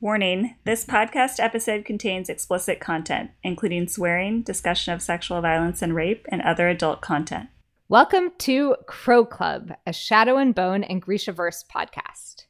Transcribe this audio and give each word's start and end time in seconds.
Warning 0.00 0.54
this 0.62 0.84
podcast 0.84 1.40
episode 1.40 1.84
contains 1.84 2.28
explicit 2.28 2.78
content, 2.78 3.32
including 3.42 3.88
swearing, 3.88 4.42
discussion 4.42 4.94
of 4.94 5.02
sexual 5.02 5.40
violence 5.40 5.82
and 5.82 5.92
rape, 5.92 6.24
and 6.30 6.40
other 6.40 6.68
adult 6.68 7.00
content. 7.00 7.48
Welcome 7.88 8.30
to 8.38 8.76
Crow 8.86 9.24
Club, 9.24 9.72
a 9.84 9.92
Shadow 9.92 10.36
and 10.36 10.54
Bone 10.54 10.84
and 10.84 11.04
Grishaverse 11.04 11.64
podcast. 11.66 12.44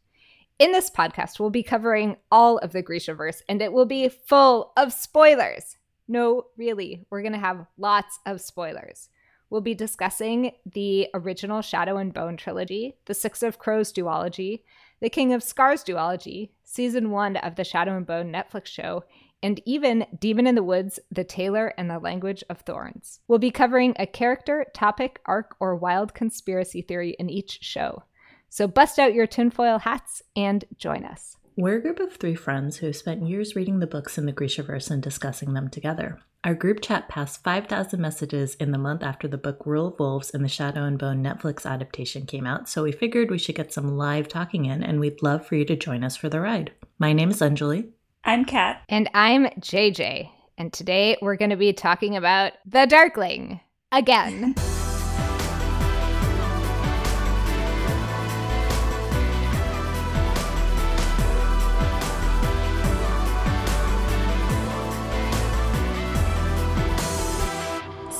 In 0.59 0.73
this 0.73 0.91
podcast, 0.91 1.41
we'll 1.41 1.49
be 1.49 1.63
covering 1.63 2.19
all 2.31 2.59
of 2.59 2.73
the 2.73 2.83
Grishaverse, 2.83 3.41
and 3.49 3.63
it 3.63 3.73
will 3.73 3.87
be 3.87 4.11
full 4.11 4.75
of 4.77 4.93
spoilers. 4.93 5.79
No, 6.07 6.49
really, 6.59 7.07
we're 7.09 7.23
going 7.23 7.33
to 7.33 7.39
have 7.39 7.65
lots 7.79 8.19
of 8.27 8.43
spoilers. 8.43 9.09
We'll 9.49 9.63
be 9.63 9.75
discussing 9.75 10.53
the 10.71 11.09
original 11.15 11.63
Shadow 11.63 11.97
and 11.97 12.13
Bone 12.13 12.37
trilogy, 12.37 12.99
the 13.07 13.15
Six 13.15 13.43
of 13.43 13.59
Crows 13.59 13.91
duology, 13.91 14.65
the 15.01 15.11
King 15.11 15.33
of 15.33 15.43
Scars 15.43 15.85
duology, 15.85 16.51
season 16.65 17.11
one 17.11 17.37
of 17.37 17.57
the 17.57 17.65
Shadow 17.65 17.97
and 17.97 18.07
Bone 18.07 18.33
Netflix 18.33 18.67
show, 18.67 19.05
and 19.43 19.61
even 19.65 20.07
Demon 20.19 20.47
in 20.47 20.55
the 20.55 20.63
Woods, 20.63 20.99
The 21.11 21.25
Tailor 21.25 21.73
and 21.79 21.89
the 21.89 21.99
Language 21.99 22.43
of 22.51 22.61
Thorns. 22.61 23.21
We'll 23.29 23.39
be 23.39 23.51
covering 23.51 23.95
a 23.97 24.07
character, 24.07 24.67
topic, 24.75 25.21
arc, 25.27 25.55
or 25.61 25.77
wild 25.77 26.15
conspiracy 26.15 26.83
theory 26.83 27.15
in 27.19 27.31
each 27.31 27.61
show. 27.63 28.03
So 28.49 28.67
bust 28.67 28.99
out 28.99 29.15
your 29.15 29.27
tinfoil 29.27 29.79
hats 29.79 30.23
and 30.35 30.65
join 30.77 31.05
us. 31.05 31.37
We're 31.59 31.79
a 31.79 31.83
group 31.83 31.99
of 31.99 32.13
three 32.13 32.37
friends 32.37 32.77
who 32.77 32.87
have 32.87 32.95
spent 32.95 33.27
years 33.27 33.57
reading 33.57 33.81
the 33.81 33.89
books 33.89 34.17
in 34.17 34.27
the 34.27 34.33
Grishaverse 34.33 34.93
and 34.93 35.03
discussing 35.03 35.55
them 35.55 35.69
together. 35.69 36.21
Our 36.45 36.55
group 36.55 36.81
chat 36.81 37.09
passed 37.09 37.43
5,000 37.43 38.01
messages 38.01 38.55
in 38.55 38.71
the 38.71 38.79
month 38.79 39.03
after 39.03 39.27
the 39.27 39.39
book 39.39 39.67
Rule 39.67 39.89
of 39.89 39.99
Wolves 39.99 40.31
and 40.31 40.45
the 40.45 40.49
Shadow 40.49 40.85
and 40.85 40.97
Bone 40.97 41.21
Netflix 41.21 41.69
adaptation 41.69 42.27
came 42.27 42.47
out, 42.47 42.69
so 42.69 42.85
we 42.85 42.93
figured 42.93 43.29
we 43.29 43.39
should 43.39 43.57
get 43.57 43.73
some 43.73 43.97
live 43.97 44.29
talking 44.29 44.67
in, 44.67 44.85
and 44.85 45.01
we'd 45.01 45.21
love 45.21 45.45
for 45.45 45.57
you 45.57 45.65
to 45.65 45.75
join 45.75 46.05
us 46.05 46.17
for 46.17 46.29
the 46.29 46.41
ride. 46.41 46.71
My 47.01 47.13
name 47.13 47.31
is 47.31 47.41
Anjali. 47.41 47.91
I'm 48.23 48.45
Kat. 48.45 48.85
And 48.89 49.11
I'm 49.13 49.47
JJ. 49.59 50.31
And 50.59 50.73
today 50.73 51.17
we're 51.21 51.35
going 51.35 51.51
to 51.51 51.57
be 51.57 51.73
talking 51.73 52.17
about 52.17 52.53
The 52.67 52.87
Darkling 52.87 53.59
again. 53.91 54.55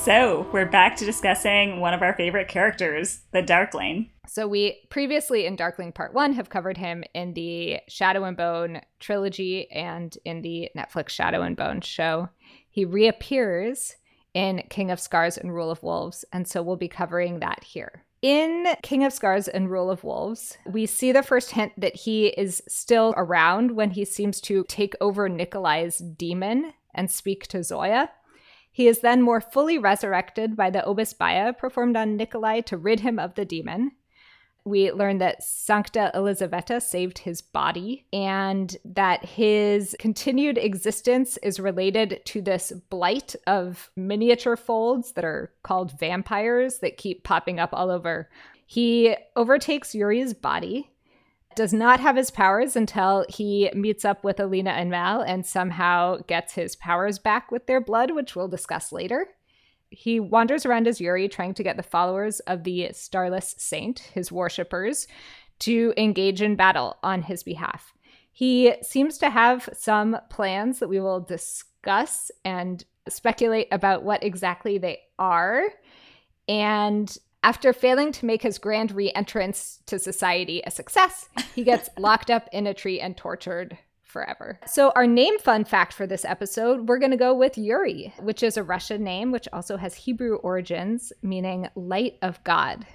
So, 0.09 0.47
we're 0.51 0.65
back 0.65 0.95
to 0.95 1.05
discussing 1.05 1.81
one 1.81 1.93
of 1.93 2.01
our 2.01 2.15
favorite 2.15 2.47
characters, 2.47 3.21
the 3.31 3.43
Darkling. 3.43 4.09
So, 4.25 4.47
we 4.47 4.81
previously 4.89 5.45
in 5.45 5.55
Darkling 5.55 5.91
Part 5.91 6.15
1 6.15 6.33
have 6.33 6.49
covered 6.49 6.77
him 6.77 7.03
in 7.13 7.35
the 7.35 7.81
Shadow 7.87 8.23
and 8.23 8.35
Bone 8.35 8.81
trilogy 8.99 9.69
and 9.69 10.17
in 10.25 10.41
the 10.41 10.71
Netflix 10.75 11.09
Shadow 11.09 11.43
and 11.43 11.55
Bone 11.55 11.81
show. 11.81 12.29
He 12.71 12.85
reappears 12.85 13.97
in 14.33 14.63
King 14.71 14.89
of 14.89 14.99
Scars 14.99 15.37
and 15.37 15.53
Rule 15.53 15.69
of 15.69 15.83
Wolves, 15.83 16.25
and 16.33 16.47
so 16.47 16.63
we'll 16.63 16.75
be 16.75 16.87
covering 16.87 17.39
that 17.41 17.63
here. 17.63 18.03
In 18.23 18.65
King 18.81 19.03
of 19.03 19.13
Scars 19.13 19.47
and 19.47 19.69
Rule 19.69 19.91
of 19.91 20.03
Wolves, 20.03 20.57
we 20.65 20.87
see 20.87 21.11
the 21.11 21.21
first 21.21 21.51
hint 21.51 21.73
that 21.77 21.95
he 21.95 22.29
is 22.29 22.63
still 22.67 23.13
around 23.15 23.75
when 23.75 23.91
he 23.91 24.05
seems 24.05 24.41
to 24.41 24.65
take 24.67 24.95
over 24.99 25.29
Nikolai's 25.29 25.99
demon 25.99 26.73
and 26.95 27.11
speak 27.11 27.45
to 27.49 27.63
Zoya. 27.63 28.09
He 28.79 28.87
is 28.87 28.99
then 28.99 29.21
more 29.21 29.41
fully 29.41 29.77
resurrected 29.77 30.55
by 30.55 30.69
the 30.69 30.79
obisbaya 30.87 31.57
performed 31.57 31.97
on 31.97 32.15
Nikolai 32.15 32.61
to 32.61 32.77
rid 32.77 33.01
him 33.01 33.19
of 33.19 33.35
the 33.35 33.43
demon. 33.43 33.91
We 34.63 34.93
learn 34.93 35.17
that 35.17 35.43
Sancta 35.43 36.11
Elizaveta 36.15 36.79
saved 36.79 37.17
his 37.17 37.41
body 37.41 38.05
and 38.13 38.77
that 38.85 39.25
his 39.25 39.97
continued 39.99 40.57
existence 40.57 41.35
is 41.43 41.59
related 41.59 42.21
to 42.27 42.41
this 42.41 42.71
blight 42.89 43.35
of 43.47 43.91
miniature 43.97 44.55
folds 44.55 45.11
that 45.11 45.25
are 45.25 45.51
called 45.61 45.99
vampires 45.99 46.79
that 46.79 46.95
keep 46.95 47.25
popping 47.25 47.59
up 47.59 47.71
all 47.73 47.91
over. 47.91 48.29
He 48.65 49.13
overtakes 49.35 49.93
Yuri's 49.93 50.33
body 50.33 50.89
does 51.59 51.73
not 51.73 51.99
have 51.99 52.15
his 52.15 52.31
powers 52.31 52.77
until 52.77 53.25
he 53.27 53.69
meets 53.73 54.05
up 54.05 54.23
with 54.23 54.39
Alina 54.39 54.69
and 54.69 54.89
Mal 54.89 55.19
and 55.19 55.45
somehow 55.45 56.15
gets 56.25 56.53
his 56.53 56.77
powers 56.77 57.19
back 57.19 57.51
with 57.51 57.67
their 57.67 57.81
blood, 57.81 58.11
which 58.11 58.33
we'll 58.33 58.47
discuss 58.47 58.93
later. 58.93 59.27
He 59.89 60.21
wanders 60.21 60.65
around 60.65 60.87
as 60.87 61.01
Yuri, 61.01 61.27
trying 61.27 61.53
to 61.55 61.63
get 61.63 61.75
the 61.75 61.83
followers 61.83 62.39
of 62.39 62.63
the 62.63 62.87
Starless 62.93 63.55
Saint, 63.57 63.99
his 63.99 64.31
worshippers, 64.31 65.05
to 65.59 65.93
engage 65.97 66.41
in 66.41 66.55
battle 66.55 66.95
on 67.03 67.23
his 67.23 67.43
behalf. 67.43 67.91
He 68.31 68.75
seems 68.81 69.17
to 69.17 69.29
have 69.29 69.67
some 69.73 70.15
plans 70.29 70.79
that 70.79 70.87
we 70.87 71.01
will 71.01 71.19
discuss 71.19 72.31
and 72.45 72.85
speculate 73.09 73.67
about 73.69 74.03
what 74.03 74.23
exactly 74.23 74.77
they 74.77 74.99
are. 75.19 75.63
And 76.47 77.17
after 77.43 77.73
failing 77.73 78.11
to 78.13 78.25
make 78.25 78.41
his 78.41 78.57
grand 78.57 78.91
re 78.91 79.11
entrance 79.13 79.81
to 79.85 79.99
society 79.99 80.61
a 80.65 80.71
success, 80.71 81.29
he 81.55 81.63
gets 81.63 81.89
locked 81.97 82.29
up 82.29 82.47
in 82.51 82.67
a 82.67 82.73
tree 82.73 82.99
and 82.99 83.15
tortured 83.15 83.77
forever. 84.03 84.59
So, 84.65 84.91
our 84.95 85.07
name 85.07 85.37
fun 85.39 85.63
fact 85.63 85.93
for 85.93 86.07
this 86.07 86.25
episode, 86.25 86.89
we're 86.89 86.99
going 86.99 87.11
to 87.11 87.17
go 87.17 87.33
with 87.33 87.57
Yuri, 87.57 88.13
which 88.19 88.43
is 88.43 88.57
a 88.57 88.63
Russian 88.63 89.03
name, 89.03 89.31
which 89.31 89.47
also 89.53 89.77
has 89.77 89.95
Hebrew 89.95 90.35
origins, 90.35 91.13
meaning 91.21 91.69
light 91.75 92.17
of 92.21 92.43
God. 92.43 92.85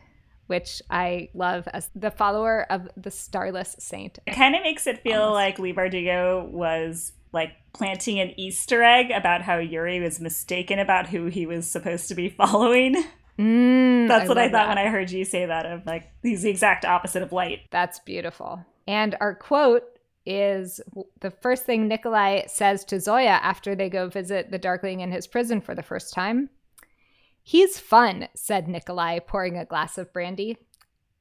Which 0.46 0.82
I 0.90 1.30
love 1.32 1.66
as 1.72 1.88
the 1.94 2.10
follower 2.10 2.66
of 2.70 2.90
the 2.98 3.10
starless 3.10 3.76
saint. 3.78 4.18
It 4.26 4.34
kind 4.34 4.54
of 4.54 4.62
makes 4.62 4.86
it 4.86 5.02
feel 5.02 5.22
Almost. 5.22 5.34
like 5.34 5.58
Leigh 5.58 5.72
Bardugo 5.72 6.46
was 6.50 7.12
like 7.32 7.52
planting 7.72 8.20
an 8.20 8.38
Easter 8.38 8.82
egg 8.82 9.10
about 9.10 9.40
how 9.40 9.56
Yuri 9.56 10.00
was 10.00 10.20
mistaken 10.20 10.78
about 10.78 11.08
who 11.08 11.26
he 11.26 11.46
was 11.46 11.66
supposed 11.66 12.08
to 12.08 12.14
be 12.14 12.28
following. 12.28 12.94
Mm, 13.38 13.93
Mm, 14.04 14.08
That's 14.08 14.24
I 14.24 14.28
what 14.28 14.38
I 14.38 14.46
thought 14.46 14.52
that. 14.52 14.68
when 14.68 14.78
I 14.78 14.88
heard 14.88 15.10
you 15.10 15.24
say 15.24 15.46
that 15.46 15.66
of 15.66 15.86
like 15.86 16.10
he's 16.22 16.42
the 16.42 16.50
exact 16.50 16.84
opposite 16.84 17.22
of 17.22 17.32
light. 17.32 17.60
That's 17.70 17.98
beautiful. 18.00 18.64
And 18.86 19.16
our 19.20 19.34
quote 19.34 19.84
is 20.26 20.80
the 21.20 21.30
first 21.30 21.64
thing 21.64 21.86
Nikolai 21.86 22.46
says 22.46 22.84
to 22.86 23.00
Zoya 23.00 23.40
after 23.42 23.74
they 23.74 23.90
go 23.90 24.08
visit 24.08 24.50
the 24.50 24.58
Darkling 24.58 25.00
in 25.00 25.12
his 25.12 25.26
prison 25.26 25.60
for 25.60 25.74
the 25.74 25.82
first 25.82 26.14
time. 26.14 26.50
He's 27.42 27.78
fun, 27.78 28.28
said 28.34 28.68
Nikolai, 28.68 29.18
pouring 29.18 29.58
a 29.58 29.66
glass 29.66 29.98
of 29.98 30.12
brandy. 30.14 30.56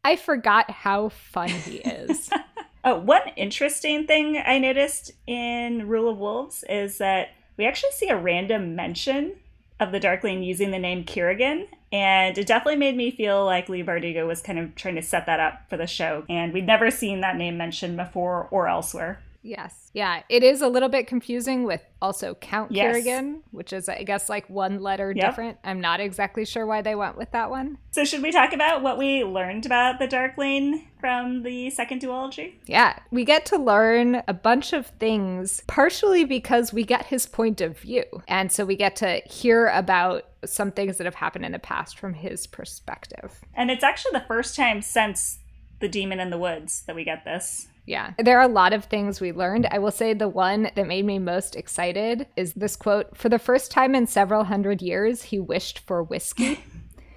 I 0.05 0.15
forgot 0.15 0.71
how 0.71 1.09
fun 1.09 1.49
he 1.49 1.77
is. 1.77 2.29
oh, 2.85 2.99
one 2.99 3.21
interesting 3.35 4.07
thing 4.07 4.41
I 4.45 4.57
noticed 4.57 5.11
in 5.27 5.87
Rule 5.87 6.09
of 6.09 6.17
Wolves 6.17 6.63
is 6.69 6.97
that 6.99 7.29
we 7.57 7.65
actually 7.65 7.91
see 7.91 8.09
a 8.09 8.17
random 8.17 8.75
mention 8.75 9.35
of 9.79 9.91
the 9.91 9.99
Darkling 9.99 10.43
using 10.43 10.71
the 10.71 10.79
name 10.79 11.03
Kirigan, 11.03 11.67
and 11.93 12.35
it 12.39 12.47
definitely 12.47 12.79
made 12.79 12.97
me 12.97 13.11
feel 13.11 13.45
like 13.45 13.69
Leigh 13.69 13.83
Bardugo 13.83 14.25
was 14.25 14.41
kind 14.41 14.57
of 14.57 14.73
trying 14.73 14.95
to 14.95 15.01
set 15.03 15.27
that 15.27 15.39
up 15.39 15.69
for 15.69 15.77
the 15.77 15.85
show. 15.85 16.25
And 16.27 16.51
we'd 16.51 16.65
never 16.65 16.89
seen 16.89 17.21
that 17.21 17.37
name 17.37 17.55
mentioned 17.55 17.97
before 17.97 18.47
or 18.49 18.67
elsewhere. 18.67 19.21
Yes. 19.43 19.91
Yeah. 19.93 20.23
It 20.29 20.41
is 20.41 20.61
a 20.61 20.69
little 20.69 20.87
bit 20.87 21.05
confusing 21.05 21.65
with 21.65 21.81
also 22.01 22.33
Count 22.35 22.71
yes. 22.71 22.95
Kirigan, 22.95 23.41
which 23.51 23.73
is, 23.73 23.89
I 23.89 24.03
guess, 24.03 24.29
like 24.29 24.49
one 24.49 24.81
letter 24.81 25.11
yep. 25.11 25.29
different. 25.29 25.57
I'm 25.63 25.81
not 25.81 25.99
exactly 25.99 26.45
sure 26.45 26.65
why 26.65 26.81
they 26.81 26.95
went 26.95 27.17
with 27.17 27.31
that 27.31 27.49
one. 27.49 27.77
So, 27.91 28.05
should 28.05 28.23
we 28.23 28.31
talk 28.31 28.53
about 28.53 28.81
what 28.81 28.97
we 28.97 29.23
learned 29.23 29.65
about 29.65 29.99
the 29.99 30.07
Darkling 30.07 30.87
from 30.99 31.43
the 31.43 31.69
second 31.69 32.01
duology? 32.01 32.53
Yeah. 32.65 32.97
We 33.11 33.25
get 33.25 33.45
to 33.47 33.57
learn 33.57 34.23
a 34.27 34.33
bunch 34.33 34.71
of 34.71 34.87
things, 34.87 35.61
partially 35.67 36.23
because 36.23 36.71
we 36.71 36.85
get 36.85 37.07
his 37.07 37.25
point 37.25 37.59
of 37.59 37.77
view. 37.77 38.05
And 38.27 38.51
so 38.51 38.65
we 38.65 38.77
get 38.77 38.95
to 38.97 39.21
hear 39.25 39.67
about 39.67 40.23
some 40.45 40.71
things 40.71 40.97
that 40.97 41.05
have 41.05 41.15
happened 41.15 41.45
in 41.45 41.51
the 41.51 41.59
past 41.59 41.97
from 41.97 42.13
his 42.13 42.47
perspective. 42.47 43.41
And 43.53 43.69
it's 43.69 43.83
actually 43.83 44.13
the 44.13 44.25
first 44.25 44.55
time 44.55 44.81
since 44.81 45.39
The 45.79 45.89
Demon 45.89 46.21
in 46.21 46.29
the 46.29 46.37
Woods 46.37 46.83
that 46.87 46.95
we 46.95 47.03
get 47.03 47.25
this. 47.25 47.67
Yeah. 47.85 48.13
There 48.17 48.39
are 48.39 48.43
a 48.43 48.47
lot 48.47 48.73
of 48.73 48.85
things 48.85 49.19
we 49.19 49.31
learned. 49.31 49.67
I 49.69 49.79
will 49.79 49.91
say 49.91 50.13
the 50.13 50.29
one 50.29 50.71
that 50.75 50.87
made 50.87 51.05
me 51.05 51.19
most 51.19 51.55
excited 51.55 52.27
is 52.35 52.53
this 52.53 52.75
quote 52.75 53.17
For 53.17 53.29
the 53.29 53.39
first 53.39 53.71
time 53.71 53.93
in 53.93 54.07
several 54.07 54.45
hundred 54.45 54.81
years, 54.81 55.23
he 55.23 55.39
wished 55.39 55.79
for 55.79 56.01
whiskey. 56.01 56.63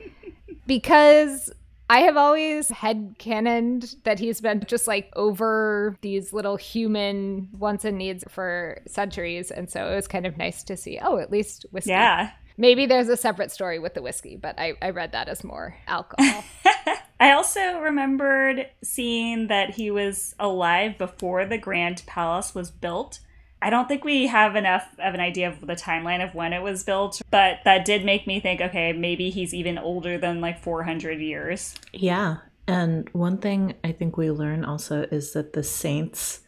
because 0.67 1.53
I 1.89 2.01
have 2.01 2.17
always 2.17 2.69
had 2.69 3.15
canoned 3.19 3.95
that 4.03 4.19
he's 4.19 4.41
been 4.41 4.65
just 4.67 4.89
like 4.89 5.13
over 5.15 5.97
these 6.01 6.33
little 6.33 6.57
human 6.57 7.49
wants 7.57 7.85
and 7.85 7.97
needs 7.97 8.25
for 8.29 8.81
centuries. 8.89 9.53
And 9.53 9.71
so 9.71 9.87
it 9.93 9.95
was 9.95 10.09
kind 10.09 10.27
of 10.27 10.37
nice 10.37 10.65
to 10.65 10.77
see, 10.77 10.99
oh, 11.01 11.19
at 11.19 11.31
least 11.31 11.65
whiskey. 11.71 11.91
Yeah. 11.91 12.31
Maybe 12.57 12.87
there's 12.87 13.09
a 13.09 13.17
separate 13.17 13.53
story 13.53 13.79
with 13.79 13.95
the 13.95 14.03
whiskey, 14.03 14.37
but 14.37 14.59
I, 14.59 14.75
I 14.81 14.91
read 14.91 15.13
that 15.13 15.29
as 15.29 15.45
more 15.45 15.77
alcohol. 15.87 16.45
I 17.21 17.33
also 17.33 17.79
remembered 17.79 18.69
seeing 18.83 19.49
that 19.49 19.71
he 19.71 19.91
was 19.91 20.35
alive 20.39 20.99
before 20.99 21.47
the 21.47 21.59
Grand 21.59 22.03
Palace 22.07 22.55
was 22.55 22.71
built. 22.71 23.21
I 23.63 23.71
don't 23.71 23.89
think 23.89 24.05
we 24.05 24.27
have 24.27 24.55
enough 24.55 24.87
of 24.99 25.15
an 25.15 25.21
idea 25.21 25.49
of 25.49 25.67
the 25.67 25.75
timeline 25.75 26.23
of 26.23 26.35
when 26.35 26.53
it 26.53 26.63
was 26.63 26.85
built, 26.85 27.23
but 27.31 27.59
that 27.65 27.85
did 27.85 28.05
make 28.05 28.27
me 28.27 28.39
think 28.39 28.61
okay, 28.61 28.93
maybe 28.93 29.31
he's 29.31 29.55
even 29.55 29.79
older 29.79 30.19
than 30.19 30.41
like 30.41 30.63
400 30.63 31.21
years. 31.21 31.75
Yeah. 31.93 32.39
And 32.69 33.09
one 33.13 33.39
thing 33.39 33.75
I 33.83 33.93
think 33.93 34.17
we 34.17 34.31
learn 34.31 34.65
also 34.65 35.03
is 35.11 35.33
that 35.33 35.53
the 35.53 35.63
saints 35.63 36.41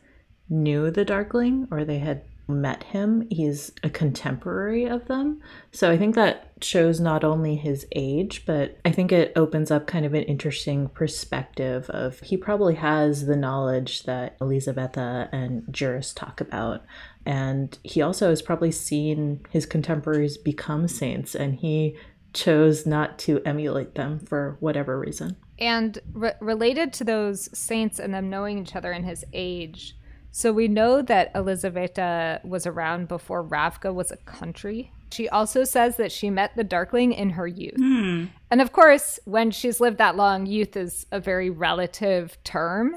knew 0.48 0.90
the 0.90 1.04
Darkling 1.04 1.68
or 1.70 1.84
they 1.84 1.98
had 1.98 2.22
met 2.48 2.84
him. 2.84 3.28
He's 3.30 3.70
a 3.82 3.90
contemporary 3.90 4.86
of 4.86 5.06
them. 5.06 5.40
So 5.70 5.90
I 5.90 5.98
think 5.98 6.14
that 6.14 6.52
shows 6.60 6.98
not 6.98 7.22
only 7.22 7.56
his 7.56 7.86
age, 7.94 8.44
but 8.46 8.78
I 8.84 8.90
think 8.90 9.12
it 9.12 9.32
opens 9.36 9.70
up 9.70 9.86
kind 9.86 10.06
of 10.06 10.14
an 10.14 10.24
interesting 10.24 10.88
perspective 10.88 11.88
of 11.90 12.20
he 12.20 12.36
probably 12.36 12.76
has 12.76 13.26
the 13.26 13.36
knowledge 13.36 14.04
that 14.04 14.36
Elizaveta 14.40 15.28
and 15.30 15.64
Juris 15.70 16.12
talk 16.12 16.40
about. 16.40 16.84
And 17.26 17.78
he 17.82 18.00
also 18.00 18.30
has 18.30 18.40
probably 18.40 18.72
seen 18.72 19.40
his 19.50 19.66
contemporaries 19.66 20.38
become 20.38 20.88
saints 20.88 21.34
and 21.34 21.54
he 21.54 21.96
chose 22.32 22.86
not 22.86 23.18
to 23.18 23.42
emulate 23.44 23.94
them 23.94 24.18
for 24.18 24.56
whatever 24.60 24.98
reason. 24.98 25.36
And 25.58 25.98
re- 26.12 26.34
related 26.40 26.92
to 26.94 27.04
those 27.04 27.48
saints 27.56 27.98
and 27.98 28.14
them 28.14 28.30
knowing 28.30 28.58
each 28.58 28.76
other 28.76 28.92
in 28.92 29.04
his 29.04 29.24
age, 29.32 29.96
so 30.38 30.52
we 30.52 30.68
know 30.68 31.02
that 31.02 31.32
Elizaveta 31.34 32.40
was 32.44 32.64
around 32.64 33.08
before 33.08 33.42
Ravka 33.42 33.92
was 33.92 34.12
a 34.12 34.16
country. 34.18 34.92
She 35.10 35.28
also 35.28 35.64
says 35.64 35.96
that 35.96 36.12
she 36.12 36.30
met 36.30 36.54
the 36.54 36.62
Darkling 36.62 37.12
in 37.12 37.30
her 37.30 37.48
youth. 37.48 37.74
Mm. 37.74 38.28
And 38.48 38.60
of 38.60 38.70
course, 38.70 39.18
when 39.24 39.50
she's 39.50 39.80
lived 39.80 39.98
that 39.98 40.14
long, 40.14 40.46
youth 40.46 40.76
is 40.76 41.06
a 41.10 41.18
very 41.18 41.50
relative 41.50 42.38
term. 42.44 42.94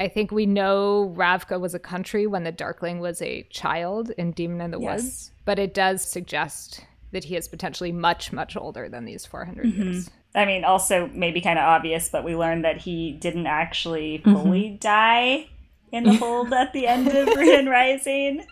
I 0.00 0.08
think 0.08 0.32
we 0.32 0.46
know 0.46 1.14
Ravka 1.16 1.60
was 1.60 1.76
a 1.76 1.78
country 1.78 2.26
when 2.26 2.42
the 2.42 2.50
Darkling 2.50 2.98
was 2.98 3.22
a 3.22 3.44
child 3.50 4.10
in 4.18 4.32
Demon 4.32 4.60
in 4.60 4.72
the 4.72 4.80
Yes. 4.80 5.02
Woods, 5.02 5.30
but 5.44 5.60
it 5.60 5.72
does 5.72 6.02
suggest 6.02 6.84
that 7.12 7.22
he 7.22 7.36
is 7.36 7.46
potentially 7.46 7.92
much, 7.92 8.32
much 8.32 8.56
older 8.56 8.88
than 8.88 9.04
these 9.04 9.24
400 9.24 9.64
years. 9.66 10.10
I 10.34 10.44
mean, 10.44 10.64
also 10.64 11.08
maybe 11.14 11.40
kind 11.40 11.60
of 11.60 11.66
obvious, 11.66 12.08
but 12.08 12.24
we 12.24 12.34
learned 12.34 12.64
that 12.64 12.78
he 12.78 13.12
didn't 13.12 13.46
actually 13.46 14.18
fully 14.24 14.70
die 14.80 15.50
in 15.92 16.04
the 16.04 16.16
hold 16.16 16.52
at 16.52 16.72
the 16.72 16.86
end 16.86 17.08
of 17.08 17.28
Ruin 17.36 17.66
Rising. 17.66 18.46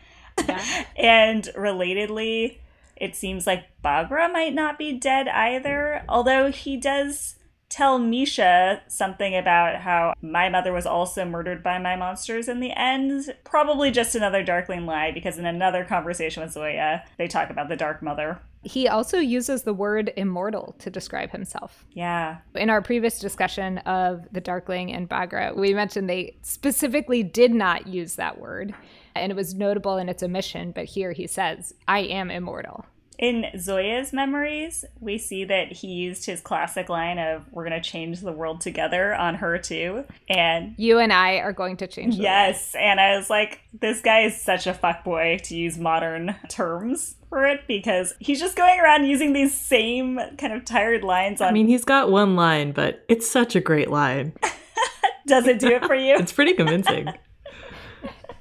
And 0.97 1.45
relatedly, 1.57 2.59
it 2.97 3.17
seems 3.17 3.47
like 3.47 3.65
Baghra 3.85 4.33
might 4.33 4.55
not 4.55 4.79
be 4.79 4.93
dead 4.93 5.29
either, 5.29 6.05
although 6.09 6.51
he 6.51 6.77
does 6.77 7.37
tell 7.69 7.99
Misha 7.99 8.83
something 8.89 9.37
about 9.37 9.77
how 9.77 10.15
my 10.23 10.49
mother 10.49 10.73
was 10.73 10.87
also 10.87 11.25
murdered 11.25 11.63
by 11.63 11.79
my 11.79 11.97
monsters 11.97 12.49
in 12.49 12.61
the 12.61 12.73
end. 12.73 13.35
Probably 13.45 13.91
just 13.91 14.15
another 14.15 14.43
Darkling 14.43 14.87
lie, 14.87 15.13
because 15.13 15.39
in 15.39 15.47
another 15.47 15.85
conversation 15.85 16.43
with 16.43 16.53
Zoya, 16.53 17.05
they 17.19 17.29
talk 17.29 17.51
about 17.51 17.69
the 17.69 17.77
Dark 17.77 18.03
Mother. 18.03 18.41
He 18.65 18.89
also 18.89 19.19
uses 19.19 19.63
the 19.63 19.73
word 19.73 20.13
immortal 20.17 20.75
to 20.81 20.91
describe 20.91 21.31
himself. 21.31 21.85
Yeah. 21.93 22.39
In 22.55 22.71
our 22.71 22.83
previous 22.83 23.21
discussion 23.21 23.79
of 23.79 24.27
the 24.33 24.41
Darkling 24.41 24.93
and 24.93 25.09
Baghra, 25.09 25.57
we 25.57 25.75
mentioned 25.75 26.11
they 26.11 26.37
specifically 26.43 27.23
did 27.23 27.53
not 27.53 27.87
use 27.87 28.17
that 28.17 28.41
word, 28.41 28.75
and 29.15 29.31
it 29.31 29.37
was 29.37 29.55
notable 29.55 29.97
in 29.97 30.09
its 30.09 30.23
omission, 30.23 30.73
but 30.73 30.87
here 30.87 31.13
he 31.13 31.27
says, 31.27 31.73
I 31.87 32.01
am 32.01 32.31
immortal. 32.31 32.85
In 33.19 33.47
Zoya's 33.59 34.13
memories, 34.13 34.85
we 35.01 35.19
see 35.19 35.45
that 35.45 35.73
he 35.73 35.89
used 35.89 36.25
his 36.27 36.41
classic 36.41 36.89
line 36.89 37.19
of 37.19 37.47
"We're 37.51 37.65
gonna 37.65 37.83
change 37.83 38.21
the 38.21 38.31
world 38.31 38.61
together" 38.61 39.13
on 39.13 39.35
her 39.37 39.59
too, 39.59 40.05
and 40.29 40.75
You 40.77 41.01
and 41.01 41.13
I 41.13 41.39
are 41.39 41.53
going 41.53 41.77
to 41.79 41.89
change 41.89 42.17
the 42.17 42.23
yes, 42.23 42.77
and 42.79 43.01
I 43.01 43.17
was 43.17 43.29
like, 43.29 43.61
this 43.81 44.01
guy 44.01 44.21
is 44.21 44.41
such 44.41 44.69
a 44.69 44.73
fuckboy 44.73 45.43
to 45.43 45.57
use 45.57 45.79
modern 45.79 46.37
terms 46.49 47.17
for 47.29 47.45
it 47.45 47.67
because 47.67 48.15
he's 48.21 48.39
just 48.39 48.57
going 48.57 48.79
around 48.79 49.05
using 49.05 49.33
these 49.33 49.53
same 49.53 50.21
kind 50.39 50.53
of 50.53 50.65
tired 50.65 51.03
lines 51.03 51.41
on. 51.41 51.49
I 51.49 51.53
mean, 51.53 51.67
he's 51.67 51.85
got 51.85 52.13
one 52.13 52.37
line, 52.37 52.71
but 52.71 53.05
it's 53.09 53.29
such 53.29 53.57
a 53.57 53.61
great 53.61 53.91
line. 53.91 54.33
does 55.27 55.47
it 55.49 55.59
do 55.59 55.69
it 55.69 55.85
for 55.85 55.95
you? 55.95 56.17
It's 56.19 56.33
pretty 56.33 56.55
convincing. 56.55 57.09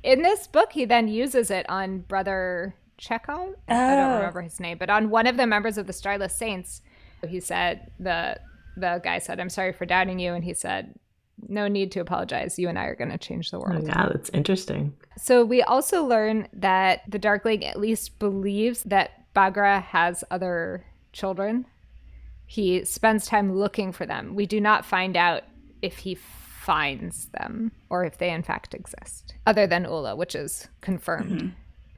In 0.03 0.21
this 0.21 0.45
book, 0.47 0.71
he 0.73 0.85
then 0.85 1.07
uses 1.07 1.49
it 1.51 1.67
on 1.67 1.99
Brother 1.99 2.75
Chekhov. 2.97 3.55
I 3.67 3.95
don't 3.95 4.11
Oh. 4.11 4.15
remember 4.17 4.41
his 4.41 4.59
name, 4.59 4.77
but 4.77 4.89
on 4.89 5.09
one 5.09 5.27
of 5.27 5.37
the 5.37 5.47
members 5.47 5.77
of 5.77 5.87
the 5.87 5.93
Starless 5.93 6.35
Saints, 6.35 6.81
he 7.27 7.39
said 7.39 7.91
the 7.99 8.39
the 8.75 9.01
guy 9.03 9.17
said, 9.19 9.39
"I'm 9.39 9.49
sorry 9.49 9.73
for 9.73 9.85
doubting 9.85 10.19
you," 10.19 10.33
and 10.33 10.43
he 10.43 10.53
said, 10.53 10.93
"No 11.47 11.67
need 11.67 11.91
to 11.93 11.99
apologize. 11.99 12.59
You 12.59 12.69
and 12.69 12.77
I 12.77 12.85
are 12.85 12.95
going 12.95 13.09
to 13.09 13.17
change 13.17 13.49
the 13.51 13.57
oh 13.57 13.61
world." 13.61 13.87
yeah, 13.87 14.07
that's 14.11 14.29
interesting. 14.29 14.93
So 15.17 15.43
we 15.43 15.61
also 15.63 16.03
learn 16.05 16.47
that 16.53 17.01
the 17.07 17.17
Darkling 17.17 17.65
at 17.65 17.79
least 17.79 18.19
believes 18.19 18.83
that 18.83 19.33
Baghra 19.33 19.81
has 19.81 20.23
other 20.29 20.85
children. 21.11 21.65
He 22.45 22.85
spends 22.85 23.25
time 23.25 23.51
looking 23.55 23.91
for 23.91 24.05
them. 24.05 24.35
We 24.35 24.45
do 24.45 24.61
not 24.61 24.85
find 24.85 25.17
out 25.17 25.43
if 25.81 25.97
he 25.99 26.15
finds 26.15 27.27
them 27.27 27.71
or 27.89 28.03
if 28.05 28.17
they 28.17 28.29
in 28.29 28.43
fact 28.43 28.73
exist, 28.75 29.33
other 29.45 29.65
than 29.65 29.83
Ula, 29.85 30.15
which 30.15 30.35
is 30.35 30.67
confirmed. 30.81 31.31
Mm-hmm. 31.31 31.47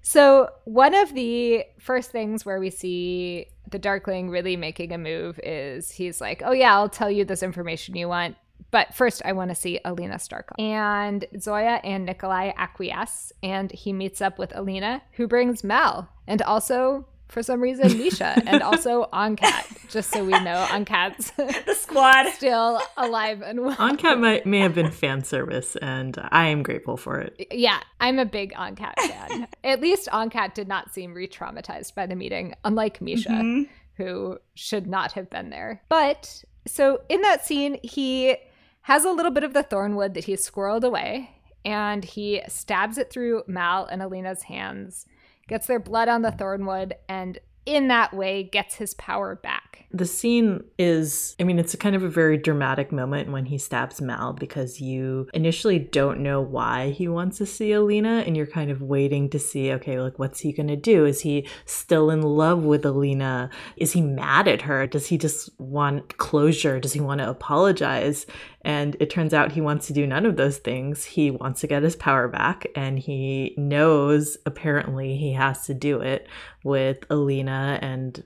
So, 0.01 0.49
one 0.65 0.95
of 0.95 1.13
the 1.13 1.65
first 1.79 2.11
things 2.11 2.45
where 2.45 2.59
we 2.59 2.69
see 2.69 3.47
the 3.69 3.79
Darkling 3.79 4.29
really 4.29 4.55
making 4.55 4.93
a 4.93 4.97
move 4.97 5.39
is 5.43 5.91
he's 5.91 6.19
like, 6.19 6.41
Oh, 6.43 6.51
yeah, 6.51 6.73
I'll 6.73 6.89
tell 6.89 7.11
you 7.11 7.25
this 7.25 7.43
information 7.43 7.95
you 7.95 8.07
want. 8.07 8.35
But 8.71 8.93
first, 8.93 9.21
I 9.25 9.33
want 9.33 9.49
to 9.49 9.55
see 9.55 9.79
Alina 9.83 10.15
Starkov. 10.15 10.59
And 10.59 11.25
Zoya 11.39 11.81
and 11.83 12.05
Nikolai 12.05 12.51
acquiesce, 12.55 13.33
and 13.41 13.71
he 13.71 13.93
meets 13.93 14.21
up 14.21 14.37
with 14.37 14.55
Alina, 14.55 15.01
who 15.13 15.27
brings 15.27 15.63
Mal, 15.63 16.09
and 16.27 16.41
also, 16.43 17.07
for 17.29 17.41
some 17.43 17.61
reason, 17.61 17.97
Misha, 17.97 18.41
and 18.45 18.61
also 18.61 19.07
Oncat, 19.13 19.87
just 19.89 20.11
so 20.11 20.23
we 20.25 20.31
know 20.31 20.65
Oncat's 20.69 21.29
the 21.65 21.73
squad. 21.75 22.27
still 22.33 22.81
alive 22.97 23.41
and 23.41 23.61
well. 23.61 23.75
Oncat 23.77 24.19
might, 24.19 24.45
may 24.45 24.59
have 24.59 24.75
been 24.75 24.91
fan 24.91 25.23
service, 25.23 25.75
and 25.77 26.17
I 26.31 26.47
am 26.47 26.63
grateful 26.63 26.97
for 26.97 27.19
it. 27.19 27.47
Yeah, 27.51 27.79
I'm 28.01 28.19
a 28.19 28.25
big 28.25 28.53
Oncat 28.53 28.95
fan. 28.99 29.47
At 29.63 29.79
least 29.79 30.09
Oncat 30.11 30.53
did 30.55 30.67
not 30.67 30.93
seem 30.93 31.13
re 31.13 31.27
traumatized 31.27 31.95
by 31.95 32.05
the 32.07 32.15
meeting, 32.15 32.55
unlike 32.65 32.99
Misha, 32.99 33.29
Mhm. 33.29 33.67
who 33.95 34.37
should 34.55 34.87
not 34.87 35.11
have 35.13 35.29
been 35.29 35.49
there. 35.51 35.81
But 35.87 36.43
so 36.67 37.01
in 37.09 37.21
that 37.21 37.45
scene, 37.45 37.77
he 37.83 38.35
has 38.81 39.05
a 39.05 39.11
little 39.11 39.31
bit 39.31 39.43
of 39.43 39.53
the 39.53 39.63
thornwood 39.63 40.15
that 40.15 40.23
he's 40.25 40.49
squirreled 40.49 40.83
away, 40.83 41.29
and 41.63 42.03
he 42.03 42.41
stabs 42.47 42.97
it 42.97 43.11
through 43.11 43.43
Mal 43.45 43.85
and 43.85 44.01
Alina's 44.01 44.43
hands, 44.43 45.05
gets 45.49 45.67
their 45.67 45.79
blood 45.79 46.07
on 46.07 46.21
the 46.21 46.31
thornwood, 46.31 46.93
and 47.09 47.39
in 47.75 47.87
that 47.89 48.13
way 48.13 48.43
gets 48.43 48.75
his 48.75 48.93
power 48.95 49.35
back. 49.35 49.85
The 49.91 50.05
scene 50.05 50.63
is, 50.77 51.35
I 51.39 51.43
mean, 51.43 51.57
it's 51.57 51.73
a 51.73 51.77
kind 51.77 51.95
of 51.95 52.03
a 52.03 52.09
very 52.09 52.37
dramatic 52.37 52.91
moment 52.91 53.31
when 53.31 53.45
he 53.45 53.57
stabs 53.57 54.01
Mal 54.01 54.33
because 54.33 54.79
you 54.79 55.27
initially 55.33 55.79
don't 55.79 56.19
know 56.19 56.41
why 56.41 56.91
he 56.91 57.07
wants 57.07 57.39
to 57.39 57.47
see 57.47 57.71
Alina 57.71 58.23
and 58.25 58.37
you're 58.37 58.45
kind 58.45 58.69
of 58.69 58.83
waiting 58.83 59.29
to 59.31 59.39
see, 59.39 59.71
okay, 59.73 59.99
like, 59.99 60.19
what's 60.19 60.41
he 60.41 60.53
going 60.53 60.67
to 60.67 60.75
do? 60.75 61.05
Is 61.05 61.21
he 61.21 61.47
still 61.65 62.11
in 62.11 62.21
love 62.21 62.63
with 62.63 62.85
Alina? 62.85 63.49
Is 63.77 63.93
he 63.93 64.01
mad 64.01 64.47
at 64.47 64.61
her? 64.61 64.85
Does 64.85 65.07
he 65.07 65.17
just 65.17 65.49
want 65.59 66.17
closure? 66.17 66.79
Does 66.79 66.93
he 66.93 66.99
want 66.99 67.21
to 67.21 67.29
apologize? 67.29 68.27
And 68.61 68.95
it 68.99 69.09
turns 69.09 69.33
out 69.33 69.53
he 69.53 69.61
wants 69.61 69.87
to 69.87 69.93
do 69.93 70.05
none 70.05 70.25
of 70.25 70.35
those 70.35 70.57
things. 70.57 71.05
He 71.05 71.31
wants 71.31 71.61
to 71.61 71.67
get 71.67 71.81
his 71.81 71.95
power 71.95 72.27
back 72.27 72.67
and 72.75 72.99
he 72.99 73.55
knows 73.57 74.37
apparently 74.45 75.15
he 75.15 75.33
has 75.33 75.65
to 75.65 75.73
do 75.73 76.01
it 76.01 76.27
with 76.63 77.05
Alina 77.09 77.79
and 77.81 78.23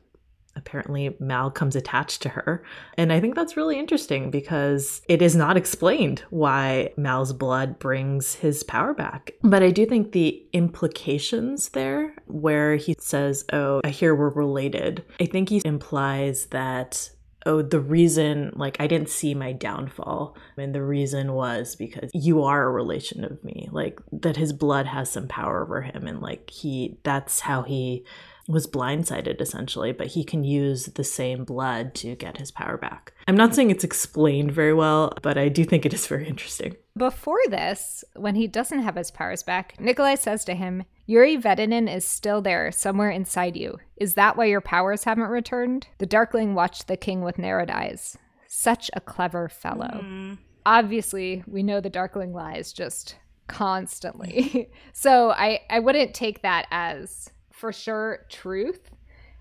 apparently 0.56 1.16
Mal 1.20 1.50
comes 1.52 1.75
attached 1.75 2.22
to 2.22 2.30
her. 2.30 2.63
And 2.98 3.12
I 3.12 3.20
think 3.20 3.36
that's 3.36 3.58
really 3.58 3.80
interesting 3.80 4.30
because 4.32 5.02
it 5.08 5.22
is 5.22 5.36
not 5.36 5.58
explained 5.58 6.24
why 6.30 6.94
Mal's 6.96 7.34
blood 7.34 7.80
brings 7.80 8.36
his 8.36 8.63
power 8.63 8.94
back. 8.94 9.32
But 9.42 9.63
I 9.63 9.72
do 9.72 9.86
think 9.86 10.12
the 10.12 10.46
implications 10.54 11.70
there, 11.70 12.13
where 12.28 12.75
he 12.75 12.96
says, 13.00 13.46
Oh, 13.52 13.82
I 13.84 13.90
hear 13.90 14.16
we're 14.16 14.30
related, 14.30 15.04
I 15.20 15.25
think 15.25 15.50
he 15.50 15.62
implies 15.66 16.48
that. 16.48 17.10
Oh, 17.46 17.62
the 17.62 17.80
reason, 17.80 18.52
like, 18.56 18.78
I 18.80 18.88
didn't 18.88 19.10
see 19.10 19.34
my 19.34 19.52
downfall. 19.52 20.38
And 20.58 20.74
the 20.74 20.84
reason 20.84 21.34
was 21.34 21.76
because 21.76 22.10
you 22.14 22.44
are 22.44 22.64
a 22.64 22.72
relation 22.72 23.24
of 23.24 23.44
me. 23.44 23.70
Like, 23.72 24.00
that 24.12 24.38
his 24.38 24.54
blood 24.54 24.88
has 24.88 25.10
some 25.10 25.28
power 25.28 25.64
over 25.64 25.82
him. 25.82 26.08
And, 26.08 26.22
like, 26.22 26.50
he, 26.50 26.98
that's 27.04 27.42
how 27.42 27.64
he 27.64 28.06
was 28.48 28.68
blindsided 28.68 29.40
essentially, 29.40 29.92
but 29.92 30.08
he 30.08 30.24
can 30.24 30.44
use 30.44 30.88
the 30.88 31.04
same 31.04 31.46
blood 31.46 31.96
to 31.96 32.16
get 32.16 32.38
his 32.38 32.52
power 32.52 32.78
back. 32.78 33.14
I'm 33.28 33.38
not 33.38 33.56
saying 33.56 33.72
it's 33.72 33.86
explained 33.86 34.52
very 34.52 34.74
well, 34.74 35.14
but 35.22 35.38
I 35.38 35.48
do 35.48 35.64
think 35.64 35.86
it 35.86 35.94
is 35.94 36.08
very 36.08 36.28
interesting. 36.28 36.76
Before 36.98 37.40
this, 37.50 38.04
when 38.16 38.36
he 38.36 38.48
doesn't 38.48 38.82
have 38.82 38.96
his 38.96 39.12
powers 39.12 39.44
back, 39.44 39.80
Nikolai 39.80 40.16
says 40.16 40.44
to 40.46 40.56
him, 40.56 40.84
Yuri 41.05 41.38
Vedinin 41.38 41.93
is 41.93 42.05
still 42.05 42.41
there, 42.41 42.72
somewhere 42.72 43.10
inside 43.10 43.57
you. 43.57 43.77
Is 43.98 44.13
that 44.13 44.38
why 44.38 44.45
your 44.45 44.62
powers 44.62 45.03
haven't 45.03 45.25
returned? 45.25 45.88
The 45.98 46.05
Darkling 46.05 46.55
watched 46.55 46.88
the 46.88 46.95
king 46.95 47.22
with 47.22 47.38
narrowed 47.38 47.69
eyes. 47.69 48.17
Such 48.48 48.89
a 48.93 49.01
clever 49.01 49.50
fellow. 49.50 50.01
Mm. 50.01 50.38
Obviously, 50.65 51.43
we 51.45 51.62
know 51.62 51.81
the 51.81 51.89
Darkling 51.89 52.33
lies 52.33 52.72
just 52.72 53.17
constantly. 53.48 54.69
so 54.93 55.31
I, 55.31 55.62
I 55.69 55.79
wouldn't 55.79 56.13
take 56.13 56.41
that 56.41 56.67
as 56.72 57.29
for 57.51 57.74
sure 57.74 58.25
truth. 58.29 58.89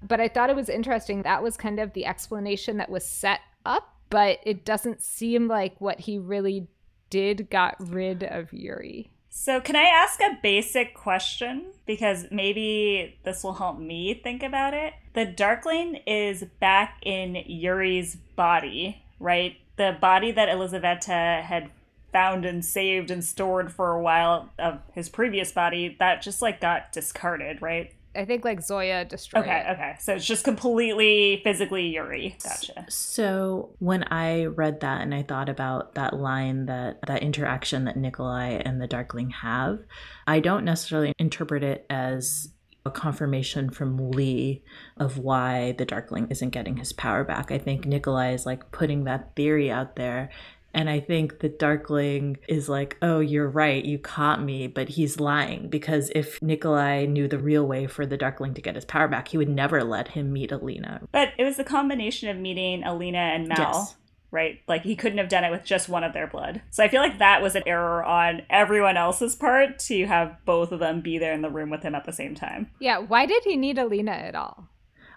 But 0.03 0.21
I 0.21 0.29
thought 0.29 0.51
it 0.51 0.57
was 0.57 0.69
interesting. 0.69 1.23
That 1.23 1.45
was 1.45 1.57
kind 1.57 1.79
of 1.79 1.93
the 1.93 2.07
explanation 2.07 2.79
that 2.79 2.91
was 2.91 3.07
set 3.07 3.41
up, 3.65 3.95
but 4.11 4.41
it 4.45 4.65
doesn't 4.65 5.01
seem 5.01 5.47
like 5.47 5.81
what 5.81 6.01
he 6.01 6.19
really 6.19 6.67
did 7.09 7.49
got 7.51 7.77
rid 7.79 8.25
of 8.25 8.53
Yuri. 8.53 9.13
So, 9.35 9.63
can 9.63 9.77
I 9.77 9.85
ask 9.85 10.21
a 10.21 10.39
basic 10.43 10.93
question? 10.93 11.73
Because 11.87 12.27
maybe 12.31 13.19
this 13.25 13.43
will 13.43 13.55
help 13.55 13.79
me 13.79 14.13
think 14.13 14.43
about 14.43 14.75
it. 14.75 14.93
The 15.15 15.25
Darkling 15.25 16.01
is 16.07 16.45
back 16.61 16.99
in 17.01 17.37
Yuri's 17.47 18.15
body, 18.37 19.03
right? 19.19 19.57
The 19.77 19.97
body 19.99 20.33
that 20.33 20.51
Elizaveta 20.51 21.43
had 21.47 21.71
found 22.13 22.45
and 22.45 22.63
saved 22.63 23.11
and 23.11 23.25
stored 23.25 23.73
for 23.73 23.93
a 23.93 24.03
while 24.03 24.51
of 24.59 24.81
his 24.93 25.09
previous 25.09 25.51
body 25.51 25.97
that 25.99 26.21
just 26.21 26.43
like 26.43 26.61
got 26.61 26.93
discarded, 26.93 27.63
right? 27.63 27.95
I 28.15 28.25
think 28.25 28.45
like 28.45 28.61
Zoya 28.61 29.05
destroyed. 29.05 29.45
Okay, 29.45 29.65
it. 29.67 29.73
okay. 29.73 29.95
So 30.01 30.15
it's 30.15 30.27
just 30.27 30.45
completely 30.45 31.41
physically 31.45 31.89
Yuri. 31.89 32.37
Gotcha. 32.43 32.85
So 32.89 33.71
when 33.79 34.05
I 34.05 34.47
read 34.47 34.81
that 34.81 35.01
and 35.01 35.15
I 35.15 35.23
thought 35.23 35.49
about 35.49 35.95
that 35.95 36.15
line 36.15 36.67
that 36.67 36.99
that 37.07 37.23
interaction 37.23 37.85
that 37.85 37.97
Nikolai 37.97 38.61
and 38.65 38.81
the 38.81 38.87
Darkling 38.87 39.31
have, 39.31 39.81
I 40.27 40.41
don't 40.41 40.65
necessarily 40.65 41.13
interpret 41.19 41.63
it 41.65 41.87
as 41.89 42.49
a 42.85 42.91
confirmation 42.91 43.71
from 43.71 44.11
Leigh 44.11 44.63
of 44.97 45.19
why 45.19 45.73
the 45.79 45.85
Darkling 45.85 46.27
isn't 46.31 46.51
getting 46.51 46.77
his 46.77 46.93
power 46.93 47.25
back. 47.25 47.51
I 47.51 47.59
think 47.59 47.87
Nikolai 47.87 48.33
is 48.33 48.45
like 48.45 48.73
putting 48.73 49.05
that 49.05 49.37
theory 49.37 49.71
out 49.71 49.97
there 49.97 50.31
and 50.75 50.89
I 50.89 51.01
think 51.01 51.41
the 51.41 51.49
Darkling 51.49 52.39
is 52.49 52.69
like, 52.69 52.97
oh, 53.03 53.21
you're 53.21 53.49
right, 53.49 53.85
you 53.85 53.99
caught 53.99 54.43
me, 54.43 54.67
but 54.67 54.91
he's 54.91 55.21
lying 55.21 55.69
because 55.69 56.11
if 56.15 56.41
Nikolai 56.41 57.07
knew 57.07 57.29
the 57.29 57.39
real 57.39 57.67
way 57.67 57.87
for 57.87 58.07
the 58.07 58.17
Darkling 58.17 58.55
to 58.55 58.63
get 58.63 58.75
his 58.75 58.85
power 58.85 59.09
back, 59.09 59.29
he 59.29 59.39
would 59.39 59.49
never 59.49 59.85
let 59.85 60.09
him 60.09 60.33
meet 60.33 60.53
Alina. 60.53 61.03
But 61.13 61.31
it 61.39 61.45
was 61.45 61.57
the 61.57 61.65
combination 61.65 62.29
of 62.29 62.37
meeting 62.37 62.83
Alina 62.85 63.19
and 63.19 63.49
Mal. 63.49 63.59
Yes. 63.59 63.97
Right? 64.31 64.61
Like 64.67 64.83
he 64.83 64.97
couldn't 64.97 65.19
have 65.19 65.29
done 65.29 65.45
it 65.45 65.51
with 65.51 65.63
just 65.63 65.91
one 65.91 66.05
of 66.05 66.15
their 66.15 66.27
blood. 66.27 66.63
So 66.71 66.83
I 66.83 66.89
feel 66.89 67.03
like 67.03 67.19
that 67.19 67.43
was 67.43 67.55
an 67.55 67.65
error 67.67 68.03
on 68.03 68.41
everyone 68.49 68.97
else's 68.97 69.37
part 69.37 69.79
to 69.81 70.07
have 70.07 70.39
both 70.47 70.73
of 70.73 70.81
them 70.81 71.03
be 71.03 71.19
there 71.19 71.35
in 71.35 71.43
the 71.43 71.51
room 71.51 71.69
with 71.69 71.83
him 71.83 71.95
at 71.95 72.07
the 72.07 72.15
same 72.15 72.35
time. 72.35 72.71
Yeah, 72.81 72.97
why 72.97 73.27
did 73.27 73.45
he 73.45 73.57
need 73.57 73.77
Alina 73.77 74.13
at 74.13 74.35
all? 74.35 74.71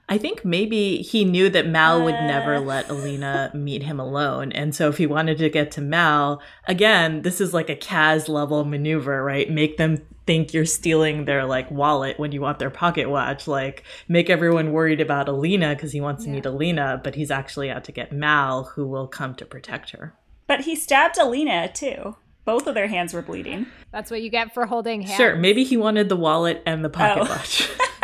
I 0.07 0.19
think 0.19 0.45
maybe 0.45 0.97
he 0.97 1.25
knew 1.25 1.49
that 1.49 1.67
Mal 1.67 2.03
would 2.03 2.13
Uh. 2.13 2.27
never 2.27 2.59
let 2.59 2.89
Alina 2.89 3.49
meet 3.55 3.81
him 3.83 3.99
alone. 3.99 4.51
And 4.51 4.75
so 4.75 4.87
if 4.89 4.97
he 4.97 5.07
wanted 5.07 5.39
to 5.39 5.49
get 5.49 5.71
to 5.71 5.81
Mal, 5.81 6.41
again, 6.67 7.23
this 7.23 7.41
is 7.41 7.53
like 7.55 7.69
a 7.71 7.75
Kaz 7.75 8.29
level 8.29 8.63
maneuver, 8.65 9.23
right? 9.23 9.49
Make 9.49 9.77
them 9.77 9.97
think 10.27 10.53
you're 10.53 10.65
stealing 10.65 11.25
their 11.25 11.43
like 11.45 11.69
wallet 11.71 12.19
when 12.19 12.31
you 12.31 12.41
want 12.41 12.59
their 12.59 12.69
pocket 12.69 13.09
watch. 13.09 13.47
Like 13.47 13.83
make 14.07 14.29
everyone 14.29 14.71
worried 14.73 15.01
about 15.01 15.27
Alina 15.27 15.73
because 15.75 15.91
he 15.91 16.01
wants 16.01 16.23
to 16.23 16.29
Yeah. 16.29 16.35
meet 16.35 16.45
Alina, 16.45 17.01
but 17.03 17.15
he's 17.15 17.31
actually 17.31 17.71
out 17.71 17.83
to 17.85 17.91
get 17.91 18.11
Mal, 18.11 18.65
who 18.75 18.87
will 18.87 19.07
come 19.07 19.33
to 19.35 19.45
protect 19.45 19.89
her. 19.91 20.13
But 20.47 20.61
he 20.61 20.75
stabbed 20.75 21.17
Alina 21.17 21.67
too. 21.73 22.15
Both 22.43 22.67
of 22.67 22.75
their 22.75 22.87
hands 22.87 23.11
were 23.11 23.23
bleeding. 23.23 23.65
That's 23.91 24.11
what 24.11 24.21
you 24.21 24.29
get 24.29 24.53
for 24.53 24.67
holding 24.67 25.01
hands. 25.01 25.17
Sure, 25.17 25.35
maybe 25.35 25.63
he 25.63 25.77
wanted 25.77 26.09
the 26.09 26.15
wallet 26.15 26.61
and 26.67 26.85
the 26.85 26.89
pocket 26.89 27.23
Oh. 27.27 27.29
watch. 27.31 27.67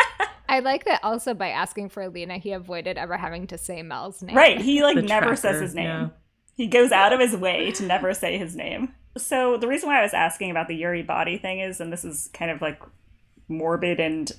I 0.51 0.59
like 0.59 0.83
that 0.83 0.99
also 1.01 1.33
by 1.33 1.49
asking 1.49 1.89
for 1.89 2.03
Alina, 2.03 2.37
he 2.37 2.51
avoided 2.51 2.97
ever 2.97 3.15
having 3.15 3.47
to 3.47 3.57
say 3.57 3.81
Mal's 3.81 4.21
name. 4.21 4.35
Right. 4.35 4.59
He 4.59 4.83
like 4.83 4.97
The 4.97 5.01
never 5.03 5.35
says 5.37 5.61
his 5.61 5.73
name. 5.73 5.85
yeah. 5.85 6.09
He 6.57 6.67
goes 6.67 6.91
out 6.91 7.13
of 7.13 7.21
his 7.21 7.35
way 7.37 7.71
to 7.71 7.83
never 7.85 8.13
say 8.13 8.37
his 8.37 8.53
name. 8.53 8.93
So 9.17 9.55
the 9.55 9.67
reason 9.69 9.87
why 9.87 9.99
I 9.99 10.03
was 10.03 10.13
asking 10.13 10.51
about 10.51 10.67
the 10.67 10.75
Yuri 10.75 11.03
body 11.03 11.37
thing 11.37 11.61
is, 11.61 11.79
and 11.79 11.91
this 11.91 12.03
is 12.03 12.29
kind 12.33 12.51
of 12.51 12.61
like 12.61 12.81
morbid 13.47 14.01
and 14.01 14.29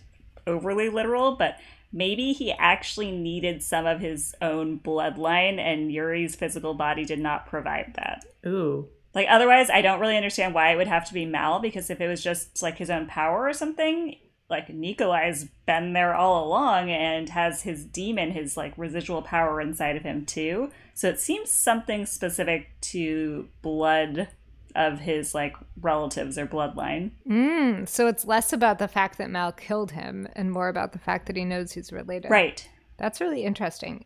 overly 0.46 0.90
literal, 0.90 1.36
but 1.36 1.56
maybe 1.92 2.34
he 2.34 2.52
actually 2.52 3.10
needed 3.10 3.62
some 3.62 3.86
of 3.86 4.00
his 4.00 4.34
own 4.42 4.80
bloodline, 4.80 5.58
and 5.58 5.90
Yuri's 5.90 6.36
physical 6.36 6.74
body 6.74 7.06
did 7.06 7.20
not 7.20 7.46
provide 7.46 7.94
that. 7.96 8.24
Ooh. 8.46 8.88
Like 9.14 9.26
otherwise, 9.30 9.70
I 9.70 9.80
don't 9.80 10.00
really 10.00 10.16
understand 10.16 10.54
why 10.54 10.72
it 10.72 10.76
would 10.76 10.88
have 10.88 11.06
to 11.06 11.14
be 11.14 11.24
Mal 11.24 11.58
because 11.58 11.88
if 11.90 12.00
it 12.02 12.08
was 12.08 12.22
just 12.22 12.62
like 12.62 12.76
his 12.78 12.90
own 12.90 13.06
power 13.06 13.46
or 13.46 13.52
something, 13.54 14.16
like 14.52 14.68
Nikolai's 14.68 15.48
been 15.66 15.94
there 15.94 16.14
all 16.14 16.46
along 16.46 16.90
and 16.90 17.30
has 17.30 17.62
his 17.62 17.84
demon, 17.84 18.30
his 18.30 18.56
like 18.56 18.74
residual 18.76 19.22
power 19.22 19.60
inside 19.60 19.96
of 19.96 20.02
him 20.04 20.24
too. 20.24 20.70
So 20.94 21.08
it 21.08 21.18
seems 21.18 21.50
something 21.50 22.06
specific 22.06 22.68
to 22.82 23.48
blood 23.62 24.28
of 24.76 25.00
his 25.00 25.34
like 25.34 25.56
relatives 25.80 26.38
or 26.38 26.46
bloodline. 26.46 27.10
Mm, 27.28 27.88
so 27.88 28.06
it's 28.06 28.26
less 28.26 28.52
about 28.52 28.78
the 28.78 28.88
fact 28.88 29.18
that 29.18 29.30
Mal 29.30 29.52
killed 29.52 29.92
him 29.92 30.28
and 30.34 30.52
more 30.52 30.68
about 30.68 30.92
the 30.92 30.98
fact 30.98 31.26
that 31.26 31.36
he 31.36 31.44
knows 31.44 31.72
he's 31.72 31.90
related. 31.90 32.30
Right. 32.30 32.68
That's 32.98 33.20
really 33.20 33.44
interesting. 33.44 34.04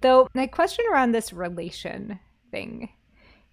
Though 0.00 0.28
my 0.34 0.46
question 0.46 0.84
around 0.90 1.12
this 1.12 1.32
relation 1.32 2.18
thing 2.50 2.88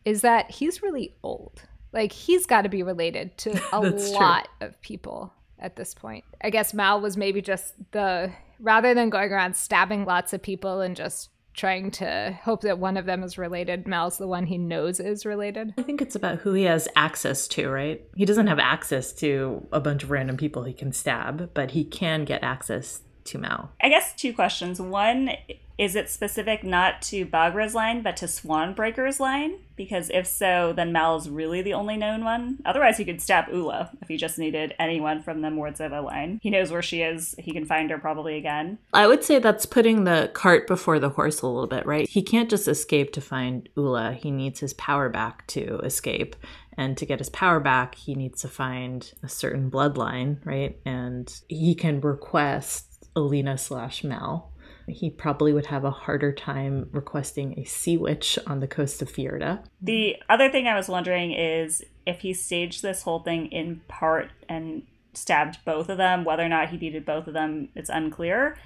is 0.06 0.22
that 0.22 0.50
he's 0.50 0.82
really 0.82 1.16
old. 1.24 1.64
Like 1.92 2.12
he's 2.12 2.46
got 2.46 2.62
to 2.64 2.70
be 2.70 2.84
related 2.84 3.38
to 3.40 3.52
a 3.74 3.82
That's 3.82 4.10
true. 4.10 4.20
lot 4.20 4.48
of 4.62 4.80
people 4.82 5.34
at 5.60 5.76
this 5.76 5.94
point. 5.94 6.24
I 6.42 6.50
guess 6.50 6.74
Mal 6.74 7.02
was 7.02 7.18
maybe 7.18 7.42
just 7.42 7.74
the 7.92 8.32
rather 8.60 8.94
than 8.94 9.10
going 9.10 9.32
around 9.32 9.56
stabbing 9.56 10.06
lots 10.06 10.34
of 10.34 10.42
people 10.42 10.82
and 10.82 10.96
just 10.96 11.30
trying 11.56 11.90
to 11.90 12.38
hope 12.44 12.62
that 12.62 12.80
one 12.80 12.98
of 12.98 13.06
them 13.06 13.24
is 13.24 13.38
related, 13.38 13.88
Mal's 13.88 14.18
the 14.18 14.28
one 14.28 14.46
he 14.46 14.58
knows 14.58 15.00
is 15.00 15.26
related. 15.26 15.74
I 15.78 15.84
think 15.84 16.02
it's 16.02 16.16
about 16.16 16.40
who 16.40 16.54
he 16.54 16.64
has 16.64 16.88
access 16.96 17.48
to, 17.50 17.70
right? 17.70 18.06
He 18.16 18.26
doesn't 18.26 18.48
have 18.48 18.60
access 18.60 19.14
to 19.14 19.66
a 19.72 19.80
bunch 19.80 20.04
of 20.04 20.12
random 20.12 20.38
people 20.38 20.64
he 20.64 20.74
can 20.74 20.92
stab, 20.92 21.52
but 21.54 21.72
he 21.72 21.86
can 21.86 22.26
get 22.26 22.44
access 22.44 23.02
to 23.26 23.38
Mal. 23.38 23.72
I 23.82 23.90
guess 23.90 24.14
two 24.14 24.34
questions. 24.34 24.82
One, 24.82 25.32
is 25.78 25.96
it 25.96 26.10
specific 26.10 26.64
not 26.64 27.02
to 27.04 27.26
Baghra's 27.26 27.76
line, 27.76 28.02
but 28.02 28.16
to 28.18 28.26
Swanbreaker's 28.26 29.20
line? 29.20 29.58
Because 29.76 30.10
if 30.10 30.26
so, 30.26 30.72
then 30.74 30.94
Mal 30.94 31.18
is 31.18 31.30
really 31.30 31.62
the 31.62 31.74
only 31.74 31.98
known 31.98 32.24
one. 32.24 32.60
Otherwise, 32.66 32.98
he 32.98 33.04
could 33.04 33.20
stab 33.20 33.50
Ula 33.50 33.92
if 34.02 34.08
he 34.08 34.16
just 34.16 34.40
needed 34.40 34.74
anyone 34.80 35.22
from 35.22 35.42
the 35.42 35.50
Morozova 35.50 36.02
line. 36.02 36.40
He 36.42 36.50
knows 36.50 36.72
where 36.72 36.82
she 36.82 37.02
is. 37.02 37.36
He 37.38 37.52
can 37.52 37.66
find 37.66 37.90
her 37.90 37.98
probably 37.98 38.38
again. 38.38 38.78
I 38.94 39.06
would 39.06 39.24
say 39.26 39.40
that's 39.40 39.66
putting 39.66 40.06
the 40.06 40.32
cart 40.34 40.66
before 40.66 41.00
the 41.00 41.10
horse 41.10 41.42
a 41.42 41.48
little 41.48 41.68
bit, 41.68 41.86
right? 41.86 42.08
He 42.08 42.22
can't 42.22 42.50
just 42.50 42.70
escape 42.70 43.12
to 43.14 43.22
find 43.22 43.68
Ula. 43.76 44.14
He 44.14 44.32
needs 44.32 44.62
his 44.62 44.74
power 44.76 45.10
back 45.10 45.46
to 45.48 45.80
escape. 45.80 46.38
And 46.78 46.98
to 46.98 47.06
get 47.06 47.20
his 47.20 47.30
power 47.30 47.60
back, 47.60 47.96
he 47.96 48.16
needs 48.16 48.42
to 48.42 48.50
find 48.50 49.12
a 49.24 49.30
certain 49.30 49.72
bloodline, 49.72 50.46
right? 50.46 50.78
And 50.86 51.34
he 51.48 51.76
can 51.76 52.02
request 52.02 52.95
Alina 53.16 53.58
slash 53.58 54.04
Mal. 54.04 54.52
He 54.88 55.10
probably 55.10 55.52
would 55.52 55.68
have 55.68 55.84
a 55.84 55.92
harder 55.92 56.32
time 56.32 56.90
requesting 56.92 57.58
a 57.58 57.64
sea 57.64 57.98
witch 57.98 58.38
on 58.46 58.60
the 58.60 58.68
coast 58.68 59.02
of 59.02 59.12
Fjerda. 59.12 59.66
The 59.82 60.18
other 60.30 60.50
thing 60.52 60.68
I 60.68 60.76
was 60.76 60.88
wondering 60.88 61.32
is 61.32 61.84
if 62.06 62.20
he 62.20 62.34
staged 62.34 62.82
this 62.82 63.02
whole 63.02 63.20
thing 63.20 63.48
in 63.48 63.82
part 63.88 64.30
and 64.48 64.84
stabbed 65.14 65.58
both 65.66 65.90
of 65.90 65.98
them, 65.98 66.24
whether 66.24 66.44
or 66.44 66.50
not 66.50 66.70
he 66.70 66.78
needed 66.78 67.06
both 67.06 67.26
of 67.28 67.34
them, 67.34 67.70
it's 67.74 67.90
unclear, 67.90 68.58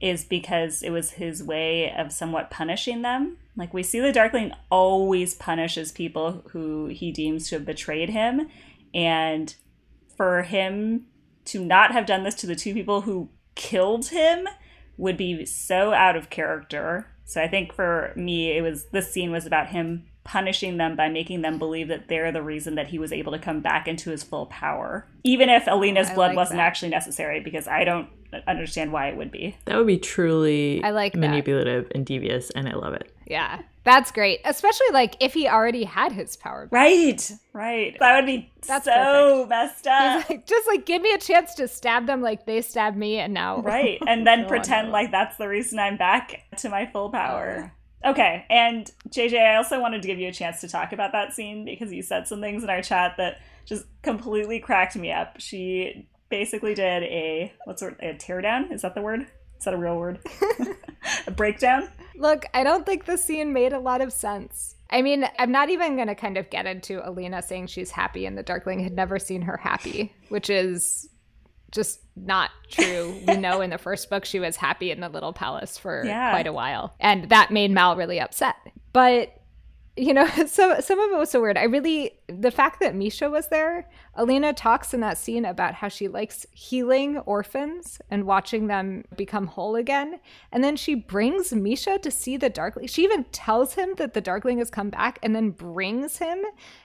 is 0.00 0.24
because 0.24 0.82
it 0.82 0.90
was 0.90 1.12
his 1.12 1.42
way 1.42 1.92
of 1.92 2.12
somewhat 2.12 2.50
punishing 2.50 3.02
them. 3.02 3.36
Like 3.56 3.74
we 3.74 3.82
see 3.82 4.00
the 4.00 4.12
Darkling 4.12 4.52
always 4.70 5.34
punishes 5.34 5.92
people 5.92 6.44
who 6.50 6.86
he 6.86 7.12
deems 7.12 7.48
to 7.48 7.56
have 7.56 7.66
betrayed 7.66 8.10
him, 8.10 8.48
and 8.94 9.54
for 10.16 10.42
him 10.42 11.06
to 11.46 11.64
not 11.64 11.92
have 11.92 12.06
done 12.06 12.22
this 12.22 12.34
to 12.36 12.46
the 12.46 12.56
two 12.56 12.72
people 12.72 13.02
who 13.02 13.28
killed 13.58 14.06
him 14.06 14.48
would 14.96 15.18
be 15.18 15.44
so 15.44 15.92
out 15.92 16.16
of 16.16 16.30
character. 16.30 17.06
So 17.26 17.42
I 17.42 17.48
think 17.48 17.74
for 17.74 18.12
me, 18.16 18.56
it 18.56 18.62
was 18.62 18.86
this 18.86 19.12
scene 19.12 19.30
was 19.30 19.44
about 19.44 19.68
him 19.68 20.06
punishing 20.24 20.76
them 20.76 20.96
by 20.96 21.08
making 21.08 21.42
them 21.42 21.58
believe 21.58 21.88
that 21.88 22.08
they're 22.08 22.32
the 22.32 22.42
reason 22.42 22.74
that 22.76 22.88
he 22.88 22.98
was 22.98 23.12
able 23.12 23.32
to 23.32 23.38
come 23.38 23.60
back 23.60 23.86
into 23.86 24.10
his 24.10 24.22
full 24.22 24.46
power, 24.46 25.06
even 25.24 25.48
if 25.50 25.66
Alina's 25.66 26.08
I 26.10 26.14
blood 26.14 26.28
like 26.28 26.36
wasn't 26.36 26.58
that. 26.58 26.66
actually 26.66 26.88
necessary. 26.90 27.40
Because 27.40 27.68
I 27.68 27.84
don't 27.84 28.08
understand 28.46 28.92
why 28.92 29.08
it 29.08 29.16
would 29.16 29.30
be. 29.30 29.56
That 29.66 29.76
would 29.76 29.86
be 29.86 29.98
truly 29.98 30.82
I 30.82 30.90
like 30.90 31.12
that. 31.12 31.18
manipulative 31.18 31.90
and 31.94 32.04
devious, 32.06 32.50
and 32.50 32.68
I 32.68 32.74
love 32.74 32.94
it. 32.94 33.12
Yeah. 33.26 33.62
That's 33.84 34.10
great. 34.10 34.40
Especially 34.44 34.88
like 34.92 35.16
if 35.20 35.34
he 35.34 35.48
already 35.48 35.84
had 35.84 36.12
his 36.12 36.36
power 36.36 36.66
back. 36.66 36.72
Right, 36.72 37.32
right. 37.52 37.96
That 37.98 38.16
would 38.16 38.26
be 38.26 38.52
That's 38.66 38.84
so 38.84 39.46
messed 39.48 39.86
up. 39.86 40.28
Like, 40.28 40.46
just 40.46 40.66
like 40.66 40.84
give 40.84 41.02
me 41.02 41.12
a 41.12 41.18
chance 41.18 41.54
to 41.54 41.68
stab 41.68 42.06
them 42.06 42.20
like 42.22 42.46
they 42.46 42.60
stabbed 42.62 42.96
me 42.96 43.18
and 43.18 43.32
now 43.32 43.60
right 43.62 43.98
and 44.06 44.26
then 44.26 44.46
pretend 44.48 44.90
like 44.90 45.10
that's 45.10 45.36
the 45.36 45.48
reason 45.48 45.78
i'm 45.78 45.96
back 45.96 46.44
to 46.56 46.68
my 46.68 46.86
full 46.86 47.10
power 47.10 47.72
okay 48.04 48.44
and 48.50 48.90
jj 49.08 49.38
i 49.38 49.56
also 49.56 49.80
wanted 49.80 50.02
to 50.02 50.08
give 50.08 50.18
you 50.18 50.28
a 50.28 50.32
chance 50.32 50.60
to 50.60 50.68
talk 50.68 50.92
about 50.92 51.12
that 51.12 51.32
scene 51.32 51.64
because 51.64 51.92
you 51.92 52.02
said 52.02 52.26
some 52.26 52.40
things 52.40 52.62
in 52.62 52.70
our 52.70 52.82
chat 52.82 53.14
that 53.16 53.40
just 53.64 53.84
completely 54.02 54.58
cracked 54.58 54.96
me 54.96 55.12
up 55.12 55.34
she 55.38 56.08
basically 56.30 56.74
did 56.74 57.02
a 57.04 57.52
what's 57.64 57.82
a 57.82 57.92
teardown 58.18 58.72
is 58.72 58.82
that 58.82 58.94
the 58.94 59.00
word 59.00 59.26
is 59.58 59.64
that 59.64 59.74
a 59.74 59.76
real 59.76 59.96
word 59.98 60.18
a 61.26 61.30
breakdown 61.30 61.88
Look, 62.16 62.46
I 62.52 62.64
don't 62.64 62.84
think 62.84 63.04
the 63.04 63.16
scene 63.16 63.52
made 63.52 63.72
a 63.72 63.78
lot 63.78 64.00
of 64.00 64.12
sense. 64.12 64.74
I 64.90 65.02
mean, 65.02 65.24
I'm 65.38 65.52
not 65.52 65.70
even 65.70 65.94
going 65.94 66.08
to 66.08 66.16
kind 66.16 66.36
of 66.36 66.50
get 66.50 66.66
into 66.66 67.00
Alina 67.08 67.42
saying 67.42 67.68
she's 67.68 67.92
happy 67.92 68.26
and 68.26 68.36
the 68.36 68.42
Darkling 68.42 68.80
had 68.80 68.92
never 68.92 69.20
seen 69.20 69.42
her 69.42 69.56
happy, 69.56 70.12
which 70.28 70.50
is 70.50 71.08
just 71.70 72.00
not 72.16 72.50
true. 72.70 73.14
we 73.28 73.36
know 73.36 73.60
in 73.60 73.70
the 73.70 73.78
first 73.78 74.10
book 74.10 74.24
she 74.24 74.40
was 74.40 74.56
happy 74.56 74.90
in 74.90 74.98
the 74.98 75.08
little 75.08 75.32
palace 75.32 75.78
for 75.78 76.02
Yeah. 76.04 76.30
quite 76.32 76.48
a 76.48 76.52
while, 76.52 76.92
and 76.98 77.28
that 77.28 77.52
made 77.52 77.70
Mal 77.70 77.94
really 77.94 78.18
upset. 78.18 78.56
But 78.92 79.37
you 79.98 80.14
know, 80.14 80.26
some 80.46 80.80
some 80.80 81.00
of 81.00 81.10
it 81.10 81.18
was 81.18 81.30
so 81.30 81.40
weird. 81.40 81.58
I 81.58 81.64
really 81.64 82.12
the 82.28 82.50
fact 82.50 82.80
that 82.80 82.94
Misha 82.94 83.28
was 83.28 83.48
there. 83.48 83.88
Alina 84.14 84.52
talks 84.52 84.94
in 84.94 85.00
that 85.00 85.18
scene 85.18 85.44
about 85.44 85.74
how 85.74 85.88
she 85.88 86.08
likes 86.08 86.46
healing 86.52 87.18
orphans 87.18 88.00
and 88.10 88.24
watching 88.24 88.66
them 88.66 89.04
become 89.16 89.46
whole 89.46 89.76
again. 89.76 90.20
And 90.52 90.62
then 90.62 90.76
she 90.76 90.94
brings 90.94 91.52
Misha 91.52 91.98
to 91.98 92.10
see 92.10 92.36
the 92.36 92.50
Darkling. 92.50 92.86
She 92.86 93.04
even 93.04 93.24
tells 93.24 93.74
him 93.74 93.94
that 93.96 94.14
the 94.14 94.20
Darkling 94.20 94.58
has 94.58 94.70
come 94.70 94.90
back, 94.90 95.18
and 95.22 95.34
then 95.34 95.50
brings 95.50 96.18
him 96.18 96.44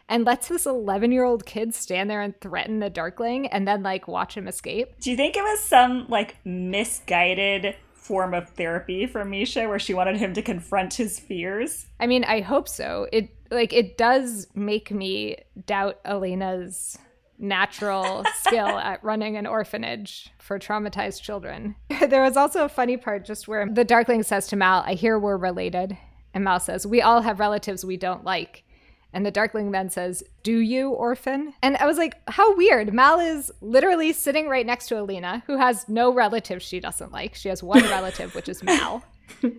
and 0.10 0.25
lets 0.25 0.48
this 0.48 0.65
11 0.65 1.12
year 1.12 1.24
old 1.24 1.46
kid 1.46 1.74
stand 1.74 2.10
there 2.10 2.22
and 2.22 2.39
threaten 2.41 2.79
the 2.79 2.89
Darkling, 2.89 3.48
and 3.48 3.67
then 3.67 3.84
like 3.84 4.08
watch 4.08 4.36
him 4.36 4.48
escape. 4.48 5.00
Do 5.00 5.12
you 5.12 5.17
think 5.17 5.36
it 5.36 5.43
was 5.43 5.60
some 5.60 6.08
like 6.10 6.38
misguided 6.46 7.75
form 8.04 8.34
of 8.34 8.50
therapy 8.50 9.06
for 9.06 9.24
Misha 9.24 9.68
where 9.68 9.80
she 9.80 9.94
wanted 9.94 10.18
him 10.18 10.34
to 10.34 10.42
confront 10.42 10.94
his 10.96 11.20
fears. 11.20 11.86
I 12.00 12.08
mean, 12.08 12.24
I 12.26 12.42
hope 12.42 12.68
so. 12.68 13.08
It 13.12 13.30
like 13.50 13.72
it 13.72 13.98
does 13.98 14.48
make 14.54 14.92
me 14.92 15.38
doubt 15.66 16.00
Alina's 16.06 16.98
natural 17.40 18.26
skill 18.42 18.68
at 18.68 19.04
running 19.04 19.38
an 19.38 19.48
orphanage 19.48 20.30
for 20.40 20.60
traumatized 20.60 21.22
children. 21.22 21.76
there 22.08 22.24
was 22.24 22.38
also 22.38 22.66
a 22.66 22.70
funny 22.70 22.98
part 22.98 23.26
just 23.26 23.48
where 23.48 23.68
the 23.70 23.84
Darkling 23.84 24.24
says 24.24 24.48
to 24.48 24.56
Mal, 24.56 24.84
I 24.86 24.94
hear 24.94 25.18
we're 25.18 25.38
related. 25.38 25.98
And 26.34 26.44
Mal 26.44 26.60
says, 26.60 26.88
We 26.88 27.02
all 27.02 27.22
have 27.22 27.40
relatives 27.40 27.86
we 27.86 27.98
don't 27.98 28.24
like. 28.24 28.64
And 29.13 29.25
the 29.25 29.32
Darkling 29.32 29.72
then 29.72 29.89
says, 29.89 30.24
Do 30.41 30.58
you, 30.58 30.89
orphan? 30.89 31.53
And 31.62 31.77
I 31.77 31.86
was 31.86 31.98
like, 31.98 32.15
How 32.27 32.55
weird. 32.55 32.93
Mal 32.93 33.20
is 33.20 33.51
literally 33.62 34.12
sitting 34.13 34.48
right 34.48 34.65
next 34.65 34.88
to 34.88 35.00
Alina, 35.00 35.43
who 35.48 35.58
has 35.58 35.88
no 35.88 36.13
relatives 36.13 36.65
she 36.65 36.79
doesn't 36.79 37.12
like. 37.12 37.36
She 37.36 37.50
has 37.50 37.62
one 37.62 37.84
relative, 37.84 38.34
which 38.36 38.50
is 38.50 38.63
Mal. 38.63 39.03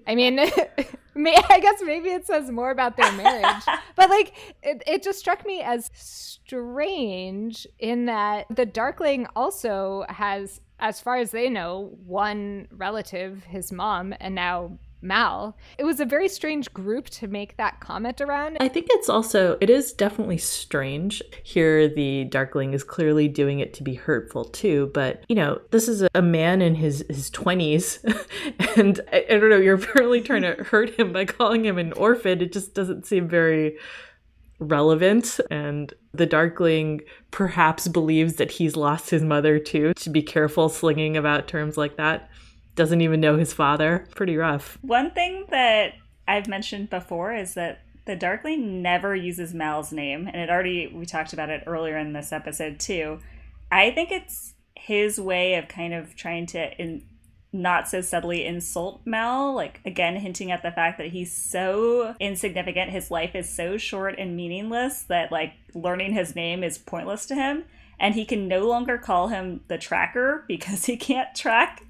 I 0.06 0.14
mean, 0.14 0.38
I 1.16 1.60
guess 1.60 1.80
maybe 1.82 2.10
it 2.10 2.26
says 2.26 2.50
more 2.50 2.70
about 2.70 2.96
their 2.96 3.12
marriage. 3.12 3.62
But 3.96 4.10
like, 4.10 4.56
it, 4.62 4.82
it 4.88 5.02
just 5.04 5.20
struck 5.20 5.46
me 5.46 5.60
as 5.60 5.88
strange 5.94 7.66
in 7.78 8.06
that 8.06 8.46
the 8.50 8.66
Darkling 8.66 9.28
also 9.36 10.04
has, 10.08 10.60
as 10.80 11.00
far 11.00 11.16
as 11.16 11.30
they 11.30 11.48
know, 11.48 11.96
one 12.04 12.66
relative, 12.72 13.44
his 13.44 13.70
mom, 13.70 14.14
and 14.18 14.34
now 14.34 14.78
Mal. 15.04 15.56
It 15.78 15.84
was 15.84 16.00
a 16.00 16.04
very 16.04 16.28
strange 16.28 16.72
group 16.72 17.08
to 17.10 17.28
make 17.28 17.56
that 17.56 17.80
comment 17.80 18.20
around. 18.20 18.56
I 18.60 18.68
think 18.68 18.86
it's 18.90 19.08
also, 19.08 19.58
it 19.60 19.70
is 19.70 19.92
definitely 19.92 20.38
strange. 20.38 21.22
Here, 21.42 21.88
the 21.88 22.24
Darkling 22.24 22.72
is 22.72 22.82
clearly 22.82 23.28
doing 23.28 23.60
it 23.60 23.74
to 23.74 23.82
be 23.82 23.94
hurtful 23.94 24.46
too, 24.46 24.90
but 24.94 25.24
you 25.28 25.36
know, 25.36 25.60
this 25.70 25.88
is 25.88 26.06
a 26.14 26.22
man 26.22 26.62
in 26.62 26.74
his, 26.74 27.04
his 27.08 27.30
20s, 27.30 28.02
and 28.76 29.00
I, 29.12 29.26
I 29.30 29.38
don't 29.38 29.50
know, 29.50 29.58
you're 29.58 29.76
apparently 29.76 30.20
trying 30.20 30.42
to 30.42 30.54
hurt 30.64 30.98
him 30.98 31.12
by 31.12 31.26
calling 31.26 31.64
him 31.64 31.78
an 31.78 31.92
orphan. 31.92 32.40
It 32.40 32.52
just 32.52 32.74
doesn't 32.74 33.06
seem 33.06 33.28
very 33.28 33.76
relevant 34.60 35.40
and 35.50 35.92
the 36.12 36.26
darkling 36.26 37.00
perhaps 37.30 37.88
believes 37.88 38.36
that 38.36 38.52
he's 38.52 38.76
lost 38.76 39.10
his 39.10 39.22
mother 39.22 39.58
too 39.58 39.92
to 39.94 40.10
be 40.10 40.22
careful 40.22 40.68
slinging 40.68 41.16
about 41.16 41.48
terms 41.48 41.76
like 41.76 41.96
that 41.96 42.30
doesn't 42.74 43.00
even 43.00 43.20
know 43.20 43.36
his 43.36 43.52
father. 43.52 44.06
Pretty 44.14 44.36
rough. 44.36 44.78
One 44.82 45.10
thing 45.10 45.46
that 45.50 45.94
I've 46.26 46.48
mentioned 46.48 46.90
before 46.90 47.34
is 47.34 47.54
that 47.54 47.80
the 48.06 48.16
Darkling 48.16 48.82
never 48.82 49.14
uses 49.14 49.54
Mal's 49.54 49.92
name, 49.92 50.26
and 50.26 50.36
it 50.36 50.50
already 50.50 50.88
we 50.88 51.06
talked 51.06 51.32
about 51.32 51.50
it 51.50 51.64
earlier 51.66 51.96
in 51.96 52.12
this 52.12 52.32
episode 52.32 52.78
too. 52.78 53.20
I 53.72 53.90
think 53.90 54.10
it's 54.10 54.54
his 54.76 55.18
way 55.18 55.54
of 55.54 55.68
kind 55.68 55.94
of 55.94 56.14
trying 56.14 56.46
to 56.46 56.80
in, 56.80 57.04
not 57.52 57.88
so 57.88 58.00
subtly 58.00 58.44
insult 58.44 59.00
Mal, 59.04 59.54
like 59.54 59.80
again 59.86 60.16
hinting 60.16 60.50
at 60.50 60.62
the 60.62 60.72
fact 60.72 60.98
that 60.98 61.08
he's 61.08 61.32
so 61.32 62.14
insignificant, 62.20 62.90
his 62.90 63.10
life 63.10 63.34
is 63.34 63.48
so 63.48 63.78
short 63.78 64.16
and 64.18 64.36
meaningless 64.36 65.04
that 65.04 65.32
like 65.32 65.54
learning 65.72 66.12
his 66.12 66.34
name 66.34 66.62
is 66.62 66.76
pointless 66.76 67.24
to 67.26 67.34
him, 67.34 67.64
and 67.98 68.14
he 68.14 68.26
can 68.26 68.48
no 68.48 68.68
longer 68.68 68.98
call 68.98 69.28
him 69.28 69.62
the 69.68 69.78
tracker 69.78 70.44
because 70.48 70.84
he 70.84 70.96
can't 70.96 71.34
track 71.34 71.83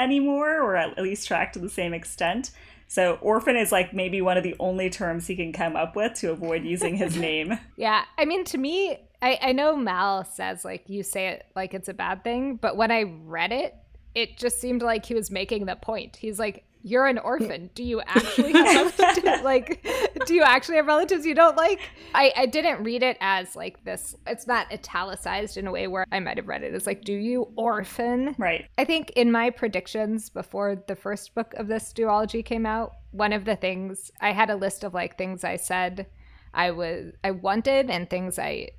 anymore, 0.00 0.60
or 0.60 0.76
at 0.76 0.98
least 0.98 1.28
track 1.28 1.52
to 1.52 1.58
the 1.58 1.68
same 1.68 1.94
extent. 1.94 2.50
So 2.88 3.18
orphan 3.20 3.56
is 3.56 3.70
like 3.70 3.94
maybe 3.94 4.20
one 4.20 4.36
of 4.36 4.42
the 4.42 4.56
only 4.58 4.90
terms 4.90 5.28
he 5.28 5.36
can 5.36 5.52
come 5.52 5.76
up 5.76 5.94
with 5.94 6.14
to 6.14 6.32
avoid 6.32 6.64
using 6.64 6.96
his 6.96 7.16
name. 7.28 7.58
Yeah, 7.76 8.04
I 8.18 8.24
mean, 8.24 8.44
to 8.46 8.58
me, 8.58 8.98
I, 9.22 9.38
I 9.40 9.52
know 9.52 9.76
Mal 9.76 10.24
says 10.24 10.64
like 10.64 10.88
you 10.88 11.02
say 11.02 11.28
it 11.28 11.46
like 11.54 11.72
it's 11.74 11.88
a 11.88 11.94
bad 11.94 12.24
thing, 12.24 12.56
but 12.56 12.76
when 12.76 12.90
I 12.90 13.02
read 13.24 13.52
it, 13.52 13.76
it 14.14 14.36
just 14.36 14.60
seemed 14.60 14.82
like 14.82 15.06
he 15.06 15.14
was 15.14 15.30
making 15.30 15.66
the 15.66 15.76
point. 15.76 16.16
He's 16.16 16.38
like, 16.38 16.64
you're 16.82 17.06
an 17.06 17.18
orphan. 17.18 17.70
Do 17.74 17.84
you 17.84 18.00
actually 18.06 18.52
have 18.52 18.98
like 19.44 19.86
do 20.26 20.34
you 20.34 20.42
actually 20.42 20.76
have 20.76 20.86
relatives 20.86 21.26
you 21.26 21.34
don't 21.34 21.56
like? 21.56 21.80
I, 22.14 22.32
I 22.36 22.46
didn't 22.46 22.82
read 22.82 23.02
it 23.02 23.16
as 23.20 23.56
like 23.56 23.84
this 23.84 24.16
it's 24.26 24.46
not 24.46 24.72
italicized 24.72 25.56
in 25.56 25.66
a 25.66 25.72
way 25.72 25.86
where 25.86 26.06
I 26.10 26.20
might 26.20 26.36
have 26.36 26.48
read 26.48 26.62
it 26.62 26.74
as 26.74 26.86
like, 26.86 27.02
do 27.02 27.12
you 27.12 27.52
orphan? 27.56 28.34
Right. 28.38 28.66
I 28.78 28.84
think 28.84 29.10
in 29.10 29.32
my 29.32 29.50
predictions 29.50 30.30
before 30.30 30.82
the 30.86 30.96
first 30.96 31.34
book 31.34 31.54
of 31.54 31.68
this 31.68 31.92
duology 31.92 32.44
came 32.44 32.66
out, 32.66 32.92
one 33.10 33.32
of 33.32 33.44
the 33.44 33.56
things 33.56 34.10
I 34.20 34.32
had 34.32 34.50
a 34.50 34.56
list 34.56 34.84
of 34.84 34.94
like 34.94 35.18
things 35.18 35.44
I 35.44 35.56
said 35.56 36.06
I 36.52 36.70
was 36.70 37.12
I 37.22 37.30
wanted 37.30 37.90
and 37.90 38.08
things 38.08 38.38
I 38.38 38.70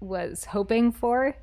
was 0.00 0.44
hoping 0.44 0.92
for. 0.92 1.34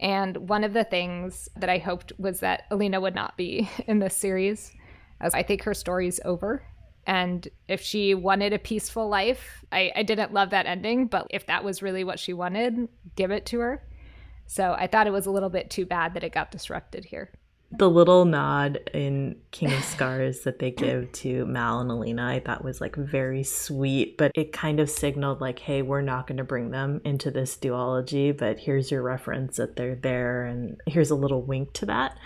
And 0.00 0.48
one 0.48 0.64
of 0.64 0.72
the 0.72 0.82
things 0.82 1.48
that 1.56 1.70
I 1.70 1.78
hoped 1.78 2.12
was 2.18 2.40
that 2.40 2.64
Alina 2.70 3.00
would 3.00 3.14
not 3.14 3.36
be 3.36 3.70
in 3.86 4.00
this 4.00 4.16
series 4.16 4.72
as 5.22 5.32
I 5.32 5.42
think 5.42 5.62
her 5.62 5.72
story's 5.74 6.20
over. 6.24 6.62
And 7.06 7.48
if 7.66 7.80
she 7.80 8.14
wanted 8.14 8.52
a 8.52 8.58
peaceful 8.58 9.08
life, 9.08 9.64
I, 9.72 9.90
I 9.96 10.02
didn't 10.02 10.32
love 10.32 10.50
that 10.50 10.66
ending, 10.66 11.06
but 11.06 11.26
if 11.30 11.46
that 11.46 11.64
was 11.64 11.82
really 11.82 12.04
what 12.04 12.20
she 12.20 12.32
wanted, 12.32 12.88
give 13.16 13.30
it 13.30 13.46
to 13.46 13.60
her. 13.60 13.82
So 14.46 14.74
I 14.78 14.86
thought 14.86 15.06
it 15.06 15.12
was 15.12 15.26
a 15.26 15.30
little 15.30 15.48
bit 15.48 15.70
too 15.70 15.86
bad 15.86 16.14
that 16.14 16.22
it 16.22 16.32
got 16.32 16.50
disrupted 16.50 17.06
here. 17.06 17.30
The 17.74 17.88
little 17.88 18.26
nod 18.26 18.90
in 18.92 19.36
King 19.50 19.72
of 19.72 19.82
Scars 19.82 20.40
that 20.40 20.58
they 20.58 20.70
give 20.70 21.10
to 21.12 21.46
Mal 21.46 21.80
and 21.80 21.90
Alina, 21.90 22.26
I 22.26 22.40
thought 22.40 22.62
was 22.62 22.82
like 22.82 22.96
very 22.96 23.42
sweet, 23.44 24.18
but 24.18 24.30
it 24.34 24.52
kind 24.52 24.78
of 24.78 24.90
signaled 24.90 25.40
like, 25.40 25.58
hey, 25.58 25.80
we're 25.80 26.02
not 26.02 26.26
going 26.26 26.36
to 26.36 26.44
bring 26.44 26.70
them 26.70 27.00
into 27.02 27.30
this 27.30 27.56
duology, 27.56 28.36
but 28.36 28.58
here's 28.58 28.90
your 28.90 29.02
reference 29.02 29.56
that 29.56 29.76
they're 29.76 29.94
there, 29.94 30.44
and 30.44 30.82
here's 30.86 31.10
a 31.10 31.14
little 31.14 31.40
wink 31.40 31.72
to 31.72 31.86
that. 31.86 32.18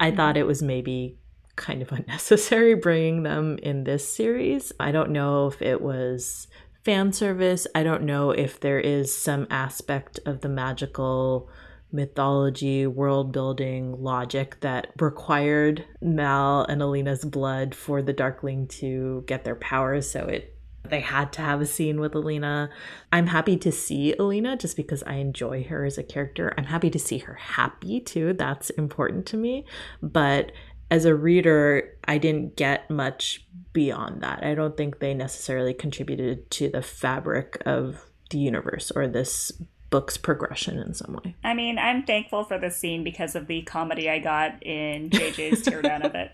I 0.00 0.08
mm-hmm. 0.08 0.16
thought 0.16 0.38
it 0.38 0.46
was 0.46 0.62
maybe 0.62 1.18
kind 1.56 1.82
of 1.82 1.92
unnecessary 1.92 2.74
bringing 2.74 3.22
them 3.22 3.58
in 3.62 3.84
this 3.84 4.08
series. 4.08 4.72
I 4.78 4.92
don't 4.92 5.10
know 5.10 5.48
if 5.48 5.60
it 5.62 5.80
was 5.80 6.48
fan 6.84 7.12
service. 7.12 7.66
I 7.74 7.82
don't 7.82 8.02
know 8.02 8.30
if 8.30 8.60
there 8.60 8.80
is 8.80 9.16
some 9.16 9.46
aspect 9.50 10.20
of 10.26 10.40
the 10.40 10.48
magical 10.48 11.48
mythology, 11.94 12.86
world 12.86 13.32
building 13.32 14.02
logic 14.02 14.58
that 14.60 14.88
required 15.00 15.84
Mal 16.02 16.64
and 16.68 16.82
Alina's 16.82 17.24
blood 17.24 17.74
for 17.74 18.02
the 18.02 18.12
Darkling 18.12 18.66
to 18.66 19.24
get 19.26 19.44
their 19.44 19.54
powers. 19.54 20.10
So 20.10 20.24
it 20.24 20.50
they 20.86 21.00
had 21.00 21.32
to 21.32 21.40
have 21.40 21.62
a 21.62 21.66
scene 21.66 21.98
with 21.98 22.14
Alina. 22.14 22.68
I'm 23.10 23.28
happy 23.28 23.56
to 23.56 23.72
see 23.72 24.14
Alina 24.18 24.56
just 24.56 24.76
because 24.76 25.02
I 25.04 25.14
enjoy 25.14 25.64
her 25.64 25.86
as 25.86 25.96
a 25.96 26.02
character. 26.02 26.52
I'm 26.58 26.64
happy 26.64 26.90
to 26.90 26.98
see 26.98 27.18
her 27.18 27.34
happy 27.34 28.00
too. 28.00 28.34
That's 28.34 28.68
important 28.70 29.24
to 29.26 29.38
me. 29.38 29.64
But 30.02 30.52
as 30.94 31.04
a 31.04 31.14
reader, 31.14 31.98
I 32.04 32.18
didn't 32.18 32.54
get 32.54 32.88
much 32.88 33.44
beyond 33.72 34.22
that. 34.22 34.44
I 34.44 34.54
don't 34.54 34.76
think 34.76 35.00
they 35.00 35.12
necessarily 35.12 35.74
contributed 35.74 36.48
to 36.52 36.68
the 36.68 36.82
fabric 36.82 37.60
of 37.66 38.04
the 38.30 38.38
universe 38.38 38.92
or 38.94 39.08
this 39.08 39.50
book's 39.90 40.16
progression 40.16 40.78
in 40.78 40.94
some 40.94 41.14
way. 41.24 41.34
I 41.42 41.52
mean, 41.52 41.80
I'm 41.80 42.04
thankful 42.04 42.44
for 42.44 42.60
the 42.60 42.70
scene 42.70 43.02
because 43.02 43.34
of 43.34 43.48
the 43.48 43.62
comedy 43.62 44.08
I 44.08 44.20
got 44.20 44.62
in 44.62 45.10
JJ's 45.10 45.62
teardown 45.66 46.04
of 46.04 46.14
it. 46.14 46.30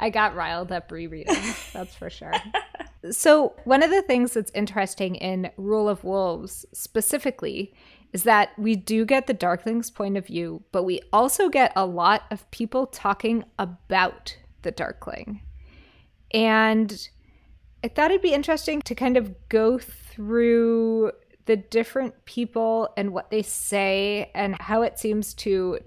I 0.00 0.10
got 0.10 0.34
riled 0.34 0.72
up 0.72 0.90
rereading, 0.90 1.36
that's 1.72 1.94
for 1.94 2.10
sure. 2.10 2.34
So, 3.10 3.54
one 3.64 3.82
of 3.82 3.88
the 3.88 4.02
things 4.02 4.34
that's 4.34 4.50
interesting 4.54 5.14
in 5.14 5.50
Rule 5.56 5.88
of 5.88 6.04
Wolves 6.04 6.66
specifically 6.74 7.72
is 8.12 8.24
that 8.24 8.50
we 8.58 8.76
do 8.76 9.04
get 9.04 9.26
the 9.26 9.34
Darkling's 9.34 9.90
point 9.90 10.16
of 10.16 10.26
view, 10.26 10.64
but 10.72 10.82
we 10.82 11.00
also 11.12 11.48
get 11.48 11.72
a 11.76 11.86
lot 11.86 12.22
of 12.30 12.50
people 12.50 12.86
talking 12.86 13.44
about 13.58 14.36
the 14.62 14.70
Darkling. 14.70 15.42
And 16.32 17.08
I 17.82 17.88
thought 17.88 18.10
it'd 18.10 18.22
be 18.22 18.34
interesting 18.34 18.82
to 18.82 18.94
kind 18.94 19.16
of 19.16 19.48
go 19.48 19.78
through 19.78 21.12
the 21.46 21.56
different 21.56 22.24
people 22.24 22.92
and 22.96 23.12
what 23.12 23.30
they 23.30 23.42
say 23.42 24.30
and 24.34 24.60
how 24.60 24.82
it 24.82 24.98
seems 24.98 25.34
to 25.34 25.78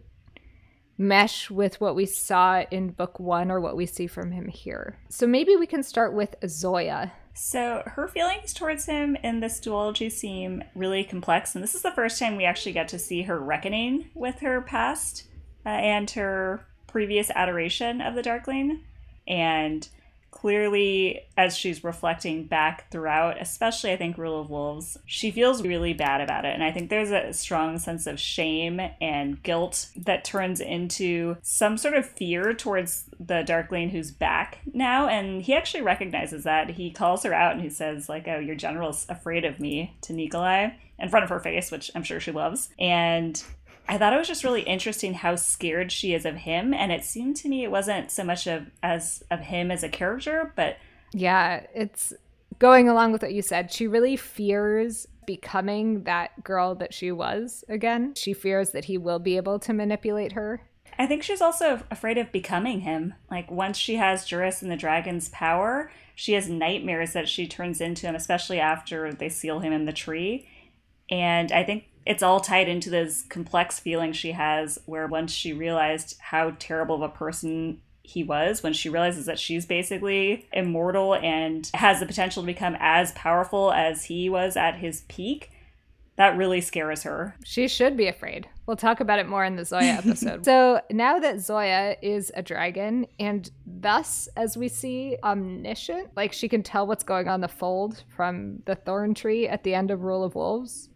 mesh 0.98 1.50
with 1.50 1.80
what 1.82 1.96
we 1.96 2.06
saw 2.06 2.64
in 2.72 2.90
book 2.90 3.20
one 3.20 3.52
or 3.52 3.60
what 3.60 3.76
we 3.76 3.86
see 3.86 4.08
from 4.08 4.32
him 4.32 4.48
here. 4.48 4.98
So 5.10 5.28
maybe 5.28 5.56
we 5.56 5.68
can 5.68 5.84
start 5.84 6.14
with 6.14 6.36
Zoya. 6.48 7.12
So 7.34 7.84
her 7.86 8.08
feelings 8.08 8.54
towards 8.54 8.86
him 8.86 9.16
in 9.18 9.40
this 9.40 9.60
duology 9.60 10.12
seem 10.12 10.64
really 10.76 11.04
complex, 11.04 11.56
and 11.56 11.64
this 11.64 11.76
is 11.76 11.82
the 11.82 11.92
first 11.92 12.20
time 12.20 12.38
we 12.38 12.46
actually 12.46 12.74
get 12.74 12.88
to 12.90 13.00
see 13.00 13.24
her 13.24 13.40
reckoning 13.40 14.10
with 14.14 14.40
her 14.40 14.62
past 14.62 15.24
uh, 15.66 15.70
and 15.70 16.10
her 16.12 16.66
previous 16.88 17.32
adoration 17.32 18.02
of 18.02 18.14
the 18.16 18.22
Darkling. 18.22 18.82
And 19.28 19.88
clearly 20.34 21.22
as 21.38 21.56
she's 21.56 21.84
reflecting 21.84 22.44
back 22.44 22.90
throughout 22.90 23.40
especially 23.40 23.92
i 23.92 23.98
think 23.98 24.18
rule 24.18 24.42
of 24.42 24.50
wolves 24.50 24.98
she 25.06 25.30
feels 25.30 25.62
really 25.62 25.94
bad 25.94 26.22
about 26.22 26.44
it. 26.44 26.54
And 26.54 26.64
i 26.64 26.72
think 26.72 26.90
there's 26.90 27.12
a 27.12 27.34
strong 27.34 27.78
sense 27.78 28.08
of 28.08 28.20
shame 28.20 28.82
and 29.00 29.42
guilt 29.44 29.90
that 29.96 30.26
turns 30.26 30.60
into 30.60 31.38
some 31.42 31.78
sort 31.78 31.94
of 31.94 32.10
fear 32.10 32.54
towards 32.54 33.06
the 33.20 33.44
darkling 33.44 33.90
who's 33.90 34.12
back 34.12 34.60
now. 34.74 35.08
And 35.08 35.42
he 35.42 35.54
actually 35.54 35.84
recognizes 35.84 36.44
that. 36.44 36.72
He 36.72 36.92
calls 36.92 37.24
her 37.24 37.34
out 37.34 37.54
and 37.54 37.62
he 37.62 37.70
says 37.70 38.10
like 38.10 38.28
oh 38.28 38.40
your 38.40 38.56
general's 38.56 39.06
afraid 39.10 39.46
of 39.46 39.60
me 39.60 39.96
to 40.02 40.14
nikolai 40.14 40.70
in 41.00 41.10
front 41.10 41.24
of 41.24 41.30
her 41.30 41.40
face 41.40 41.72
which 41.72 41.92
i'm 41.96 42.04
sure 42.04 42.20
she 42.20 42.32
loves. 42.32 42.70
And 42.80 43.42
I 43.88 43.98
thought 43.98 44.14
it 44.14 44.18
was 44.18 44.28
just 44.28 44.44
really 44.44 44.62
interesting 44.62 45.14
how 45.14 45.36
scared 45.36 45.92
she 45.92 46.14
is 46.14 46.26
of 46.26 46.36
him, 46.38 46.74
and 46.74 46.92
it 46.92 47.04
seemed 47.04 47.36
to 47.38 47.50
me 47.50 47.64
it 47.64 47.72
wasn't 47.72 48.12
so 48.12 48.24
much 48.24 48.48
of 48.48 48.72
as 48.82 49.24
of 49.30 49.42
him 49.42 49.72
as 49.72 49.84
a 49.84 49.90
character, 49.90 50.54
but 50.56 50.78
yeah, 51.12 51.66
it's 51.76 52.14
going 52.60 52.90
along 52.90 53.12
with 53.12 53.22
what 53.22 53.34
you 53.34 53.42
said. 53.42 53.72
She 53.72 53.88
really 53.88 54.16
fears 54.16 55.08
becoming 55.26 56.04
that 56.04 56.44
girl 56.44 56.76
that 56.76 56.94
she 56.94 57.12
was 57.12 57.64
again. 57.70 58.14
She 58.16 58.34
fears 58.34 58.72
that 58.72 58.86
he 58.86 58.98
will 58.98 59.20
be 59.20 59.38
able 59.38 59.60
to 59.60 59.74
manipulate 59.74 60.34
her. 60.34 60.62
I 60.98 61.08
think 61.08 61.24
she's 61.24 61.42
also 61.42 61.82
afraid 61.90 62.18
of 62.18 62.32
becoming 62.32 62.82
him. 62.82 63.16
Like 63.32 63.50
once 63.50 63.78
she 63.78 63.96
has 63.96 64.26
Juris 64.26 64.62
and 64.62 64.72
the 64.72 64.76
dragon's 64.76 65.30
power, 65.30 65.92
she 66.16 66.34
has 66.34 66.50
nightmares 66.50 67.14
that 67.14 67.28
she 67.28 67.48
turns 67.48 67.82
into 67.82 68.06
him, 68.06 68.16
especially 68.16 68.60
after 68.60 69.12
they 69.12 69.30
seal 69.30 69.60
him 69.60 69.74
in 69.74 69.86
the 69.86 69.94
tree. 69.94 70.48
And 71.10 71.52
I 71.52 71.64
think 71.64 71.86
it's 72.06 72.24
all 72.24 72.40
tied 72.40 72.68
into 72.68 72.90
this 72.90 73.24
complex 73.30 73.80
feeling 73.80 74.14
she 74.14 74.32
has 74.32 74.80
where 74.86 75.08
once 75.08 75.32
she 75.32 75.54
realized 75.54 76.18
how 76.20 76.56
terrible 76.60 76.96
of 76.96 77.02
a 77.02 77.10
person 77.10 77.82
he 78.02 78.24
was 78.24 78.62
when 78.62 78.74
she 78.74 78.90
realizes 78.90 79.26
that 79.26 79.40
she's 79.40 79.66
basically 79.66 80.46
immortal 80.52 81.16
and 81.16 81.70
has 81.74 82.02
the 82.02 82.06
potential 82.06 82.44
to 82.44 82.48
become 82.48 82.76
as 82.80 83.14
powerful 83.14 83.72
as 83.72 84.06
he 84.06 84.30
was 84.30 84.58
at 84.58 84.76
his 84.76 85.04
peak 85.08 85.52
that 86.16 86.38
really 86.38 86.62
scares 86.62 87.04
her. 87.04 87.36
She 87.44 87.68
should 87.68 87.98
be 87.98 88.08
afraid. 88.08 88.48
We'll 88.68 88.78
talk 88.78 89.00
about 89.00 89.18
it 89.18 89.28
more 89.28 89.44
in 89.44 89.56
the 89.56 89.66
Zoya 89.66 89.94
episode. 89.98 90.46
so 90.46 90.80
now 90.92 91.20
that 91.20 91.40
Zoya 91.40 91.96
is 92.02 92.32
a 92.36 92.44
dragon 92.44 93.08
and 93.20 93.50
thus, 93.66 94.30
as 94.38 94.56
we 94.56 94.68
see, 94.68 95.18
omniscient, 95.24 96.10
like 96.16 96.32
she 96.32 96.48
can 96.48 96.62
tell 96.62 96.86
what's 96.86 97.04
going 97.04 97.28
on 97.28 97.42
the 97.42 97.48
fold 97.48 98.04
from 98.16 98.62
the 98.66 98.76
thorn 98.76 99.14
tree 99.16 99.48
at 99.48 99.64
the 99.64 99.74
end 99.74 99.90
of 99.90 100.04
Rule 100.04 100.24
of 100.24 100.36
Wolves, 100.36 100.90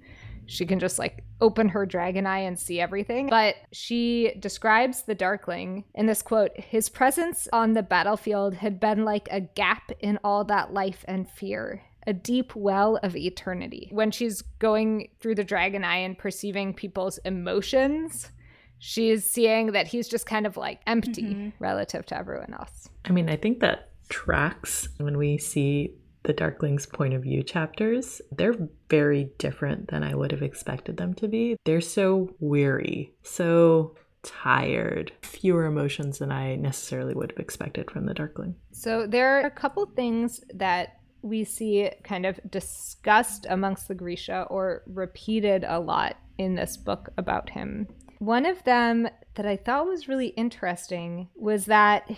she 0.47 0.65
can 0.65 0.79
just 0.79 0.97
like 0.97 1.23
open 1.39 1.69
her 1.69 1.85
dragon 1.85 2.25
eye 2.25 2.39
and 2.39 2.57
see 2.57 2.81
everything. 2.81 3.27
But 3.27 3.55
she 3.71 4.33
describes 4.39 5.03
the 5.03 5.15
Darkling 5.15 5.83
in 5.93 6.07
this 6.07 6.21
quote 6.21 6.57
His 6.59 6.89
presence 6.89 7.47
on 7.53 7.73
the 7.73 7.83
battlefield 7.83 8.55
had 8.55 8.79
been 8.79 9.05
like 9.05 9.27
a 9.29 9.41
gap 9.41 9.91
in 9.99 10.17
all 10.23 10.43
that 10.45 10.73
life 10.73 11.05
and 11.07 11.29
fear. 11.29 11.83
A 12.07 12.13
deep 12.13 12.55
well 12.55 12.97
of 13.03 13.17
eternity. 13.17 13.89
When 13.91 14.11
she's 14.11 14.41
going 14.59 15.09
through 15.19 15.35
the 15.35 15.43
dragon 15.43 15.83
eye 15.83 15.97
and 15.97 16.17
perceiving 16.17 16.73
people's 16.73 17.17
emotions, 17.19 18.31
she's 18.79 19.29
seeing 19.29 19.73
that 19.73 19.87
he's 19.87 20.07
just 20.07 20.25
kind 20.25 20.47
of 20.47 20.55
like 20.55 20.79
empty 20.87 21.23
mm-hmm. 21.23 21.49
relative 21.59 22.05
to 22.05 22.17
everyone 22.17 22.53
else. 22.53 22.87
I 23.03 23.11
mean, 23.11 23.29
I 23.29 23.35
think 23.35 23.59
that 23.59 23.89
tracks 24.07 24.87
when 24.97 25.17
we 25.17 25.37
see 25.37 25.95
the 26.27 26.33
Darkling's 26.33 26.85
point 26.85 27.13
of 27.13 27.23
view 27.23 27.41
chapters, 27.41 28.21
they're 28.31 28.55
very 28.89 29.31
different 29.37 29.87
than 29.87 30.03
I 30.03 30.13
would 30.13 30.31
have 30.31 30.43
expected 30.43 30.97
them 30.97 31.13
to 31.15 31.27
be. 31.27 31.55
They're 31.63 31.81
so 31.81 32.35
weary, 32.39 33.13
so 33.23 33.95
tired, 34.23 35.13
fewer 35.21 35.65
emotions 35.65 36.19
than 36.19 36.31
I 36.31 36.55
necessarily 36.55 37.13
would 37.13 37.31
have 37.31 37.39
expected 37.39 37.89
from 37.89 38.05
the 38.05 38.13
Darkling. 38.13 38.55
So 38.73 39.07
there 39.07 39.37
are 39.39 39.45
a 39.45 39.51
couple 39.51 39.85
things 39.85 40.41
that 40.53 40.97
we 41.21 41.45
see 41.45 41.89
kind 42.03 42.25
of 42.25 42.39
discussed 42.51 43.47
amongst 43.49 43.87
the 43.87 43.95
Grisha 43.95 44.47
or 44.49 44.83
repeated 44.85 45.63
a 45.65 45.79
lot 45.79 46.17
in 46.37 46.55
this 46.55 46.75
book 46.75 47.09
about 47.17 47.49
him. 47.49 47.87
One 48.19 48.45
of 48.45 48.61
them 48.65 49.07
that 49.35 49.45
I 49.45 49.55
thought 49.55 49.87
was 49.87 50.09
really 50.09 50.27
interesting 50.27 51.29
was 51.35 51.65
that 51.65 52.09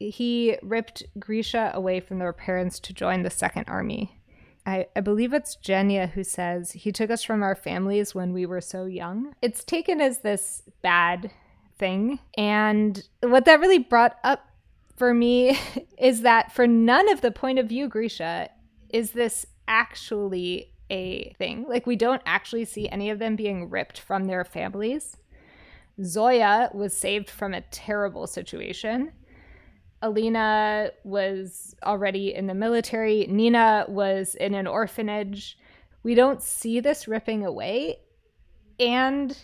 he 0.00 0.56
ripped 0.62 1.02
Grisha 1.18 1.70
away 1.74 2.00
from 2.00 2.18
their 2.18 2.32
parents 2.32 2.80
to 2.80 2.94
join 2.94 3.22
the 3.22 3.30
Second 3.30 3.66
Army. 3.68 4.18
I, 4.66 4.86
I, 4.96 5.00
believe 5.00 5.32
it's 5.32 5.56
Genya 5.56 6.10
who 6.10 6.24
says 6.24 6.72
he 6.72 6.92
took 6.92 7.10
us 7.10 7.22
from 7.22 7.42
our 7.42 7.54
families 7.54 8.14
when 8.14 8.32
we 8.32 8.44
were 8.46 8.60
so 8.60 8.84
young. 8.84 9.34
It's 9.40 9.64
taken 9.64 10.00
as 10.00 10.18
this 10.18 10.62
bad 10.82 11.30
thing. 11.78 12.18
And 12.36 13.02
what 13.20 13.46
that 13.46 13.60
really 13.60 13.78
brought 13.78 14.16
up 14.22 14.46
for 14.96 15.14
me 15.14 15.58
is 15.98 16.22
that 16.22 16.52
for 16.52 16.66
none 16.66 17.10
of 17.10 17.20
the 17.20 17.30
point 17.30 17.58
of 17.58 17.68
view 17.68 17.88
Grisha 17.88 18.50
is 18.90 19.12
this 19.12 19.46
actually 19.66 20.72
a 20.90 21.32
thing. 21.38 21.64
Like, 21.68 21.86
we 21.86 21.96
don't 21.96 22.22
actually 22.26 22.64
see 22.64 22.88
any 22.88 23.10
of 23.10 23.18
them 23.18 23.36
being 23.36 23.70
ripped 23.70 23.98
from 23.98 24.24
their 24.24 24.44
families. 24.44 25.16
Zoya 26.02 26.70
was 26.74 26.96
saved 26.96 27.30
from 27.30 27.54
a 27.54 27.60
terrible 27.60 28.26
situation. 28.26 29.12
Alina 30.02 30.90
was 31.04 31.74
already 31.82 32.34
in 32.34 32.46
the 32.46 32.54
military. 32.54 33.26
Nina 33.28 33.84
was 33.88 34.34
in 34.34 34.54
an 34.54 34.66
orphanage. 34.66 35.58
We 36.02 36.14
don't 36.14 36.42
see 36.42 36.80
this 36.80 37.06
ripping 37.06 37.44
away. 37.44 38.00
And 38.78 39.36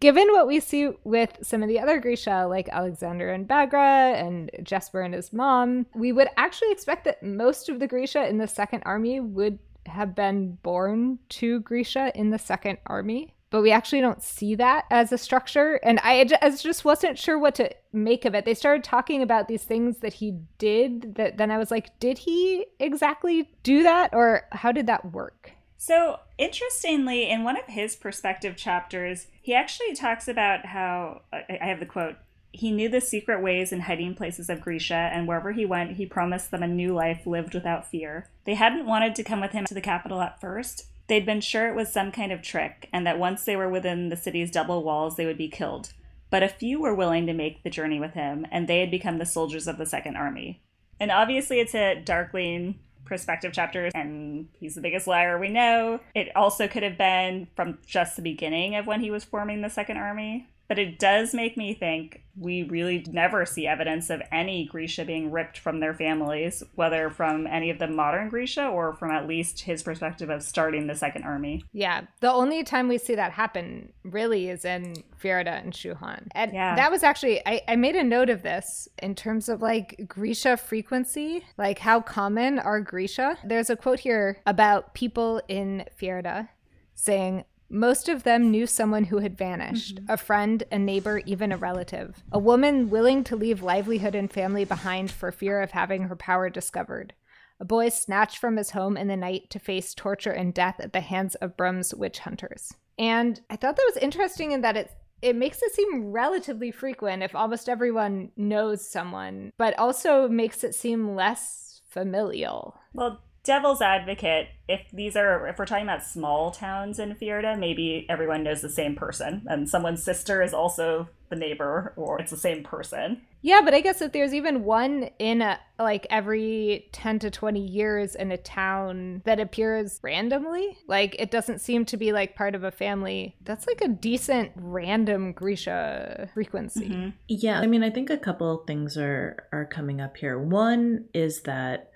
given 0.00 0.28
what 0.32 0.46
we 0.46 0.60
see 0.60 0.90
with 1.04 1.38
some 1.42 1.62
of 1.62 1.68
the 1.68 1.78
other 1.78 2.00
Grisha, 2.00 2.46
like 2.48 2.68
Alexander 2.70 3.30
and 3.30 3.46
Baghra 3.46 4.14
and 4.14 4.50
Jesper 4.62 5.02
and 5.02 5.14
his 5.14 5.32
mom, 5.32 5.86
we 5.94 6.10
would 6.10 6.28
actually 6.36 6.72
expect 6.72 7.04
that 7.04 7.22
most 7.22 7.68
of 7.68 7.78
the 7.78 7.86
Grisha 7.86 8.26
in 8.26 8.38
the 8.38 8.48
Second 8.48 8.82
Army 8.86 9.20
would 9.20 9.58
have 9.84 10.14
been 10.14 10.52
born 10.62 11.18
to 11.28 11.60
Grisha 11.60 12.10
in 12.14 12.30
the 12.30 12.38
Second 12.38 12.78
Army 12.86 13.35
but 13.56 13.62
we 13.62 13.72
actually 13.72 14.02
don't 14.02 14.22
see 14.22 14.54
that 14.54 14.84
as 14.90 15.12
a 15.12 15.16
structure. 15.16 15.80
And 15.82 15.98
I, 16.02 16.28
I 16.42 16.50
just 16.50 16.84
wasn't 16.84 17.18
sure 17.18 17.38
what 17.38 17.54
to 17.54 17.70
make 17.90 18.26
of 18.26 18.34
it. 18.34 18.44
They 18.44 18.52
started 18.52 18.84
talking 18.84 19.22
about 19.22 19.48
these 19.48 19.64
things 19.64 20.00
that 20.00 20.12
he 20.12 20.40
did 20.58 21.14
that 21.14 21.38
then 21.38 21.50
I 21.50 21.56
was 21.56 21.70
like, 21.70 21.98
did 21.98 22.18
he 22.18 22.66
exactly 22.78 23.48
do 23.62 23.82
that 23.82 24.10
or 24.12 24.42
how 24.52 24.72
did 24.72 24.86
that 24.88 25.10
work? 25.10 25.52
So, 25.78 26.20
interestingly, 26.36 27.30
in 27.30 27.44
one 27.44 27.56
of 27.56 27.64
his 27.64 27.96
perspective 27.96 28.58
chapters, 28.58 29.28
he 29.40 29.54
actually 29.54 29.94
talks 29.94 30.28
about 30.28 30.66
how 30.66 31.22
I 31.32 31.56
have 31.58 31.80
the 31.80 31.86
quote 31.86 32.16
he 32.52 32.70
knew 32.70 32.90
the 32.90 33.00
secret 33.00 33.42
ways 33.42 33.72
and 33.72 33.84
hiding 33.84 34.14
places 34.14 34.50
of 34.50 34.60
Grisha, 34.60 34.94
and 34.94 35.26
wherever 35.26 35.52
he 35.52 35.64
went, 35.64 35.96
he 35.96 36.04
promised 36.04 36.50
them 36.50 36.62
a 36.62 36.68
new 36.68 36.92
life 36.92 37.26
lived 37.26 37.54
without 37.54 37.90
fear. 37.90 38.28
They 38.44 38.54
hadn't 38.54 38.84
wanted 38.84 39.14
to 39.14 39.24
come 39.24 39.40
with 39.40 39.52
him 39.52 39.64
to 39.64 39.74
the 39.74 39.80
capital 39.80 40.20
at 40.20 40.42
first, 40.42 40.88
They'd 41.08 41.26
been 41.26 41.40
sure 41.40 41.68
it 41.68 41.76
was 41.76 41.92
some 41.92 42.10
kind 42.10 42.32
of 42.32 42.42
trick, 42.42 42.88
and 42.92 43.06
that 43.06 43.18
once 43.18 43.44
they 43.44 43.56
were 43.56 43.68
within 43.68 44.08
the 44.08 44.16
city's 44.16 44.50
double 44.50 44.82
walls, 44.82 45.16
they 45.16 45.26
would 45.26 45.38
be 45.38 45.48
killed. 45.48 45.92
But 46.30 46.42
a 46.42 46.48
few 46.48 46.80
were 46.80 46.94
willing 46.94 47.26
to 47.26 47.32
make 47.32 47.62
the 47.62 47.70
journey 47.70 48.00
with 48.00 48.14
him, 48.14 48.46
and 48.50 48.66
they 48.66 48.80
had 48.80 48.90
become 48.90 49.18
the 49.18 49.26
soldiers 49.26 49.68
of 49.68 49.78
the 49.78 49.86
Second 49.86 50.16
Army. 50.16 50.60
And 50.98 51.10
obviously, 51.10 51.60
it's 51.60 51.74
a 51.74 52.00
Darkling 52.00 52.80
perspective 53.04 53.52
chapter, 53.54 53.90
and 53.94 54.48
he's 54.58 54.74
the 54.74 54.80
biggest 54.80 55.06
liar 55.06 55.38
we 55.38 55.48
know. 55.48 56.00
It 56.14 56.34
also 56.34 56.66
could 56.66 56.82
have 56.82 56.98
been 56.98 57.46
from 57.54 57.78
just 57.86 58.16
the 58.16 58.22
beginning 58.22 58.74
of 58.74 58.86
when 58.86 59.00
he 59.00 59.12
was 59.12 59.22
forming 59.22 59.62
the 59.62 59.70
Second 59.70 59.98
Army. 59.98 60.48
But 60.68 60.78
it 60.78 60.98
does 60.98 61.32
make 61.32 61.56
me 61.56 61.74
think 61.74 62.22
we 62.38 62.64
really 62.64 63.04
never 63.10 63.46
see 63.46 63.66
evidence 63.66 64.10
of 64.10 64.20
any 64.30 64.66
Grisha 64.66 65.04
being 65.04 65.30
ripped 65.30 65.58
from 65.58 65.80
their 65.80 65.94
families, 65.94 66.62
whether 66.74 67.08
from 67.08 67.46
any 67.46 67.70
of 67.70 67.78
the 67.78 67.86
modern 67.86 68.28
Grisha 68.28 68.66
or 68.66 68.92
from 68.94 69.10
at 69.10 69.26
least 69.26 69.60
his 69.60 69.82
perspective 69.82 70.28
of 70.28 70.42
starting 70.42 70.86
the 70.86 70.94
Second 70.94 71.22
Army. 71.22 71.64
Yeah, 71.72 72.02
the 72.20 72.30
only 72.30 72.62
time 72.62 72.88
we 72.88 72.98
see 72.98 73.14
that 73.14 73.32
happen 73.32 73.92
really 74.02 74.48
is 74.48 74.64
in 74.64 74.96
Fjerda 75.22 75.62
and 75.62 75.74
Shu 75.74 75.94
Han. 75.94 76.28
And 76.32 76.52
yeah. 76.52 76.76
that 76.76 76.90
was 76.90 77.02
actually, 77.02 77.40
I, 77.46 77.62
I 77.68 77.76
made 77.76 77.96
a 77.96 78.04
note 78.04 78.28
of 78.28 78.42
this 78.42 78.88
in 78.98 79.14
terms 79.14 79.48
of 79.48 79.62
like 79.62 80.04
Grisha 80.06 80.56
frequency, 80.56 81.44
like 81.56 81.78
how 81.78 82.00
common 82.00 82.58
are 82.58 82.80
Grisha. 82.80 83.38
There's 83.44 83.70
a 83.70 83.76
quote 83.76 84.00
here 84.00 84.42
about 84.46 84.94
people 84.94 85.40
in 85.48 85.84
Fjerda 85.98 86.48
saying, 86.94 87.44
most 87.68 88.08
of 88.08 88.22
them 88.22 88.50
knew 88.50 88.66
someone 88.66 89.04
who 89.04 89.18
had 89.18 89.36
vanished 89.36 89.96
mm-hmm. 89.96 90.12
a 90.12 90.16
friend, 90.16 90.64
a 90.70 90.78
neighbor, 90.78 91.22
even 91.26 91.52
a 91.52 91.56
relative. 91.56 92.22
A 92.32 92.38
woman 92.38 92.90
willing 92.90 93.24
to 93.24 93.36
leave 93.36 93.62
livelihood 93.62 94.14
and 94.14 94.30
family 94.30 94.64
behind 94.64 95.10
for 95.10 95.32
fear 95.32 95.60
of 95.60 95.72
having 95.72 96.04
her 96.04 96.16
power 96.16 96.48
discovered. 96.48 97.14
A 97.58 97.64
boy 97.64 97.88
snatched 97.88 98.38
from 98.38 98.56
his 98.56 98.70
home 98.70 98.96
in 98.96 99.08
the 99.08 99.16
night 99.16 99.50
to 99.50 99.58
face 99.58 99.94
torture 99.94 100.30
and 100.30 100.52
death 100.52 100.78
at 100.78 100.92
the 100.92 101.00
hands 101.00 101.34
of 101.36 101.56
Brum's 101.56 101.94
witch 101.94 102.20
hunters. 102.20 102.74
And 102.98 103.40
I 103.50 103.56
thought 103.56 103.76
that 103.76 103.92
was 103.94 104.02
interesting 104.02 104.52
in 104.52 104.60
that 104.62 104.76
it 104.76 104.90
it 105.22 105.34
makes 105.34 105.62
it 105.62 105.72
seem 105.72 106.12
relatively 106.12 106.70
frequent 106.70 107.22
if 107.22 107.34
almost 107.34 107.70
everyone 107.70 108.30
knows 108.36 108.86
someone, 108.86 109.50
but 109.56 109.76
also 109.78 110.28
makes 110.28 110.62
it 110.62 110.74
seem 110.74 111.14
less 111.16 111.80
familial. 111.88 112.78
Well, 112.92 113.22
devil's 113.46 113.80
advocate, 113.80 114.48
if 114.68 114.82
these 114.92 115.16
are 115.16 115.46
if 115.46 115.58
we're 115.58 115.66
talking 115.66 115.84
about 115.84 116.04
small 116.04 116.50
towns 116.50 116.98
in 116.98 117.14
Fjerda, 117.14 117.58
maybe 117.58 118.04
everyone 118.08 118.42
knows 118.42 118.60
the 118.60 118.68
same 118.68 118.96
person, 118.96 119.46
and 119.46 119.68
someone's 119.68 120.02
sister 120.02 120.42
is 120.42 120.52
also 120.52 121.08
the 121.28 121.36
neighbor, 121.36 121.92
or 121.96 122.20
it's 122.20 122.30
the 122.30 122.36
same 122.36 122.62
person. 122.62 123.22
Yeah, 123.42 123.60
but 123.64 123.74
I 123.74 123.80
guess 123.80 124.02
if 124.02 124.12
there's 124.12 124.34
even 124.34 124.64
one 124.64 125.10
in 125.20 125.40
a, 125.40 125.60
like 125.78 126.06
every 126.10 126.88
10 126.92 127.20
to 127.20 127.30
20 127.30 127.64
years 127.64 128.16
in 128.16 128.32
a 128.32 128.36
town 128.36 129.22
that 129.24 129.38
appears 129.38 130.00
randomly, 130.02 130.76
like 130.88 131.14
it 131.18 131.30
doesn't 131.30 131.60
seem 131.60 131.84
to 131.86 131.96
be 131.96 132.12
like 132.12 132.34
part 132.34 132.56
of 132.56 132.64
a 132.64 132.72
family. 132.72 133.36
That's 133.42 133.66
like 133.68 133.80
a 133.82 133.88
decent 133.88 134.50
random 134.56 135.32
Grisha 135.32 136.28
frequency. 136.34 136.88
Mm-hmm. 136.88 137.08
Yeah, 137.28 137.60
I 137.60 137.66
mean, 137.66 137.84
I 137.84 137.90
think 137.90 138.10
a 138.10 138.18
couple 138.18 138.56
things 138.66 138.96
are 138.96 139.48
are 139.52 139.66
coming 139.66 140.00
up 140.00 140.16
here. 140.16 140.38
One 140.38 141.04
is 141.14 141.42
that 141.42 141.92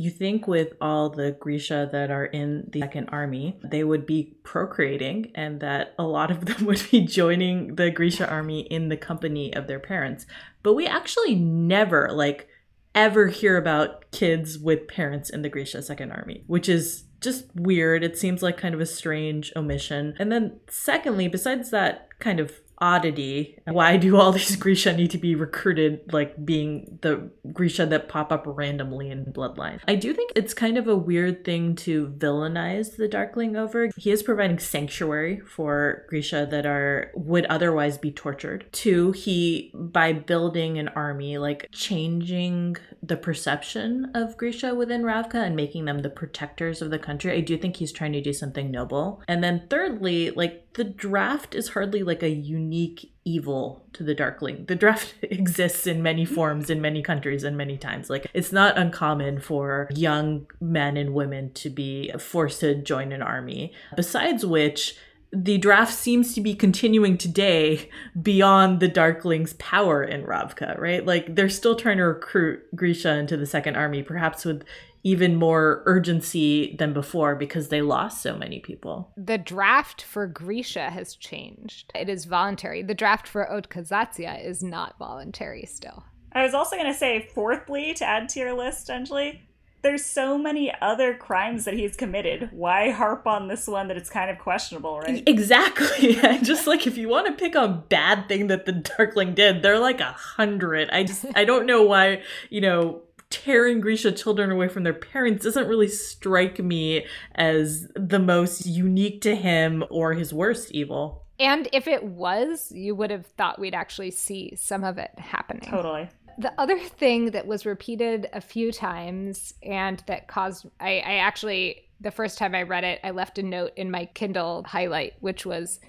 you 0.00 0.10
think 0.10 0.46
with 0.46 0.72
all 0.80 1.10
the 1.10 1.32
Grisha 1.32 1.88
that 1.92 2.10
are 2.10 2.24
in 2.24 2.70
the 2.72 2.80
second 2.80 3.10
army, 3.10 3.60
they 3.62 3.84
would 3.84 4.06
be 4.06 4.34
procreating 4.42 5.30
and 5.34 5.60
that 5.60 5.94
a 5.98 6.04
lot 6.04 6.30
of 6.30 6.44
them 6.46 6.64
would 6.64 6.82
be 6.90 7.02
joining 7.02 7.74
the 7.74 7.90
Grisha 7.90 8.28
army 8.28 8.60
in 8.60 8.88
the 8.88 8.96
company 8.96 9.54
of 9.54 9.66
their 9.66 9.78
parents. 9.78 10.24
But 10.62 10.72
we 10.72 10.86
actually 10.86 11.34
never, 11.34 12.10
like, 12.12 12.48
ever 12.94 13.26
hear 13.26 13.58
about 13.58 14.10
kids 14.10 14.58
with 14.58 14.88
parents 14.88 15.28
in 15.28 15.42
the 15.42 15.50
Grisha 15.50 15.82
second 15.82 16.12
army, 16.12 16.44
which 16.46 16.68
is 16.68 17.04
just 17.20 17.44
weird. 17.54 18.02
It 18.02 18.16
seems 18.16 18.42
like 18.42 18.56
kind 18.56 18.74
of 18.74 18.80
a 18.80 18.86
strange 18.86 19.52
omission. 19.54 20.14
And 20.18 20.32
then, 20.32 20.60
secondly, 20.70 21.28
besides 21.28 21.70
that 21.70 22.08
kind 22.20 22.40
of 22.40 22.58
oddity. 22.80 23.58
Why 23.66 23.96
do 23.96 24.16
all 24.16 24.32
these 24.40 24.56
Grisha 24.56 24.92
need 24.96 25.10
to 25.10 25.18
be 25.18 25.34
recruited, 25.34 26.12
like 26.12 26.44
being 26.44 26.98
the 27.02 27.30
Grisha 27.52 27.86
that 27.86 28.08
pop 28.08 28.32
up 28.32 28.44
randomly 28.46 29.10
in 29.10 29.26
Bloodline? 29.26 29.80
I 29.86 29.94
do 29.94 30.12
think 30.14 30.32
it's 30.34 30.54
kind 30.54 30.78
of 30.78 30.88
a 30.88 30.96
weird 30.96 31.44
thing 31.44 31.76
to 31.76 32.08
villainize 32.08 32.96
the 32.96 33.08
Darkling 33.08 33.56
over. 33.56 33.90
He 33.96 34.10
is 34.10 34.22
providing 34.22 34.58
sanctuary 34.58 35.40
for 35.40 36.04
Grisha 36.08 36.46
that 36.50 36.66
are 36.66 37.10
would 37.14 37.46
otherwise 37.46 37.98
be 37.98 38.10
tortured. 38.10 38.66
Two, 38.72 39.12
he 39.12 39.72
by 39.74 40.12
building 40.12 40.78
an 40.78 40.88
army, 40.88 41.38
like 41.38 41.68
changing 41.72 42.76
the 43.02 43.16
perception 43.16 44.10
of 44.14 44.36
Grisha 44.36 44.74
within 44.74 45.02
Ravka 45.02 45.34
and 45.34 45.56
making 45.56 45.86
them 45.86 46.00
the 46.00 46.10
protectors 46.10 46.82
of 46.82 46.90
the 46.90 46.98
country. 46.98 47.32
I 47.32 47.40
do 47.40 47.56
think 47.56 47.76
he's 47.76 47.92
trying 47.92 48.12
to 48.12 48.20
do 48.20 48.32
something 48.32 48.70
noble. 48.70 49.22
And 49.26 49.42
then 49.42 49.66
thirdly, 49.70 50.30
like 50.30 50.69
the 50.74 50.84
draft 50.84 51.54
is 51.54 51.70
hardly 51.70 52.02
like 52.02 52.22
a 52.22 52.30
unique 52.30 53.12
evil 53.24 53.84
to 53.92 54.02
the 54.02 54.14
darkling. 54.14 54.64
The 54.66 54.74
draft 54.74 55.14
exists 55.22 55.86
in 55.86 56.02
many 56.02 56.24
forms 56.24 56.70
in 56.70 56.80
many 56.80 57.02
countries 57.02 57.44
and 57.44 57.56
many 57.56 57.76
times. 57.76 58.10
Like 58.10 58.26
it's 58.34 58.52
not 58.52 58.78
uncommon 58.78 59.40
for 59.40 59.88
young 59.94 60.46
men 60.60 60.96
and 60.96 61.14
women 61.14 61.52
to 61.54 61.70
be 61.70 62.12
forced 62.18 62.60
to 62.60 62.74
join 62.74 63.12
an 63.12 63.22
army. 63.22 63.72
Besides 63.96 64.46
which 64.46 64.96
the 65.32 65.58
draft 65.58 65.94
seems 65.94 66.34
to 66.34 66.40
be 66.40 66.54
continuing 66.54 67.16
today 67.16 67.88
beyond 68.22 68.80
the 68.80 68.88
Darkling's 68.88 69.52
power 69.54 70.02
in 70.02 70.24
Ravka, 70.24 70.78
right? 70.78 71.04
Like 71.04 71.36
they're 71.36 71.48
still 71.48 71.76
trying 71.76 71.98
to 71.98 72.04
recruit 72.04 72.62
Grisha 72.74 73.16
into 73.16 73.36
the 73.36 73.46
second 73.46 73.76
army, 73.76 74.02
perhaps 74.02 74.44
with 74.44 74.64
even 75.02 75.36
more 75.36 75.82
urgency 75.86 76.76
than 76.78 76.92
before 76.92 77.34
because 77.34 77.68
they 77.68 77.82
lost 77.82 78.22
so 78.22 78.36
many 78.36 78.60
people. 78.60 79.12
The 79.16 79.38
draft 79.38 80.02
for 80.02 80.26
Grisha 80.26 80.90
has 80.90 81.14
changed. 81.16 81.90
It 81.94 82.08
is 82.08 82.26
voluntary. 82.26 82.82
The 82.82 82.94
draft 82.94 83.26
for 83.26 83.46
Odkazatsya 83.46 84.44
is 84.44 84.62
not 84.62 84.98
voluntary 84.98 85.64
still. 85.66 86.04
I 86.32 86.44
was 86.44 86.54
also 86.54 86.76
going 86.76 86.92
to 86.92 86.98
say, 86.98 87.28
fourthly, 87.34 87.94
to 87.94 88.04
add 88.04 88.28
to 88.30 88.40
your 88.40 88.52
list, 88.52 88.88
Anjali, 88.88 89.40
there's 89.82 90.04
so 90.04 90.36
many 90.36 90.72
other 90.80 91.14
crimes 91.14 91.64
that 91.64 91.74
he's 91.74 91.96
committed. 91.96 92.50
Why 92.52 92.90
harp 92.90 93.26
on 93.26 93.48
this 93.48 93.66
one 93.66 93.88
that 93.88 93.96
it's 93.96 94.10
kind 94.10 94.30
of 94.30 94.38
questionable, 94.38 95.00
right? 95.00 95.22
Exactly. 95.30 96.14
just 96.42 96.66
like 96.66 96.86
if 96.86 96.98
you 96.98 97.08
want 97.08 97.26
to 97.26 97.32
pick 97.32 97.54
a 97.54 97.68
bad 97.68 98.28
thing 98.28 98.48
that 98.48 98.66
the 98.66 98.72
Darkling 98.72 99.34
did, 99.34 99.62
they're 99.62 99.78
like 99.78 100.00
a 100.00 100.12
hundred. 100.12 100.90
I 100.90 101.04
just 101.04 101.24
I 101.34 101.44
don't 101.44 101.66
know 101.66 101.82
why, 101.82 102.22
you 102.50 102.60
know, 102.60 103.02
tearing 103.30 103.80
Grisha 103.80 104.12
children 104.12 104.50
away 104.50 104.68
from 104.68 104.82
their 104.82 104.92
parents 104.92 105.44
doesn't 105.44 105.68
really 105.68 105.88
strike 105.88 106.58
me 106.58 107.06
as 107.34 107.88
the 107.94 108.18
most 108.18 108.66
unique 108.66 109.22
to 109.22 109.36
him 109.36 109.84
or 109.88 110.14
his 110.14 110.34
worst 110.34 110.72
evil. 110.72 111.24
And 111.38 111.68
if 111.72 111.86
it 111.86 112.04
was, 112.04 112.70
you 112.70 112.94
would 112.94 113.10
have 113.10 113.26
thought 113.26 113.58
we'd 113.58 113.74
actually 113.74 114.10
see 114.10 114.54
some 114.56 114.84
of 114.84 114.98
it 114.98 115.10
happening. 115.16 115.70
Totally. 115.70 116.08
The 116.38 116.52
other 116.58 116.78
thing 116.78 117.30
that 117.30 117.46
was 117.46 117.64
repeated 117.64 118.28
a 118.32 118.40
few 118.40 118.72
times 118.72 119.54
and 119.62 120.02
that 120.06 120.26
caused, 120.26 120.66
I, 120.80 120.98
I 120.98 121.14
actually, 121.14 121.88
the 122.00 122.10
first 122.10 122.36
time 122.36 122.54
I 122.54 122.62
read 122.62 122.84
it, 122.84 123.00
I 123.04 123.10
left 123.10 123.38
a 123.38 123.42
note 123.42 123.72
in 123.76 123.90
my 123.90 124.06
Kindle 124.06 124.64
highlight, 124.64 125.14
which 125.20 125.46
was 125.46 125.80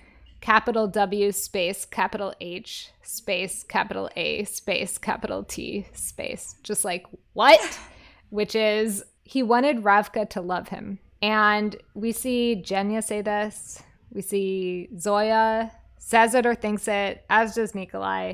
capital 0.41 0.87
W 0.87 1.31
space 1.31 1.85
capital 1.85 2.33
H 2.41 2.89
space 3.03 3.63
capital 3.63 4.09
A 4.15 4.43
space 4.43 4.97
capital 4.97 5.43
T 5.43 5.87
space. 5.93 6.55
Just 6.63 6.83
like, 6.83 7.05
what? 7.33 7.79
Which 8.29 8.55
is, 8.55 9.03
he 9.23 9.43
wanted 9.43 9.83
Ravka 9.83 10.29
to 10.31 10.41
love 10.41 10.69
him. 10.69 10.99
And 11.21 11.75
we 11.93 12.11
see 12.11 12.61
Genya 12.65 13.03
say 13.03 13.21
this. 13.21 13.81
We 14.11 14.21
see 14.21 14.89
Zoya 14.97 15.71
says 15.97 16.33
it 16.33 16.45
or 16.45 16.55
thinks 16.55 16.87
it, 16.87 17.23
as 17.29 17.55
does 17.55 17.75
Nikolai. 17.75 18.33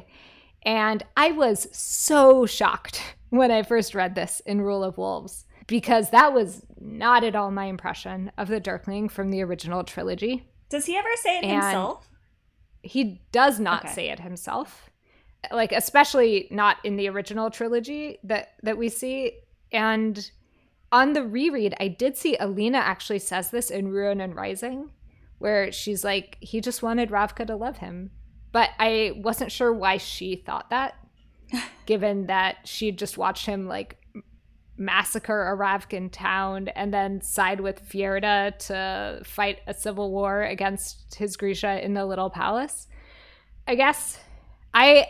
And 0.63 1.03
I 1.15 1.31
was 1.31 1.67
so 1.71 2.45
shocked 2.45 3.01
when 3.29 3.51
I 3.51 3.63
first 3.63 3.93
read 3.93 4.15
this 4.15 4.41
in 4.45 4.61
Rule 4.61 4.83
of 4.83 4.97
Wolves 4.97 5.45
because 5.67 6.11
that 6.11 6.33
was 6.33 6.65
not 6.79 7.23
at 7.23 7.35
all 7.35 7.51
my 7.51 7.65
impression 7.65 8.31
of 8.37 8.47
the 8.47 8.59
Darkling 8.59 9.09
from 9.09 9.31
the 9.31 9.43
original 9.43 9.83
trilogy. 9.83 10.47
Does 10.69 10.85
he 10.85 10.95
ever 10.97 11.09
say 11.15 11.37
it 11.37 11.43
and 11.43 11.51
himself? 11.63 12.09
He 12.81 13.21
does 13.31 13.59
not 13.59 13.85
okay. 13.85 13.93
say 13.93 14.09
it 14.09 14.19
himself. 14.19 14.89
Like 15.51 15.71
especially 15.71 16.47
not 16.51 16.77
in 16.83 16.97
the 16.97 17.07
original 17.09 17.49
trilogy 17.49 18.17
that 18.23 18.53
that 18.63 18.77
we 18.77 18.89
see 18.89 19.33
and 19.71 20.29
on 20.91 21.13
the 21.13 21.23
reread 21.23 21.75
I 21.79 21.89
did 21.89 22.17
see 22.17 22.35
Alina 22.37 22.79
actually 22.79 23.19
says 23.19 23.51
this 23.51 23.69
in 23.69 23.89
Ruin 23.89 24.19
and 24.19 24.35
Rising 24.35 24.91
where 25.37 25.71
she's 25.71 26.03
like 26.03 26.37
he 26.41 26.59
just 26.59 26.81
wanted 26.81 27.11
Ravka 27.11 27.45
to 27.47 27.55
love 27.55 27.77
him. 27.77 28.11
But 28.51 28.71
I 28.79 29.13
wasn't 29.15 29.51
sure 29.51 29.71
why 29.71 29.97
she 29.97 30.35
thought 30.35 30.69
that 30.71 30.95
given 31.85 32.27
that 32.27 32.57
she'd 32.65 32.97
just 32.97 33.17
watched 33.17 33.45
him 33.45 33.67
like 33.67 33.97
massacre 34.77 35.51
a 35.51 35.57
Ravkan 35.57 36.09
town 36.11 36.67
and 36.69 36.93
then 36.93 37.21
side 37.21 37.59
with 37.59 37.87
Fjerda 37.87 38.57
to 38.67 39.23
fight 39.23 39.59
a 39.67 39.73
civil 39.73 40.11
war 40.11 40.43
against 40.43 41.15
his 41.15 41.35
Grisha 41.35 41.83
in 41.83 41.93
the 41.93 42.05
Little 42.05 42.29
Palace. 42.29 42.87
I 43.67 43.75
guess 43.75 44.19
I 44.73 45.07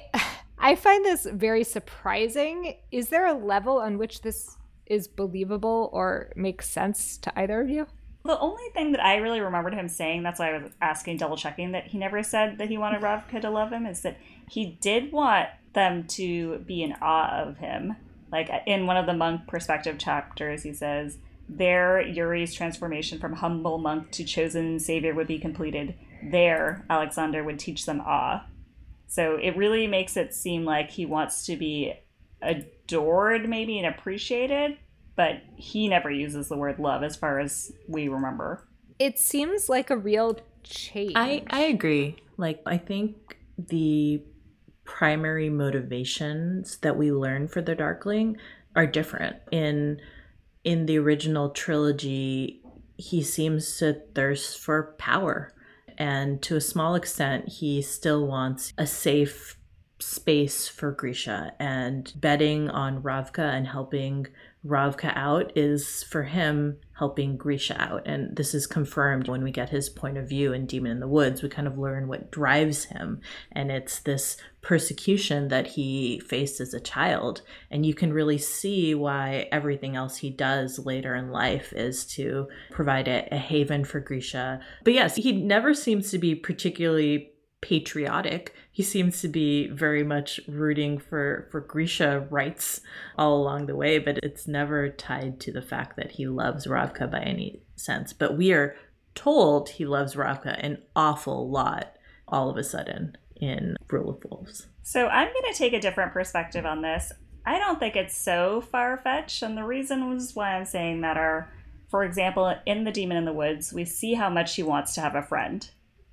I 0.58 0.76
find 0.76 1.06
this 1.06 1.28
very 1.32 1.64
surprising. 1.64 2.78
Is 2.92 3.10
there 3.10 3.28
a 3.28 3.34
level 3.34 3.78
on 3.78 3.98
which 3.98 4.22
this 4.22 4.58
is 4.86 5.08
believable 5.08 5.90
or 5.94 6.32
makes 6.36 6.70
sense 6.70 7.18
to 7.18 7.40
either 7.40 7.62
of 7.62 7.70
you? 7.70 7.88
The 8.26 8.40
only 8.40 8.64
thing 8.74 8.92
that 8.92 9.04
I 9.04 9.18
really 9.18 9.40
remembered 9.40 9.74
him 9.74 9.88
saying, 9.88 10.24
that's 10.24 10.40
why 10.40 10.54
I 10.54 10.58
was 10.58 10.72
asking, 10.82 11.18
double 11.18 11.38
checking, 11.38 11.72
that 11.72 11.88
he 11.88 11.98
never 11.98 12.24
said 12.24 12.58
that 12.58 12.68
he 12.68 12.78
wanted 12.78 13.02
Ravka 13.02 13.40
to 13.42 13.50
love 13.50 13.72
him, 13.72 13.86
is 13.86 14.02
that 14.02 14.18
he 14.50 14.78
did 14.82 15.14
want 15.14 15.48
them 15.74 16.06
to 16.08 16.58
be 16.60 16.84
in 16.84 16.94
awe 17.02 17.42
of 17.42 17.58
him 17.58 17.96
like 18.32 18.50
in 18.66 18.86
one 18.86 18.98
of 18.98 19.06
the 19.06 19.14
monk 19.14 19.48
perspective 19.48 19.98
chapters, 19.98 20.64
he 20.64 20.74
says, 20.74 21.18
There, 21.48 22.02
Yuri's 22.02 22.54
transformation 22.54 23.20
from 23.20 23.34
humble 23.34 23.78
monk 23.78 24.12
to 24.12 24.24
chosen 24.24 24.80
savior 24.80 25.14
would 25.14 25.28
be 25.28 25.40
completed. 25.40 25.96
There, 26.24 26.86
Alexander 26.90 27.44
would 27.44 27.60
teach 27.60 27.86
them 27.86 28.02
awe. 28.02 28.46
So 29.08 29.36
it 29.36 29.56
really 29.56 29.88
makes 29.88 30.18
it 30.18 30.34
seem 30.34 30.66
like 30.66 30.92
he 30.92 31.06
wants 31.06 31.46
to 31.46 31.56
be 31.56 31.94
adored, 32.42 33.48
maybe, 33.48 33.78
and 33.80 33.88
appreciated, 33.88 34.78
but 35.16 35.42
he 35.56 35.88
never 35.88 36.12
uses 36.12 36.50
the 36.50 36.58
word 36.58 36.80
love 36.80 37.04
as 37.04 37.16
far 37.16 37.40
as 37.40 37.72
we 37.88 38.10
remember. 38.10 38.68
It 39.00 39.18
seems 39.18 39.70
like 39.70 39.90
a 39.90 39.98
real 39.98 40.40
change. 40.64 41.14
I, 41.16 41.44
I 41.50 41.62
agree. 41.62 42.18
Like, 42.36 42.62
I 42.66 42.78
think 42.78 43.38
the 43.58 44.22
primary 44.88 45.50
motivations 45.50 46.78
that 46.78 46.98
we 46.98 47.12
learn 47.12 47.48
for 47.48 47.62
the 47.62 47.76
Darkling 47.76 48.38
are 48.76 48.88
different. 48.88 49.36
In 49.52 50.02
in 50.64 50.88
the 50.88 50.98
original 50.98 51.50
trilogy, 51.50 52.62
he 52.98 53.22
seems 53.22 53.78
to 53.78 54.02
thirst 54.16 54.58
for 54.58 54.96
power. 54.98 55.54
And 55.98 56.42
to 56.44 56.56
a 56.56 56.62
small 56.62 56.96
extent, 56.96 57.48
he 57.50 57.82
still 57.82 58.26
wants 58.26 58.74
a 58.78 58.88
safe 58.88 59.58
space 60.00 60.68
for 60.68 60.92
Grisha 60.92 61.54
and 61.60 62.12
betting 62.16 62.70
on 62.70 63.02
Ravka 63.02 63.54
and 63.54 63.68
helping 63.68 64.28
Ravka 64.68 65.16
out 65.16 65.52
is 65.56 66.04
for 66.04 66.24
him 66.24 66.78
helping 66.98 67.38
Grisha 67.38 67.80
out. 67.80 68.04
And 68.06 68.36
this 68.36 68.54
is 68.54 68.68
confirmed 68.68 69.28
when 69.28 69.44
we 69.44 69.52
get 69.52 69.70
his 69.70 69.90
point 69.90 70.18
of 70.18 70.28
view 70.28 70.52
in 70.52 70.66
Demon 70.66 70.92
in 70.92 71.00
the 71.00 71.08
Woods. 71.08 71.42
We 71.42 71.50
kind 71.50 71.68
of 71.68 71.78
learn 71.78 72.08
what 72.08 72.32
drives 72.32 72.86
him. 72.86 73.22
And 73.52 73.72
it's 73.72 74.00
this 74.00 74.38
persecution 74.62 75.48
that 75.50 75.68
he 75.68 76.20
faced 76.20 76.60
as 76.60 76.74
a 76.74 76.80
child. 76.80 77.42
And 77.70 77.86
you 77.86 77.94
can 77.94 78.12
really 78.12 78.38
see 78.38 78.96
why 78.96 79.48
everything 79.52 79.96
else 79.96 80.18
he 80.18 80.30
does 80.30 80.80
later 80.80 81.16
in 81.16 81.32
life 81.32 81.72
is 81.74 82.06
to 82.16 82.48
provide 82.72 83.08
a, 83.08 83.28
a 83.32 83.38
haven 83.38 83.86
for 83.86 84.00
Grisha. 84.00 84.60
But 84.84 84.94
yes, 84.94 85.16
he 85.16 85.32
never 85.32 85.74
seems 85.74 86.12
to 86.12 86.18
be 86.18 86.36
particularly 86.36 87.32
patriotic. 87.62 88.54
He 88.78 88.84
seems 88.84 89.22
to 89.22 89.28
be 89.28 89.70
very 89.70 90.04
much 90.04 90.40
rooting 90.48 91.00
for 91.00 91.48
for 91.50 91.62
Grisha 91.62 92.28
rights 92.30 92.82
all 93.18 93.36
along 93.36 93.66
the 93.66 93.76
way, 93.76 93.98
but 93.98 94.20
it's 94.22 94.48
never 94.48 94.88
tied 94.88 95.40
to 95.40 95.52
the 95.52 95.64
fact 95.64 95.96
that 95.98 96.12
he 96.12 96.28
loves 96.28 96.68
Ravka 96.68 97.10
by 97.10 97.22
any 97.22 97.60
sense. 97.76 98.14
But 98.14 98.38
we 98.38 98.54
are 98.54 98.76
told 99.16 99.70
he 99.70 99.88
loves 99.88 100.14
Ravka 100.14 100.64
an 100.64 100.78
awful 100.96 101.50
lot 101.50 101.96
all 102.28 102.52
of 102.52 102.58
a 102.58 102.64
sudden 102.64 103.18
in 103.38 103.78
Rule 103.90 104.12
of 104.12 104.24
Wolves. 104.30 104.68
So 104.84 105.08
I'm 105.08 105.34
going 105.34 105.52
to 105.52 105.58
take 105.58 105.74
a 105.74 105.82
different 105.82 106.14
perspective 106.14 106.68
on 106.68 106.84
this. 106.84 107.12
I 107.48 107.58
don't 107.58 107.80
think 107.80 107.96
it's 107.96 108.16
so 108.16 108.62
far 108.62 108.98
fetched, 108.98 109.42
and 109.42 109.58
the 109.58 109.64
reasons 109.64 110.36
why 110.36 110.52
I'm 110.54 110.66
saying 110.66 111.02
that 111.02 111.18
are, 111.18 111.52
for 111.90 112.04
example, 112.04 112.54
in 112.68 112.84
The 112.84 112.92
Demon 112.92 113.18
in 113.18 113.26
the 113.26 113.34
Woods, 113.34 113.74
we 113.74 113.86
see 113.86 114.14
how 114.14 114.30
much 114.30 114.54
he 114.54 114.62
wants 114.62 114.94
to 114.94 115.02
have 115.02 115.16
a 115.16 115.24
friend 115.24 115.68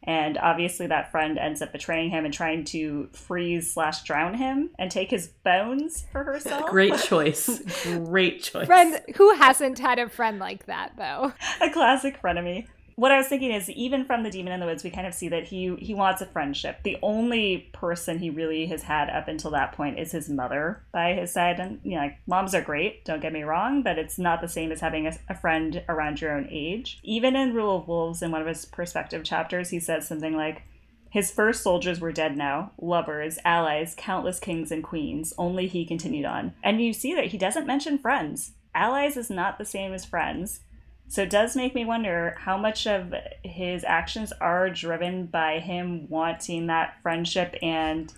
and 0.04 0.38
obviously 0.38 0.86
that 0.86 1.10
friend 1.10 1.38
ends 1.38 1.62
up 1.62 1.72
betraying 1.72 2.10
him 2.10 2.24
and 2.24 2.32
trying 2.32 2.64
to 2.64 3.08
freeze 3.12 3.72
slash 3.72 4.02
drown 4.02 4.34
him 4.34 4.70
and 4.78 4.90
take 4.90 5.10
his 5.10 5.28
bones 5.28 6.06
for 6.12 6.22
herself. 6.24 6.66
Great 6.70 6.96
choice. 7.04 7.60
Great 7.84 8.42
choice. 8.42 8.66
Friend 8.66 9.00
who 9.16 9.34
hasn't 9.34 9.78
had 9.78 9.98
a 9.98 10.08
friend 10.08 10.38
like 10.38 10.66
that 10.66 10.92
though. 10.96 11.32
A 11.60 11.70
classic 11.70 12.20
frenemy 12.20 12.66
what 12.96 13.10
I 13.10 13.16
was 13.16 13.26
thinking 13.26 13.50
is 13.50 13.68
even 13.70 14.04
from 14.04 14.22
the 14.22 14.30
Demon 14.30 14.52
in 14.52 14.60
the 14.60 14.66
Woods, 14.66 14.84
we 14.84 14.90
kind 14.90 15.06
of 15.06 15.14
see 15.14 15.28
that 15.28 15.44
he 15.44 15.74
he 15.78 15.94
wants 15.94 16.22
a 16.22 16.26
friendship. 16.26 16.82
The 16.84 16.98
only 17.02 17.70
person 17.72 18.18
he 18.18 18.30
really 18.30 18.66
has 18.66 18.84
had 18.84 19.10
up 19.10 19.26
until 19.26 19.50
that 19.52 19.72
point 19.72 19.98
is 19.98 20.12
his 20.12 20.28
mother 20.28 20.84
by 20.92 21.14
his 21.14 21.32
side, 21.32 21.58
and 21.58 21.80
you 21.82 21.92
know, 21.92 22.02
like 22.02 22.18
moms 22.26 22.54
are 22.54 22.62
great. 22.62 23.04
Don't 23.04 23.22
get 23.22 23.32
me 23.32 23.42
wrong, 23.42 23.82
but 23.82 23.98
it's 23.98 24.18
not 24.18 24.40
the 24.40 24.48
same 24.48 24.70
as 24.70 24.80
having 24.80 25.06
a, 25.06 25.16
a 25.28 25.34
friend 25.34 25.82
around 25.88 26.20
your 26.20 26.36
own 26.36 26.46
age. 26.50 27.00
Even 27.02 27.34
in 27.34 27.54
Rule 27.54 27.76
of 27.76 27.88
Wolves, 27.88 28.22
in 28.22 28.30
one 28.30 28.40
of 28.40 28.46
his 28.48 28.64
perspective 28.64 29.24
chapters, 29.24 29.70
he 29.70 29.80
says 29.80 30.06
something 30.06 30.36
like. 30.36 30.62
His 31.10 31.30
first 31.30 31.62
soldiers 31.62 32.00
were 32.00 32.10
dead 32.10 32.36
now, 32.36 32.72
lovers, 32.76 33.38
allies, 33.44 33.94
countless 33.96 34.40
kings 34.40 34.72
and 34.72 34.82
queens. 34.82 35.32
Only 35.38 35.68
he 35.68 35.86
continued 35.86 36.24
on. 36.24 36.54
And 36.60 36.82
you 36.82 36.92
see 36.92 37.14
that 37.14 37.26
he 37.26 37.38
doesn't 37.38 37.68
mention 37.68 37.98
friends. 37.98 38.54
Allies 38.74 39.16
is 39.16 39.30
not 39.30 39.56
the 39.56 39.64
same 39.64 39.92
as 39.92 40.04
friends 40.04 40.62
so 41.08 41.22
it 41.22 41.30
does 41.30 41.54
make 41.54 41.74
me 41.74 41.84
wonder 41.84 42.34
how 42.38 42.56
much 42.56 42.86
of 42.86 43.14
his 43.42 43.84
actions 43.84 44.32
are 44.40 44.70
driven 44.70 45.26
by 45.26 45.58
him 45.58 46.08
wanting 46.08 46.66
that 46.66 46.96
friendship 47.02 47.54
and 47.62 48.12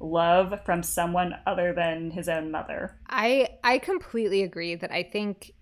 love 0.00 0.60
from 0.64 0.82
someone 0.82 1.34
other 1.46 1.72
than 1.72 2.10
his 2.10 2.28
own 2.28 2.50
mother. 2.50 2.98
I 3.08 3.48
I 3.64 3.78
completely 3.78 4.42
agree 4.42 4.74
that 4.76 4.92
I 4.92 5.02
think 5.02 5.52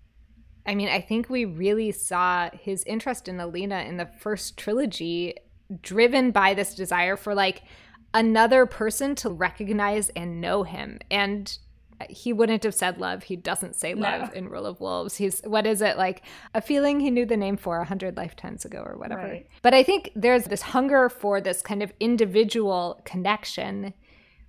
I 0.67 0.75
mean, 0.75 0.89
I 0.89 0.99
think 0.99 1.29
we 1.29 1.45
really 1.45 1.91
saw 1.93 2.49
his 2.51 2.83
interest 2.83 3.29
in 3.29 3.39
Alina 3.39 3.79
in 3.83 3.95
the 3.95 4.09
first 4.19 4.57
trilogy 4.57 5.35
driven 5.81 6.31
by 6.31 6.53
this 6.53 6.75
desire 6.75 7.15
for 7.15 7.33
like 7.33 7.63
another 8.13 8.65
person 8.65 9.15
to 9.15 9.29
recognize 9.29 10.09
and 10.09 10.41
know 10.41 10.63
him. 10.63 10.99
And 11.09 11.57
he 12.09 12.33
wouldn't 12.33 12.63
have 12.63 12.75
said 12.75 12.99
love. 12.99 13.23
He 13.23 13.35
doesn't 13.35 13.75
say 13.75 13.93
love 13.93 14.29
no. 14.29 14.37
in 14.37 14.49
Rule 14.49 14.65
of 14.65 14.79
Wolves. 14.79 15.17
He's 15.17 15.41
what 15.41 15.65
is 15.65 15.81
it 15.81 15.97
like 15.97 16.23
a 16.53 16.61
feeling 16.61 16.99
he 16.99 17.09
knew 17.09 17.25
the 17.25 17.37
name 17.37 17.57
for 17.57 17.79
a 17.79 17.85
hundred 17.85 18.17
lifetimes 18.17 18.65
ago 18.65 18.83
or 18.85 18.97
whatever. 18.97 19.21
Right. 19.21 19.47
But 19.61 19.73
I 19.73 19.83
think 19.83 20.11
there's 20.15 20.45
this 20.45 20.61
hunger 20.61 21.09
for 21.09 21.41
this 21.41 21.61
kind 21.61 21.81
of 21.81 21.91
individual 21.99 23.01
connection, 23.05 23.93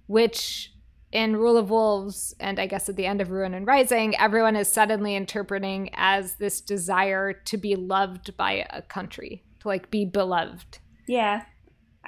which 0.06 0.72
in 1.10 1.36
Rule 1.36 1.56
of 1.56 1.70
Wolves 1.70 2.34
and 2.38 2.58
I 2.58 2.66
guess 2.66 2.88
at 2.88 2.96
the 2.96 3.06
end 3.06 3.20
of 3.20 3.30
Ruin 3.30 3.54
and 3.54 3.66
Rising, 3.66 4.14
everyone 4.16 4.56
is 4.56 4.70
suddenly 4.70 5.16
interpreting 5.16 5.90
as 5.94 6.34
this 6.34 6.60
desire 6.60 7.32
to 7.32 7.56
be 7.56 7.76
loved 7.76 8.36
by 8.36 8.66
a 8.70 8.82
country, 8.82 9.42
to 9.60 9.68
like 9.68 9.90
be 9.90 10.04
beloved. 10.04 10.78
Yeah. 11.06 11.44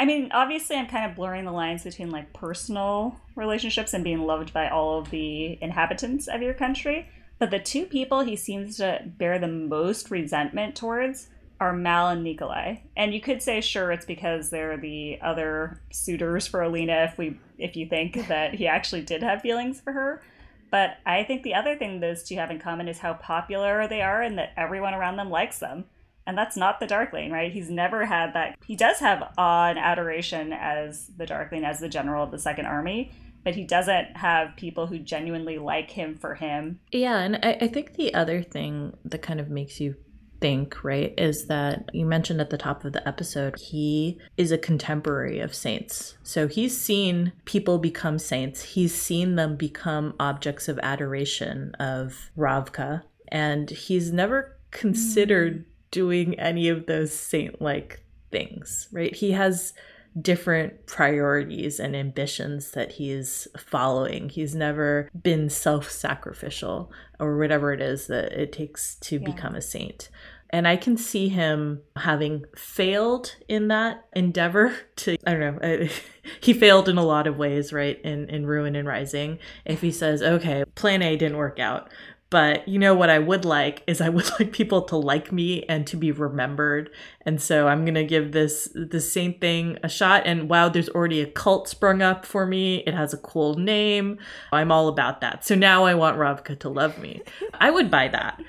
I 0.00 0.06
mean, 0.06 0.30
obviously, 0.32 0.76
I'm 0.76 0.86
kind 0.86 1.10
of 1.10 1.14
blurring 1.14 1.44
the 1.44 1.52
lines 1.52 1.84
between 1.84 2.10
like 2.10 2.32
personal 2.32 3.20
relationships 3.36 3.92
and 3.92 4.02
being 4.02 4.22
loved 4.22 4.50
by 4.50 4.70
all 4.70 4.98
of 4.98 5.10
the 5.10 5.58
inhabitants 5.60 6.26
of 6.26 6.40
your 6.40 6.54
country. 6.54 7.06
But 7.38 7.50
the 7.50 7.58
two 7.58 7.84
people 7.84 8.20
he 8.20 8.34
seems 8.34 8.78
to 8.78 9.02
bear 9.04 9.38
the 9.38 9.46
most 9.46 10.10
resentment 10.10 10.74
towards 10.74 11.28
are 11.60 11.74
Mal 11.74 12.08
and 12.08 12.24
Nikolai. 12.24 12.76
And 12.96 13.12
you 13.12 13.20
could 13.20 13.42
say, 13.42 13.60
sure, 13.60 13.92
it's 13.92 14.06
because 14.06 14.48
they're 14.48 14.78
the 14.78 15.18
other 15.20 15.82
suitors 15.90 16.46
for 16.46 16.62
Alina 16.62 17.04
if 17.10 17.18
we 17.18 17.38
if 17.58 17.76
you 17.76 17.86
think 17.86 18.26
that 18.28 18.54
he 18.54 18.66
actually 18.66 19.02
did 19.02 19.22
have 19.22 19.42
feelings 19.42 19.82
for 19.82 19.92
her. 19.92 20.22
But 20.70 20.96
I 21.04 21.24
think 21.24 21.42
the 21.42 21.54
other 21.54 21.76
thing 21.76 22.00
those 22.00 22.22
two 22.22 22.36
have 22.36 22.50
in 22.50 22.58
common 22.58 22.88
is 22.88 23.00
how 23.00 23.14
popular 23.14 23.86
they 23.86 24.00
are 24.00 24.22
and 24.22 24.38
that 24.38 24.54
everyone 24.56 24.94
around 24.94 25.16
them 25.16 25.28
likes 25.28 25.58
them 25.58 25.84
and 26.26 26.37
that's 26.37 26.56
not 26.56 26.80
the 26.80 26.87
Darkling, 26.87 27.30
right? 27.30 27.52
He's 27.52 27.70
never 27.70 28.06
had 28.06 28.35
that. 28.35 28.56
He 28.64 28.76
does 28.76 28.98
have 29.00 29.33
awe 29.37 29.68
and 29.68 29.78
adoration 29.78 30.52
as 30.52 31.09
the 31.16 31.26
Darkling, 31.26 31.64
as 31.64 31.80
the 31.80 31.88
general 31.88 32.24
of 32.24 32.30
the 32.30 32.38
Second 32.38 32.66
Army, 32.66 33.12
but 33.44 33.54
he 33.54 33.64
doesn't 33.64 34.16
have 34.16 34.56
people 34.56 34.87
who 34.87 34.98
genuinely 34.98 35.59
like 35.59 35.90
him 35.90 36.16
for 36.16 36.35
him. 36.35 36.80
Yeah, 36.92 37.18
and 37.18 37.37
I, 37.42 37.59
I 37.62 37.68
think 37.68 37.94
the 37.94 38.14
other 38.14 38.42
thing 38.42 38.96
that 39.04 39.22
kind 39.22 39.40
of 39.40 39.48
makes 39.48 39.80
you 39.80 39.96
think, 40.40 40.83
right, 40.83 41.12
is 41.18 41.46
that 41.46 41.90
you 41.92 42.06
mentioned 42.06 42.40
at 42.40 42.50
the 42.50 42.59
top 42.59 42.85
of 42.85 42.92
the 42.92 43.06
episode, 43.06 43.59
he 43.59 44.18
is 44.37 44.50
a 44.50 44.59
contemporary 44.59 45.38
of 45.38 45.54
saints. 45.54 46.16
So 46.22 46.48
he's 46.48 46.78
seen 46.78 47.33
people 47.44 47.78
become 47.78 48.18
saints, 48.18 48.62
he's 48.62 48.94
seen 48.94 49.37
them 49.37 49.56
become 49.56 50.14
objects 50.18 50.68
of 50.68 50.78
adoration 50.83 51.74
of 51.78 52.30
Ravka, 52.37 53.02
and 53.28 53.70
he's 53.70 54.12
never 54.12 54.56
considered 54.70 55.64
doing 55.90 56.38
any 56.38 56.68
of 56.68 56.87
those 56.87 57.12
saint 57.12 57.61
like 57.61 58.03
things, 58.31 58.88
right? 58.92 59.14
He 59.14 59.33
has 59.33 59.72
different 60.20 60.87
priorities 60.87 61.79
and 61.79 61.94
ambitions 61.94 62.72
that 62.72 62.92
he's 62.92 63.46
following. 63.57 64.29
He's 64.29 64.55
never 64.55 65.09
been 65.20 65.48
self 65.48 65.90
sacrificial 65.90 66.90
or 67.18 67.38
whatever 67.38 67.72
it 67.72 67.81
is 67.81 68.07
that 68.09 68.33
it 68.33 68.53
takes 68.53 68.96
to 68.96 69.18
yeah. 69.18 69.24
become 69.24 69.55
a 69.55 69.62
saint. 69.62 70.09
And 70.53 70.66
I 70.66 70.76
can 70.76 70.96
see 70.96 71.29
him 71.29 71.83
having 71.94 72.44
failed 72.57 73.37
in 73.46 73.68
that 73.68 74.05
endeavor 74.14 74.74
to, 74.96 75.16
I 75.24 75.35
don't 75.35 75.62
know, 75.62 75.88
he 76.40 76.53
failed 76.53 76.88
in 76.88 76.98
a 76.98 77.05
lot 77.05 77.26
of 77.26 77.37
ways, 77.37 77.72
right? 77.72 78.00
In, 78.03 78.29
in 78.29 78.46
Ruin 78.46 78.74
and 78.74 78.87
Rising. 78.87 79.38
If 79.64 79.81
he 79.81 79.92
says, 79.92 80.22
okay, 80.22 80.64
plan 80.74 81.03
A 81.03 81.16
didn't 81.16 81.38
work 81.38 81.61
out, 81.61 81.90
but 82.31 82.66
you 82.69 82.79
know 82.79 82.95
what 82.95 83.11
I 83.11 83.19
would 83.19 83.45
like 83.45 83.83
is 83.87 84.01
I 84.01 84.09
would 84.09 84.31
like 84.40 84.53
people 84.53 84.83
to 84.83 84.97
like 84.97 85.33
me 85.33 85.64
and 85.64 85.87
to 85.88 85.97
be 85.97 86.12
remembered. 86.12 86.90
And 87.27 87.43
so 87.43 87.66
I'm 87.66 87.85
gonna 87.85 88.05
give 88.05 88.33
this 88.33 88.69
the 88.75 89.01
same 89.01 89.35
thing 89.35 89.79
a 89.83 89.88
shot. 89.88 90.23
And 90.25 90.49
wow, 90.49 90.69
there's 90.69 90.88
already 90.88 91.21
a 91.21 91.27
cult 91.27 91.69
sprung 91.69 92.01
up 92.01 92.25
for 92.25 92.47
me. 92.47 92.79
It 92.87 92.95
has 92.95 93.12
a 93.12 93.19
cool 93.19 93.57
name. 93.57 94.19
I'm 94.53 94.71
all 94.71 94.88
about 94.88 95.21
that. 95.21 95.45
So 95.45 95.55
now 95.55 95.85
I 95.85 95.95
want 95.95 96.19
Ravka 96.19 96.59
to 96.61 96.69
love 96.69 96.99
me. 96.99 97.21
I 97.55 97.71
would 97.71 97.90
buy 97.90 98.09
that. 98.09 98.40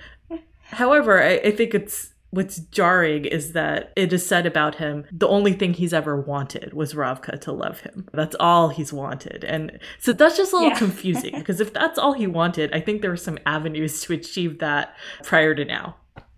However, 0.65 1.21
I, 1.21 1.37
I 1.37 1.51
think 1.51 1.73
it's 1.73 2.13
what's 2.31 2.59
jarring 2.59 3.25
is 3.25 3.51
that 3.51 3.91
it 3.95 4.11
is 4.11 4.25
said 4.25 4.45
about 4.45 4.75
him 4.75 5.05
the 5.11 5.27
only 5.27 5.53
thing 5.53 5.73
he's 5.73 5.93
ever 5.93 6.19
wanted 6.19 6.73
was 6.73 6.93
Ravka 6.93 7.39
to 7.41 7.51
love 7.51 7.81
him. 7.81 8.07
That's 8.13 8.35
all 8.39 8.69
he's 8.69 8.91
wanted. 8.91 9.43
And 9.43 9.79
so 9.99 10.13
that's 10.13 10.37
just 10.37 10.53
a 10.53 10.55
little 10.55 10.71
yeah. 10.71 10.77
confusing 10.77 11.37
because 11.37 11.59
if 11.59 11.73
that's 11.73 11.99
all 11.99 12.13
he 12.13 12.27
wanted, 12.27 12.73
I 12.73 12.79
think 12.79 13.01
there 13.01 13.11
were 13.11 13.17
some 13.17 13.37
avenues 13.45 14.01
to 14.01 14.13
achieve 14.13 14.59
that 14.59 14.95
prior 15.23 15.53
to 15.53 15.65
now. 15.65 15.97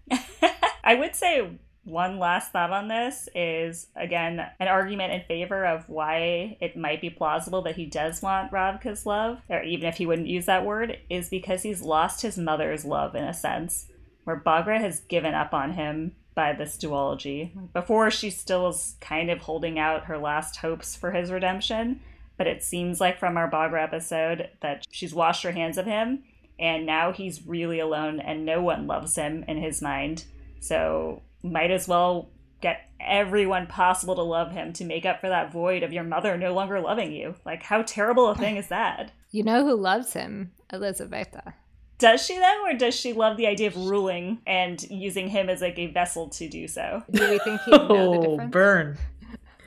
I 0.84 0.96
would 0.96 1.16
say 1.16 1.60
one 1.86 2.18
last 2.18 2.52
thought 2.52 2.72
on 2.72 2.88
this 2.88 3.28
is 3.36 3.88
again 3.96 4.40
an 4.60 4.68
argument 4.68 5.14
in 5.14 5.22
favor 5.28 5.66
of 5.66 5.88
why 5.90 6.58
it 6.62 6.78
might 6.78 7.02
be 7.02 7.10
plausible 7.10 7.62
that 7.64 7.76
he 7.76 7.86
does 7.86 8.22
want 8.22 8.52
Ravka's 8.52 9.06
love, 9.06 9.40
or 9.50 9.62
even 9.64 9.88
if 9.88 9.98
he 9.98 10.06
wouldn't 10.06 10.28
use 10.28 10.46
that 10.46 10.66
word, 10.66 10.98
is 11.10 11.30
because 11.30 11.64
he's 11.64 11.82
lost 11.82 12.22
his 12.22 12.38
mother's 12.38 12.86
love 12.86 13.16
in 13.16 13.24
a 13.24 13.34
sense 13.34 13.88
where 14.24 14.40
Baghra 14.40 14.80
has 14.80 15.02
given 15.02 15.34
up 15.34 15.54
on 15.54 15.74
him 15.74 16.16
by 16.36 16.54
this 16.54 16.78
duology. 16.78 17.52
Before, 17.74 18.10
she 18.10 18.30
still 18.30 18.68
is 18.70 18.96
kind 19.00 19.30
of 19.30 19.40
holding 19.40 19.78
out 19.78 20.06
her 20.06 20.18
last 20.18 20.58
hopes 20.58 20.96
for 20.96 21.12
his 21.12 21.32
redemption, 21.32 22.00
but 22.38 22.48
it 22.48 22.64
seems 22.64 23.00
like 23.00 23.20
from 23.20 23.38
our 23.38 23.50
Baghra 23.50 23.84
episode 23.84 24.50
that 24.62 24.86
she's 24.90 25.14
washed 25.14 25.44
her 25.44 25.52
hands 25.52 25.78
of 25.78 25.86
him, 25.86 26.24
and 26.60 26.86
now 26.86 27.12
he's 27.12 27.46
really 27.46 27.80
alone 27.80 28.20
and 28.20 28.46
no 28.46 28.62
one 28.62 28.88
loves 28.88 29.16
him 29.16 29.44
in 29.48 29.58
his 29.58 29.82
mind. 29.82 30.26
So, 30.60 31.22
might 31.44 31.72
as 31.72 31.88
well 31.88 32.30
get 32.62 32.90
everyone 33.00 33.68
possible 33.68 34.16
to 34.16 34.22
love 34.22 34.52
him 34.52 34.72
to 34.72 34.86
make 34.86 35.06
up 35.06 35.20
for 35.20 35.28
that 35.28 35.52
void 35.52 35.84
of 35.84 35.92
your 35.92 36.06
mother 36.06 36.38
no 36.38 36.54
longer 36.54 36.80
loving 36.80 37.12
you. 37.12 37.36
Like, 37.46 37.62
how 37.64 37.82
terrible 37.82 38.30
a 38.30 38.36
thing 38.36 38.56
is 38.56 38.68
that? 38.68 39.12
You 39.32 39.44
know 39.44 39.66
who 39.66 39.76
loves 39.76 40.14
him? 40.14 40.52
Elizaveta. 40.72 41.56
Does 42.04 42.26
she 42.26 42.38
though, 42.38 42.66
or 42.66 42.74
does 42.74 42.94
she 42.94 43.14
love 43.14 43.38
the 43.38 43.48
idea 43.48 43.68
of 43.68 43.78
ruling 43.78 44.40
and 44.46 44.82
using 44.92 45.30
him 45.30 45.50
as 45.50 45.62
like 45.62 45.80
a 45.80 45.88
vessel 45.88 46.28
to 46.32 46.50
do 46.50 46.68
so? 46.68 47.02
Do 47.10 47.30
we 47.30 47.40
think 47.40 47.62
he'd 47.62 47.72
know 47.72 47.88
the 47.88 48.18
Oh, 48.18 48.30
difference? 48.32 48.52
burn. 48.52 48.98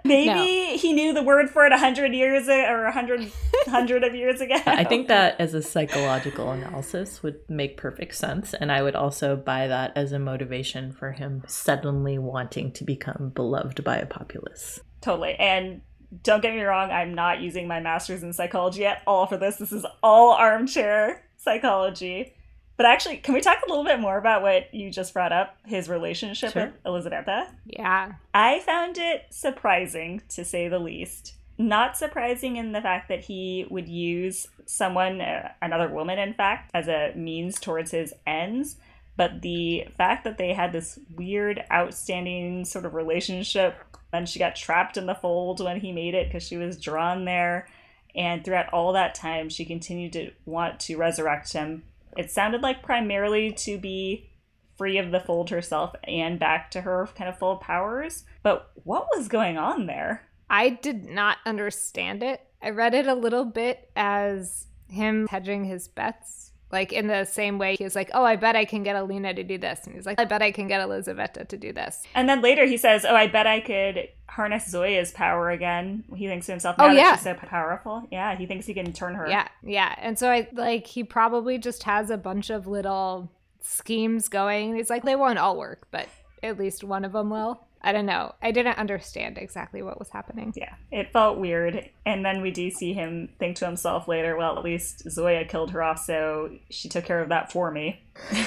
Maybe 0.05 0.27
No. 0.35 0.77
he 0.79 0.93
knew 0.93 1.13
the 1.13 1.23
word 1.23 1.49
for 1.49 1.65
it 1.65 1.73
a 1.73 1.77
hundred 1.79 2.13
years 2.13 2.49
uh, 2.49 2.53
or 2.69 2.87
a 2.87 2.93
hundred 2.93 3.31
hundred 3.67 4.03
of 4.03 4.15
years 4.17 4.41
ago. 4.41 4.57
I 4.67 4.83
think 4.85 5.07
that 5.09 5.41
as 5.41 5.55
a 5.55 5.63
psychological 5.63 6.51
analysis 6.51 7.23
would 7.23 7.39
make 7.49 7.77
perfect 7.77 8.17
sense. 8.17 8.53
And 8.53 8.73
I 8.73 8.83
would 8.83 8.97
also 8.97 9.37
buy 9.37 9.69
that 9.69 9.93
as 9.95 10.11
a 10.11 10.19
motivation 10.19 10.93
for 10.93 11.13
him 11.13 11.45
suddenly 11.47 12.19
wanting 12.19 12.73
to 12.73 12.85
become 12.85 13.31
beloved 13.35 13.85
by 13.85 13.99
a 13.99 14.07
populace. 14.07 14.81
totally. 15.03 15.35
And 15.35 15.83
don't 16.23 16.43
get 16.43 16.55
me 16.55 16.63
wrong, 16.63 16.91
I'm 16.91 17.15
not 17.15 17.41
using 17.41 17.67
my 17.67 17.81
master's 17.81 18.23
in 18.23 18.33
psychology 18.33 18.85
at 18.85 19.03
all 19.07 19.27
for 19.27 19.37
this. 19.37 19.57
This 19.57 19.73
is 19.73 19.87
all 20.03 20.33
armchair 20.33 21.25
psychology. 21.37 22.35
But 22.77 22.87
actually, 22.87 23.19
can 23.19 23.35
we 23.35 23.41
talk 23.41 23.59
a 23.65 23.69
little 23.69 23.85
bit 23.85 24.01
more 24.01 24.19
about 24.19 24.43
what 24.43 24.73
you 24.75 24.91
just 24.91 25.15
brought 25.15 25.33
up, 25.33 25.57
his 25.65 25.89
relationship 25.89 26.53
Sure. 26.53 26.67
with 26.67 26.75
Elizaveta? 26.87 27.49
Yeah. 27.67 28.13
I 28.35 28.61
found 28.61 28.99
it 28.99 29.27
surprising, 29.31 30.23
to 30.31 30.45
say 30.45 30.69
the 30.69 30.79
least. 30.79 31.35
Not 31.59 31.97
surprising 31.97 32.57
in 32.57 32.73
the 32.73 32.81
fact 32.81 33.09
that 33.09 33.21
he 33.21 33.67
would 33.71 33.89
use 33.89 34.49
someone, 34.65 35.21
uh, 35.21 35.53
another 35.61 35.89
woman, 35.89 36.19
in 36.19 36.35
fact, 36.35 36.71
as 36.75 36.89
a 36.89 37.13
means 37.15 37.61
towards 37.61 37.91
his 37.91 38.15
ends. 38.27 38.77
But 39.17 39.43
the 39.43 39.87
fact 39.97 40.25
that 40.25 40.39
they 40.39 40.55
had 40.55 40.73
this 40.73 40.99
weird, 41.15 41.63
outstanding 41.71 42.65
sort 42.65 42.87
of 42.87 42.95
relationship, 42.95 43.77
and 44.13 44.29
she 44.29 44.39
got 44.39 44.57
trapped 44.57 44.97
in 44.97 45.07
the 45.07 45.15
fold 45.15 45.61
when 45.61 45.81
he 45.81 45.93
made 45.93 46.15
it 46.15 46.29
because 46.29 46.47
she 46.47 46.57
was 46.57 46.81
drawn 46.81 47.25
there. 47.25 47.69
And 48.15 48.45
throughout 48.45 48.73
all 48.73 48.93
that 48.93 49.15
time, 49.15 49.49
she 49.49 49.65
continued 49.65 50.13
to 50.15 50.33
want 50.45 50.81
to 50.81 50.97
resurrect 50.97 51.53
him. 51.53 51.85
It 52.17 52.31
sounded 52.31 52.63
like 52.63 52.83
primarily 52.83 53.53
to 53.53 53.79
be 53.79 54.31
free 54.77 54.99
of 54.99 55.11
the 55.11 55.21
fold 55.21 55.51
herself 55.51 55.95
and 56.05 56.39
back 56.39 56.71
to 56.73 56.83
her 56.83 57.09
kind 57.17 57.29
of 57.29 57.39
full 57.39 57.57
powers. 57.57 58.25
But 58.43 58.71
what 58.85 59.09
was 59.17 59.29
going 59.29 59.57
on 59.57 59.87
there? 59.87 60.29
I 60.51 60.71
did 60.71 61.07
not 61.07 61.39
understand 61.47 62.23
it. 62.23 62.41
I 62.63 62.71
read 62.71 62.95
it 62.95 63.07
a 63.07 63.15
little 63.15 63.47
bit 63.47 63.91
as 63.97 64.67
him 64.89 65.27
hedging 65.29 65.65
his 65.65 65.89
bets. 65.89 66.52
Like 66.73 66.93
in 66.93 67.07
the 67.07 67.25
same 67.25 67.59
way, 67.59 67.77
he 67.77 67.85
was 67.85 67.95
like, 67.95 68.11
"Oh, 68.15 68.25
I 68.25 68.37
bet 68.37 68.57
I 68.57 68.65
can 68.65 68.83
get 68.83 68.97
Alina 68.97 69.35
to 69.35 69.45
do 69.45 69.59
this," 69.59 69.81
and 69.85 69.95
he's 69.95 70.07
like, 70.07 70.19
"I 70.19 70.25
bet 70.25 70.43
I 70.43 70.51
can 70.51 70.67
get 70.69 70.81
Elizaveta 70.81 71.45
to 71.45 71.57
do 71.57 71.73
this." 71.73 72.03
And 72.15 72.29
then 72.29 72.41
later 72.41 72.65
he 72.65 72.77
says, 72.77 73.05
Oh, 73.05 73.15
I 73.15 73.27
bet 73.27 73.47
I 73.47 73.61
could 73.61 74.09
harness 74.29 74.67
Zoya's 74.69 75.13
power 75.13 75.51
again. 75.51 76.05
He 76.17 76.27
thinks 76.27 76.47
to 76.47 76.53
himself, 76.53 76.77
Oh, 76.79 76.89
now 76.89 76.95
that 76.95 76.99
yeah. 76.99 77.15
she's 77.17 77.25
so 77.25 77.35
powerful. 77.35 78.09
Yeah, 78.11 78.35
he 78.37 78.47
thinks 78.47 78.67
he 78.67 78.75
can 78.75 78.93
turn 78.93 79.15
her. 79.15 79.29
Yeah, 79.29 79.49
yeah. 79.63 79.95
And 79.99 80.19
so 80.19 80.31
I 80.31 80.49
like 80.53 80.87
he 80.87 81.05
probably 81.05 81.59
just 81.59 81.83
has 81.83 82.11
a 82.11 82.17
bunch 82.17 82.49
of 82.49 82.67
little 82.67 83.31
schemes 83.61 84.29
going. 84.29 84.75
He's 84.75 84.91
like, 84.91 85.05
they 85.05 85.17
won't 85.17 85.39
all 85.39 85.59
work, 85.59 85.87
but 85.91 86.09
at 86.43 86.59
least 86.59 86.83
one 86.83 87.05
of 87.05 87.13
them 87.13 87.31
will. 87.31 87.65
I 87.83 87.93
don't 87.93 88.07
know. 88.07 88.35
I 88.41 88.53
didn't 88.53 88.79
understand 88.79 89.39
exactly 89.39 89.83
what 89.83 89.99
was 89.99 90.11
happening. 90.11 90.53
Yeah, 90.57 90.75
it 90.91 91.13
felt 91.13 91.39
weird. 91.39 91.91
And 92.07 92.25
then 92.25 92.41
we 92.41 92.51
do 92.51 92.71
see 92.71 92.93
him 92.93 93.31
think 93.39 93.57
to 93.57 93.67
himself 93.67 94.09
later, 94.09 94.37
well, 94.37 94.57
at 94.57 94.65
least 94.65 95.11
Zoya 95.11 95.45
killed 95.45 95.73
her 95.73 95.83
off, 95.83 95.99
so 95.99 96.51
she 96.71 96.89
took 96.89 97.05
care 97.05 97.21
of 97.21 97.29
that 97.31 97.51
for 97.51 97.71
me. 97.71 98.03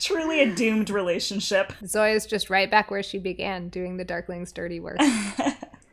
Truly 0.00 0.40
a 0.40 0.52
doomed 0.52 0.90
relationship. 0.90 1.72
Zoya's 1.86 2.26
just 2.26 2.50
right 2.50 2.70
back 2.70 2.90
where 2.90 3.04
she 3.04 3.18
began, 3.18 3.68
doing 3.68 3.96
the 3.96 4.04
Darkling's 4.04 4.50
dirty 4.50 4.80
work. 4.80 4.98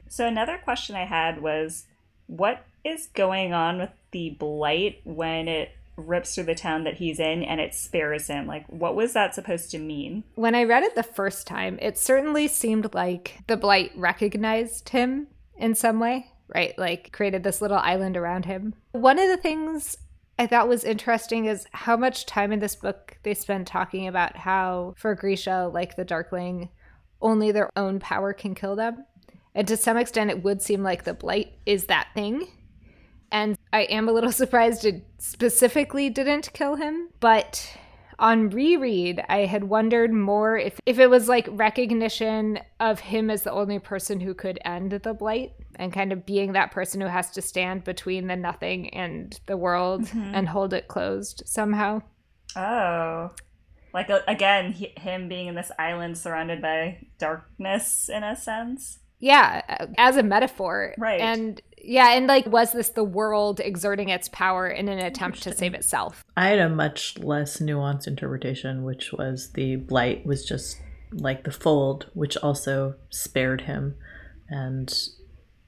So 0.10 0.28
another 0.28 0.58
question 0.58 0.96
I 0.96 1.06
had 1.06 1.42
was 1.42 1.86
what 2.28 2.66
is 2.84 3.08
going 3.14 3.54
on 3.54 3.78
with 3.78 3.92
the 4.12 4.32
blight 4.32 5.02
when 5.04 5.48
it 5.48 5.72
rips 6.00 6.36
through 6.36 6.46
the 6.46 6.56
town 6.56 6.84
that 6.86 6.96
he's 6.96 7.20
in 7.20 7.44
and 7.44 7.60
it 7.60 7.74
spares 7.74 8.28
him? 8.28 8.48
Like 8.48 8.66
what 8.68 8.96
was 8.96 9.14
that 9.14 9.36
supposed 9.36 9.72
to 9.72 9.80
mean? 9.80 10.24
when 10.36 10.56
I 10.56 10.64
read 10.64 10.84
it 10.84 10.96
the 10.96 11.04
first 11.04 11.46
time, 11.48 11.78
it 11.82 11.98
certainly 11.98 12.48
seemed 12.48 12.94
like 12.94 13.40
the 13.48 13.58
Blight 13.58 13.92
recognized 13.96 14.90
him 14.90 15.28
in 15.58 15.76
some 15.76 16.00
way, 16.00 16.32
right? 16.54 16.78
Like 16.78 17.12
created 17.12 17.44
this 17.44 17.62
little 17.62 17.78
island 17.78 18.18
around 18.18 18.46
him. 18.46 18.74
One 18.92 19.20
of 19.20 19.28
the 19.28 19.38
things 19.38 19.98
I 20.40 20.48
thought 20.48 20.70
was 20.70 20.86
interesting 20.86 21.46
is 21.46 21.68
how 21.74 21.98
much 21.98 22.26
time 22.26 22.54
in 22.54 22.60
this 22.60 22.76
book 22.76 23.18
they 23.24 23.34
spend 23.34 23.68
talking 23.68 24.08
about 24.08 24.38
how 24.38 24.94
for 24.98 25.14
Grisha, 25.14 25.70
like 25.74 25.98
the 25.98 26.06
Darkling, 26.06 26.70
only 27.22 27.52
their 27.52 27.70
own 27.76 28.00
power 28.00 28.32
can 28.32 28.56
kill 28.56 28.78
them. 28.78 29.06
And 29.54 29.68
to 29.68 29.76
some 29.76 29.98
extent, 29.98 30.30
it 30.30 30.42
would 30.42 30.62
seem 30.62 30.82
like 30.82 31.04
the 31.04 31.14
Blight 31.14 31.54
is 31.66 31.86
that 31.86 32.10
thing. 32.14 32.48
And 33.32 33.58
I 33.72 33.82
am 33.84 34.08
a 34.10 34.12
little 34.12 34.32
surprised 34.44 34.86
it 34.86 35.06
specifically 35.18 36.10
didn't 36.10 36.54
kill 36.54 36.76
him. 36.76 37.10
But 37.20 37.78
on 38.20 38.50
reread, 38.50 39.24
I 39.30 39.46
had 39.46 39.64
wondered 39.64 40.12
more 40.12 40.58
if, 40.58 40.80
if 40.86 41.00
it 41.00 41.10
was 41.10 41.30
like 41.30 41.48
recognition 41.52 42.60
of 42.80 43.00
him 43.00 43.30
as 43.30 43.44
the 43.44 43.52
only 43.52 43.80
person 43.80 44.20
who 44.20 44.34
could 44.34 44.60
end 44.66 44.92
the 44.92 45.14
blight 45.14 45.54
and 45.76 45.94
kind 45.94 46.12
of 46.12 46.26
being 46.26 46.52
that 46.54 46.72
person 46.72 47.00
who 47.00 47.08
has 47.08 47.32
to 47.32 47.42
stand 47.42 47.86
between 47.86 48.28
the 48.28 48.36
nothing 48.36 48.90
and 48.94 49.40
the 49.46 49.58
world 49.58 50.10
and 50.14 50.50
hold 50.50 50.74
it 50.74 50.88
closed 50.88 51.44
somehow. 51.46 52.02
Oh. 52.56 53.32
Like 53.94 54.10
uh, 54.10 54.20
again, 54.28 54.74
he, 54.74 54.94
him 54.98 55.30
being 55.30 55.48
in 55.48 55.56
this 55.56 55.72
island 55.80 56.18
surrounded 56.18 56.62
by 56.62 57.08
darkness 57.18 58.10
in 58.10 58.24
a 58.24 58.36
sense. 58.36 59.00
Yeah, 59.20 59.88
as 59.98 60.16
a 60.16 60.24
metaphor. 60.24 60.94
Right. 60.98 61.20
And 61.20 61.62
yeah, 61.84 62.14
and 62.14 62.28
like, 62.28 62.46
was 62.46 62.72
this 62.72 62.90
the 62.90 63.04
world 63.04 63.60
exerting 63.60 64.10
its 64.10 64.30
power 64.30 64.68
in 64.68 64.88
an 64.88 65.00
attempt 65.00 65.44
to 65.44 65.54
save 65.54 65.74
itself? 65.74 66.24
I 66.36 66.50
had 66.50 66.60
a 66.60 66.70
much 66.70 67.18
less 67.18 67.58
nuanced 67.58 68.08
interpretation, 68.08 68.84
which 68.84 69.12
was 69.14 69.52
the 69.54 69.78
blight 69.78 70.26
was 70.26 70.46
just 70.46 70.82
like 71.12 71.44
the 71.44 71.52
fold, 71.52 72.10
which 72.14 72.38
also 72.38 72.96
spared 73.10 73.62
him. 73.62 73.96
And 74.50 74.94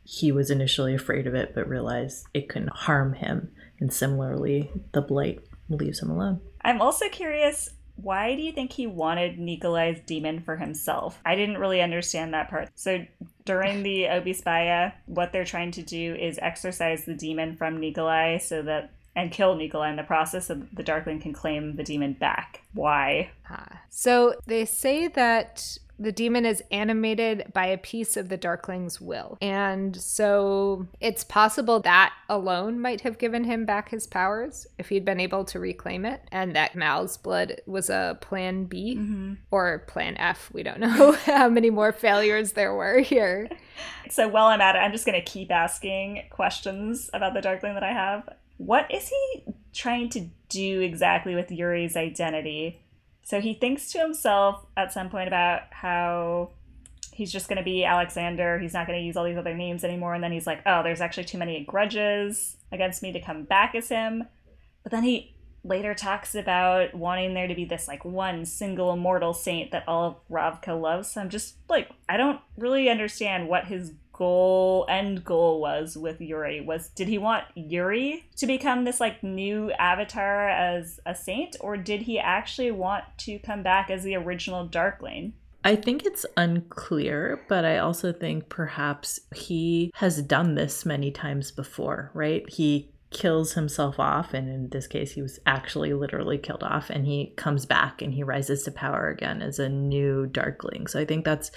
he 0.03 0.31
was 0.31 0.49
initially 0.49 0.93
afraid 0.93 1.27
of 1.27 1.35
it, 1.35 1.53
but 1.55 1.67
realized 1.67 2.25
it 2.33 2.49
couldn't 2.49 2.73
harm 2.73 3.13
him. 3.13 3.51
And 3.79 3.93
similarly, 3.93 4.71
the 4.91 5.01
blight 5.01 5.39
leaves 5.69 6.01
him 6.01 6.09
alone. 6.09 6.41
I'm 6.61 6.81
also 6.81 7.09
curious 7.09 7.69
why 8.01 8.35
do 8.35 8.41
you 8.41 8.51
think 8.51 8.71
he 8.71 8.87
wanted 8.87 9.39
Nikolai's 9.39 9.99
demon 10.05 10.41
for 10.41 10.57
himself? 10.57 11.19
I 11.25 11.35
didn't 11.35 11.57
really 11.57 11.81
understand 11.81 12.33
that 12.33 12.49
part. 12.49 12.69
So 12.75 13.05
during 13.45 13.83
the 13.83 14.03
obisbaya, 14.09 14.93
what 15.05 15.31
they're 15.31 15.45
trying 15.45 15.71
to 15.71 15.81
do 15.81 16.15
is 16.15 16.39
exorcise 16.41 17.05
the 17.05 17.13
demon 17.13 17.55
from 17.55 17.79
Nikolai 17.79 18.37
so 18.37 18.61
that 18.63 18.91
and 19.15 19.31
kill 19.31 19.55
Nikolai 19.55 19.89
in 19.89 19.95
the 19.97 20.03
process 20.03 20.47
so 20.47 20.61
the 20.73 20.83
Darkling 20.83 21.19
can 21.19 21.33
claim 21.33 21.75
the 21.75 21.83
demon 21.83 22.13
back. 22.13 22.61
Why? 22.73 23.31
Ah. 23.49 23.81
So 23.89 24.35
they 24.47 24.63
say 24.65 25.07
that 25.09 25.77
the 26.01 26.11
demon 26.11 26.47
is 26.47 26.63
animated 26.71 27.51
by 27.53 27.67
a 27.67 27.77
piece 27.77 28.17
of 28.17 28.27
the 28.27 28.37
Darkling's 28.37 28.99
will. 28.99 29.37
And 29.39 29.95
so 29.95 30.87
it's 30.99 31.23
possible 31.23 31.79
that 31.81 32.11
alone 32.27 32.79
might 32.79 33.01
have 33.01 33.19
given 33.19 33.43
him 33.43 33.65
back 33.65 33.89
his 33.89 34.07
powers 34.07 34.65
if 34.79 34.89
he'd 34.89 35.05
been 35.05 35.19
able 35.19 35.45
to 35.45 35.59
reclaim 35.59 36.03
it. 36.05 36.21
And 36.31 36.55
that 36.55 36.75
Mal's 36.75 37.17
blood 37.17 37.61
was 37.67 37.91
a 37.91 38.17
plan 38.19 38.65
B 38.65 38.95
mm-hmm. 38.97 39.33
or 39.51 39.85
plan 39.87 40.17
F. 40.17 40.49
We 40.51 40.63
don't 40.63 40.79
know 40.79 41.11
how 41.25 41.49
many 41.49 41.69
more 41.69 41.91
failures 41.91 42.53
there 42.53 42.73
were 42.73 42.99
here. 42.99 43.49
So 44.09 44.27
while 44.27 44.47
I'm 44.47 44.61
at 44.61 44.75
it, 44.75 44.79
I'm 44.79 44.91
just 44.91 45.05
going 45.05 45.19
to 45.19 45.25
keep 45.25 45.51
asking 45.51 46.23
questions 46.29 47.09
about 47.13 47.33
the 47.33 47.41
Darkling 47.41 47.75
that 47.75 47.83
I 47.83 47.93
have. 47.93 48.27
What 48.57 48.91
is 48.93 49.09
he 49.09 49.43
trying 49.73 50.09
to 50.09 50.27
do 50.49 50.81
exactly 50.81 51.33
with 51.33 51.49
Yuri's 51.49 51.95
identity? 51.95 52.81
So 53.23 53.39
he 53.39 53.53
thinks 53.53 53.91
to 53.91 53.99
himself 53.99 54.65
at 54.75 54.91
some 54.91 55.09
point 55.09 55.27
about 55.27 55.61
how 55.71 56.51
he's 57.13 57.31
just 57.31 57.47
going 57.47 57.57
to 57.57 57.63
be 57.63 57.83
Alexander. 57.83 58.57
He's 58.59 58.73
not 58.73 58.87
going 58.87 58.99
to 58.99 59.05
use 59.05 59.15
all 59.15 59.25
these 59.25 59.37
other 59.37 59.53
names 59.53 59.83
anymore. 59.83 60.13
And 60.13 60.23
then 60.23 60.31
he's 60.31 60.47
like, 60.47 60.61
oh, 60.65 60.83
there's 60.83 61.01
actually 61.01 61.25
too 61.25 61.37
many 61.37 61.63
grudges 61.63 62.57
against 62.71 63.03
me 63.03 63.11
to 63.11 63.21
come 63.21 63.43
back 63.43 63.75
as 63.75 63.89
him. 63.89 64.27
But 64.83 64.91
then 64.91 65.03
he 65.03 65.35
later 65.63 65.93
talks 65.93 66.33
about 66.33 66.95
wanting 66.95 67.33
there 67.33 67.47
to 67.47 67.53
be 67.53 67.65
this 67.65 67.87
like 67.87 68.03
one 68.03 68.45
single 68.45 68.91
immortal 68.93 69.33
saint 69.33 69.71
that 69.71 69.87
all 69.87 70.05
of 70.05 70.15
Ravka 70.29 70.79
loves. 70.79 71.11
So 71.11 71.21
I'm 71.21 71.29
just 71.29 71.55
like, 71.69 71.89
I 72.09 72.17
don't 72.17 72.39
really 72.57 72.89
understand 72.89 73.47
what 73.47 73.65
his 73.65 73.93
goal 74.21 74.85
end 74.87 75.25
goal 75.25 75.59
was 75.59 75.97
with 75.97 76.21
Yuri. 76.21 76.61
Was 76.61 76.89
did 76.89 77.07
he 77.07 77.17
want 77.17 77.45
Yuri 77.55 78.23
to 78.35 78.45
become 78.45 78.83
this 78.83 78.99
like 78.99 79.23
new 79.23 79.71
avatar 79.71 80.47
as 80.47 80.99
a 81.07 81.15
saint, 81.15 81.55
or 81.59 81.75
did 81.75 82.03
he 82.03 82.19
actually 82.19 82.69
want 82.69 83.03
to 83.17 83.39
come 83.39 83.63
back 83.63 83.89
as 83.89 84.03
the 84.03 84.15
original 84.15 84.67
Darkling? 84.67 85.33
I 85.63 85.75
think 85.75 86.05
it's 86.05 86.23
unclear, 86.37 87.41
but 87.49 87.65
I 87.65 87.79
also 87.79 88.13
think 88.13 88.47
perhaps 88.47 89.19
he 89.33 89.91
has 89.95 90.21
done 90.21 90.53
this 90.53 90.85
many 90.85 91.09
times 91.09 91.49
before, 91.49 92.11
right? 92.13 92.47
He 92.47 92.91
kills 93.09 93.53
himself 93.53 93.99
off 93.99 94.33
and 94.33 94.47
in 94.47 94.69
this 94.69 94.87
case 94.87 95.11
he 95.11 95.21
was 95.21 95.37
actually 95.45 95.93
literally 95.93 96.37
killed 96.37 96.63
off 96.63 96.89
and 96.89 97.05
he 97.05 97.33
comes 97.35 97.65
back 97.65 98.01
and 98.01 98.13
he 98.13 98.23
rises 98.23 98.63
to 98.63 98.71
power 98.71 99.09
again 99.09 99.41
as 99.41 99.59
a 99.59 99.67
new 99.67 100.25
darkling 100.27 100.87
so 100.87 100.97
i 100.97 101.03
think 101.03 101.25
that's 101.25 101.51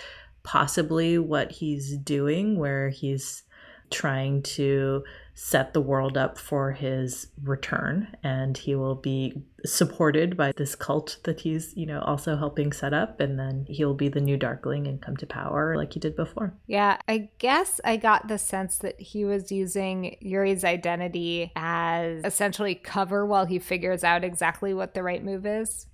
possibly 0.44 1.18
what 1.18 1.50
he's 1.50 1.96
doing 1.96 2.56
where 2.58 2.90
he's 2.90 3.42
trying 3.90 4.42
to 4.42 5.02
set 5.36 5.72
the 5.72 5.80
world 5.80 6.16
up 6.16 6.38
for 6.38 6.72
his 6.72 7.26
return 7.42 8.16
and 8.22 8.56
he 8.56 8.74
will 8.74 8.94
be 8.94 9.42
supported 9.64 10.36
by 10.36 10.52
this 10.52 10.76
cult 10.76 11.16
that 11.24 11.40
he's 11.40 11.76
you 11.76 11.84
know 11.84 12.00
also 12.02 12.36
helping 12.36 12.72
set 12.72 12.94
up 12.94 13.18
and 13.18 13.38
then 13.38 13.66
he'll 13.68 13.94
be 13.94 14.08
the 14.08 14.20
new 14.20 14.36
darkling 14.36 14.86
and 14.86 15.02
come 15.02 15.16
to 15.16 15.26
power 15.26 15.76
like 15.76 15.92
he 15.92 16.00
did 16.00 16.14
before. 16.14 16.54
Yeah 16.66 16.98
i 17.08 17.28
guess 17.38 17.80
i 17.84 17.96
got 17.96 18.28
the 18.28 18.38
sense 18.38 18.78
that 18.78 19.00
he 19.00 19.24
was 19.24 19.50
using 19.50 20.16
yuri's 20.20 20.64
identity 20.64 21.50
as 21.56 22.24
essentially 22.24 22.76
cover 22.76 23.26
while 23.26 23.46
he 23.46 23.58
figures 23.58 24.04
out 24.04 24.22
exactly 24.22 24.72
what 24.72 24.94
the 24.94 25.02
right 25.02 25.24
move 25.24 25.46
is 25.46 25.86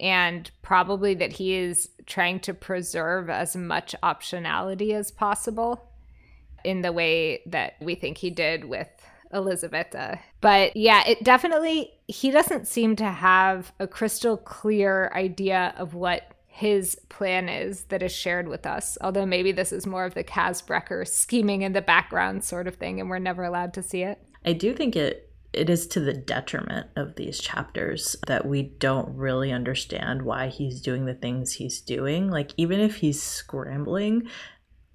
and 0.00 0.50
probably 0.62 1.14
that 1.14 1.32
he 1.32 1.54
is 1.54 1.90
trying 2.06 2.40
to 2.40 2.54
preserve 2.54 3.30
as 3.30 3.54
much 3.54 3.94
optionality 4.02 4.94
as 4.94 5.10
possible 5.10 5.88
in 6.64 6.82
the 6.82 6.92
way 6.92 7.42
that 7.46 7.74
we 7.80 7.94
think 7.94 8.18
he 8.18 8.30
did 8.30 8.64
with 8.64 8.88
Elizaveta. 9.32 10.18
But 10.40 10.76
yeah, 10.76 11.06
it 11.06 11.22
definitely, 11.22 11.92
he 12.08 12.30
doesn't 12.30 12.66
seem 12.66 12.96
to 12.96 13.04
have 13.04 13.72
a 13.78 13.86
crystal 13.86 14.36
clear 14.36 15.10
idea 15.14 15.74
of 15.76 15.94
what 15.94 16.34
his 16.46 16.96
plan 17.08 17.48
is 17.48 17.84
that 17.84 18.02
is 18.02 18.12
shared 18.12 18.48
with 18.48 18.66
us. 18.66 18.98
Although 19.00 19.26
maybe 19.26 19.52
this 19.52 19.72
is 19.72 19.86
more 19.86 20.04
of 20.04 20.14
the 20.14 20.24
Kaz 20.24 20.64
Brekker 20.64 21.06
scheming 21.06 21.62
in 21.62 21.72
the 21.72 21.80
background 21.80 22.44
sort 22.44 22.66
of 22.66 22.74
thing, 22.74 23.00
and 23.00 23.08
we're 23.08 23.18
never 23.18 23.44
allowed 23.44 23.72
to 23.74 23.82
see 23.82 24.02
it. 24.02 24.18
I 24.44 24.52
do 24.52 24.74
think 24.74 24.96
it 24.96 25.29
it 25.52 25.68
is 25.68 25.86
to 25.88 26.00
the 26.00 26.14
detriment 26.14 26.86
of 26.96 27.16
these 27.16 27.40
chapters 27.40 28.16
that 28.26 28.46
we 28.46 28.62
don't 28.62 29.16
really 29.16 29.50
understand 29.52 30.22
why 30.22 30.48
he's 30.48 30.80
doing 30.80 31.06
the 31.06 31.14
things 31.14 31.54
he's 31.54 31.80
doing. 31.80 32.30
Like 32.30 32.52
even 32.56 32.80
if 32.80 32.96
he's 32.96 33.20
scrambling, 33.20 34.28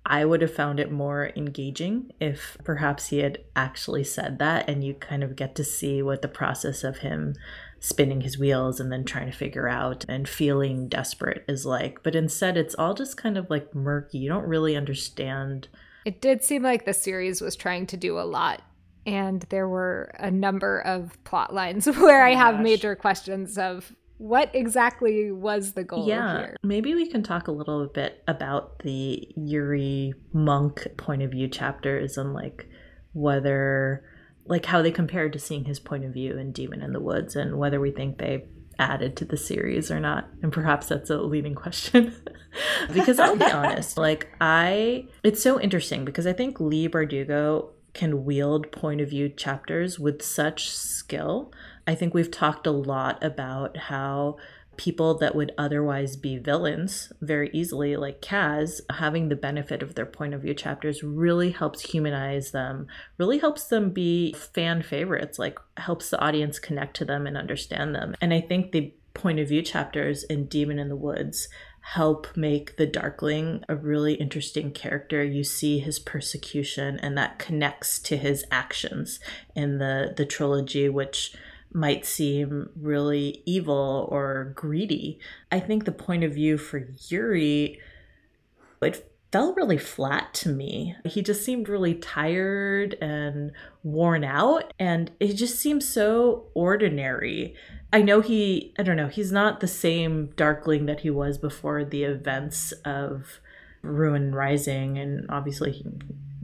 I 0.05 0.23
would 0.23 0.41
have 0.41 0.53
found 0.53 0.79
it 0.79 0.91
more 0.91 1.31
engaging 1.35 2.11
if 2.21 2.57
perhaps 2.63 3.07
he 3.07 3.19
had 3.19 3.39
actually 3.55 4.03
said 4.03 4.39
that 4.39 4.69
and 4.69 4.83
you 4.83 4.93
kind 4.93 5.23
of 5.23 5.35
get 5.35 5.55
to 5.55 5.63
see 5.63 6.01
what 6.01 6.21
the 6.21 6.27
process 6.27 6.83
of 6.83 6.99
him 6.99 7.33
spinning 7.79 8.21
his 8.21 8.37
wheels 8.37 8.79
and 8.79 8.91
then 8.91 9.03
trying 9.03 9.29
to 9.29 9.37
figure 9.37 9.67
out 9.67 10.05
and 10.07 10.29
feeling 10.29 10.87
desperate 10.87 11.43
is 11.47 11.65
like. 11.65 12.01
But 12.03 12.15
instead, 12.15 12.55
it's 12.55 12.75
all 12.75 12.93
just 12.93 13.17
kind 13.17 13.37
of 13.37 13.49
like 13.49 13.75
murky. 13.75 14.19
You 14.19 14.29
don't 14.29 14.47
really 14.47 14.75
understand. 14.75 15.67
It 16.05 16.21
did 16.21 16.43
seem 16.43 16.63
like 16.63 16.85
the 16.85 16.93
series 16.93 17.41
was 17.41 17.55
trying 17.55 17.87
to 17.87 17.97
do 17.97 18.19
a 18.19 18.21
lot. 18.21 18.61
And 19.05 19.41
there 19.49 19.67
were 19.67 20.11
a 20.19 20.31
number 20.31 20.79
of 20.79 21.23
plot 21.23 21.53
lines 21.53 21.85
where 21.97 22.23
oh 22.23 22.27
I 22.27 22.35
have 22.35 22.55
gosh. 22.55 22.63
major 22.63 22.95
questions 22.95 23.57
of 23.57 23.93
what 24.17 24.49
exactly 24.53 25.31
was 25.31 25.73
the 25.73 25.83
goal 25.83 26.07
yeah, 26.07 26.37
here? 26.37 26.57
Maybe 26.63 26.95
we 26.95 27.07
can 27.07 27.21
talk 27.21 27.47
a 27.47 27.51
little 27.51 27.87
bit 27.87 28.23
about 28.27 28.79
the 28.79 29.27
Yuri 29.35 30.13
monk 30.31 30.87
point 30.97 31.21
of 31.21 31.31
view 31.31 31.47
chapters 31.47 32.17
and 32.17 32.33
like 32.33 32.67
whether 33.13 34.03
like 34.45 34.65
how 34.65 34.81
they 34.81 34.91
compared 34.91 35.33
to 35.33 35.39
seeing 35.39 35.65
his 35.65 35.79
point 35.79 36.05
of 36.05 36.13
view 36.13 36.37
in 36.37 36.51
Demon 36.51 36.81
in 36.81 36.93
the 36.93 36.99
Woods 36.99 37.35
and 37.35 37.57
whether 37.57 37.79
we 37.79 37.91
think 37.91 38.17
they 38.17 38.45
added 38.77 39.15
to 39.17 39.25
the 39.25 39.37
series 39.37 39.89
or 39.89 39.99
not. 39.99 40.29
And 40.41 40.51
perhaps 40.51 40.87
that's 40.87 41.09
a 41.09 41.17
leading 41.17 41.55
question. 41.65 42.15
because 42.93 43.19
I'll 43.19 43.35
be 43.35 43.45
honest, 43.51 43.97
like 43.97 44.29
I 44.39 45.07
it's 45.23 45.41
so 45.41 45.59
interesting 45.59 46.05
because 46.05 46.25
I 46.25 46.33
think 46.33 46.59
Leigh 46.59 46.87
Bardugo 46.87 47.69
can 47.95 48.23
wield 48.23 48.71
point 48.71 49.01
of 49.01 49.09
view 49.09 49.29
chapters 49.29 49.99
with 49.99 50.21
such 50.21 50.69
skill 50.69 51.51
I 51.87 51.95
think 51.95 52.13
we've 52.13 52.31
talked 52.31 52.67
a 52.67 52.71
lot 52.71 53.23
about 53.23 53.77
how 53.77 54.37
people 54.77 55.17
that 55.19 55.35
would 55.35 55.53
otherwise 55.57 56.17
be 56.17 56.37
villains 56.37 57.11
very 57.21 57.49
easily, 57.53 57.95
like 57.95 58.21
Kaz, 58.21 58.81
having 58.89 59.29
the 59.29 59.35
benefit 59.35 59.81
of 59.81 59.95
their 59.95 60.05
point 60.05 60.33
of 60.33 60.41
view 60.41 60.53
chapters 60.53 61.01
really 61.01 61.51
helps 61.51 61.81
humanize 61.81 62.51
them, 62.51 62.87
really 63.17 63.37
helps 63.37 63.65
them 63.65 63.91
be 63.91 64.33
fan 64.33 64.81
favorites, 64.81 65.39
like 65.39 65.59
helps 65.77 66.09
the 66.09 66.19
audience 66.19 66.59
connect 66.59 66.97
to 66.97 67.05
them 67.05 67.25
and 67.25 67.37
understand 67.37 67.95
them. 67.95 68.15
And 68.19 68.33
I 68.33 68.41
think 68.41 68.71
the 68.71 68.93
point 69.13 69.39
of 69.39 69.47
view 69.47 69.61
chapters 69.61 70.23
in 70.23 70.47
Demon 70.47 70.77
in 70.77 70.89
the 70.89 70.95
Woods 70.95 71.47
help 71.89 72.36
make 72.36 72.77
the 72.77 72.88
Darkling 72.88 73.63
a 73.69 73.75
really 73.75 74.15
interesting 74.15 74.71
character. 74.71 75.23
You 75.23 75.43
see 75.43 75.77
his 75.77 75.99
persecution 75.99 76.99
and 76.99 77.15
that 77.15 77.38
connects 77.38 77.99
to 77.99 78.17
his 78.17 78.43
actions 78.49 79.19
in 79.55 79.77
the 79.77 80.11
the 80.17 80.25
trilogy, 80.25 80.89
which 80.89 81.36
might 81.71 82.03
seem 82.03 82.71
really 82.75 83.43
evil 83.45 84.07
or 84.11 84.51
greedy. 84.55 85.19
I 85.51 85.59
think 85.59 85.86
the 85.86 85.91
point 85.91 86.23
of 86.23 86.33
view 86.33 86.57
for 86.57 86.88
Yuri, 87.07 87.79
it 88.81 89.11
felt 89.31 89.55
really 89.55 89.77
flat 89.77 90.33
to 90.33 90.49
me. 90.49 90.95
He 91.05 91.21
just 91.21 91.45
seemed 91.45 91.69
really 91.69 91.93
tired 91.93 92.95
and 92.99 93.51
worn 93.83 94.23
out, 94.23 94.73
and 94.79 95.11
it 95.19 95.33
just 95.33 95.59
seemed 95.59 95.83
so 95.83 96.47
ordinary. 96.55 97.55
I 97.95 98.01
know 98.01 98.19
he, 98.19 98.73
I 98.77 98.83
don't 98.83 98.97
know, 98.97 99.07
he's 99.07 99.31
not 99.31 99.61
the 99.61 99.69
same 99.69 100.33
Darkling 100.35 100.85
that 100.85 100.99
he 100.99 101.09
was 101.09 101.37
before 101.37 101.85
the 101.85 102.03
events 102.03 102.73
of 102.83 103.39
Ruin 103.86 104.33
Rising, 104.33 104.97
and 104.97 105.25
obviously 105.29 105.71
he 105.71 105.86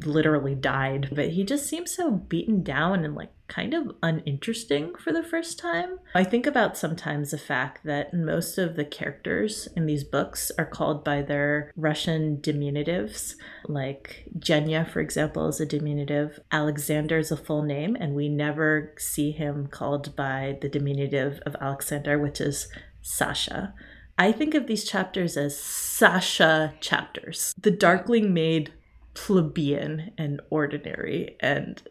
literally 0.05 0.55
died, 0.55 1.09
but 1.11 1.29
he 1.29 1.43
just 1.43 1.67
seems 1.67 1.93
so 1.93 2.11
beaten 2.11 2.63
down 2.63 3.05
and 3.05 3.15
like 3.15 3.31
kind 3.47 3.73
of 3.73 3.93
uninteresting 4.01 4.95
for 4.95 5.11
the 5.11 5.23
first 5.23 5.59
time. 5.59 5.99
I 6.15 6.23
think 6.23 6.45
about 6.47 6.77
sometimes 6.77 7.31
the 7.31 7.37
fact 7.37 7.83
that 7.83 8.13
most 8.13 8.57
of 8.57 8.75
the 8.75 8.85
characters 8.85 9.67
in 9.75 9.85
these 9.85 10.05
books 10.05 10.51
are 10.57 10.65
called 10.65 11.03
by 11.03 11.21
their 11.21 11.73
Russian 11.75 12.37
diminutives. 12.37 13.35
Like 13.67 14.25
Genya, 14.39 14.89
for 14.89 15.01
example, 15.01 15.47
is 15.49 15.59
a 15.59 15.65
diminutive. 15.65 16.39
Alexander 16.51 17.17
is 17.17 17.31
a 17.31 17.37
full 17.37 17.63
name, 17.63 17.97
and 17.99 18.15
we 18.15 18.29
never 18.29 18.93
see 18.97 19.31
him 19.31 19.67
called 19.67 20.15
by 20.15 20.57
the 20.61 20.69
diminutive 20.69 21.41
of 21.45 21.55
Alexander, 21.59 22.17
which 22.17 22.39
is 22.39 22.69
Sasha. 23.01 23.73
I 24.21 24.31
think 24.31 24.53
of 24.53 24.67
these 24.67 24.83
chapters 24.83 25.35
as 25.35 25.59
Sasha 25.59 26.75
chapters. 26.79 27.55
The 27.59 27.71
Darkling 27.71 28.35
made 28.35 28.71
plebeian 29.15 30.11
and 30.15 30.39
ordinary 30.51 31.37
and 31.39 31.81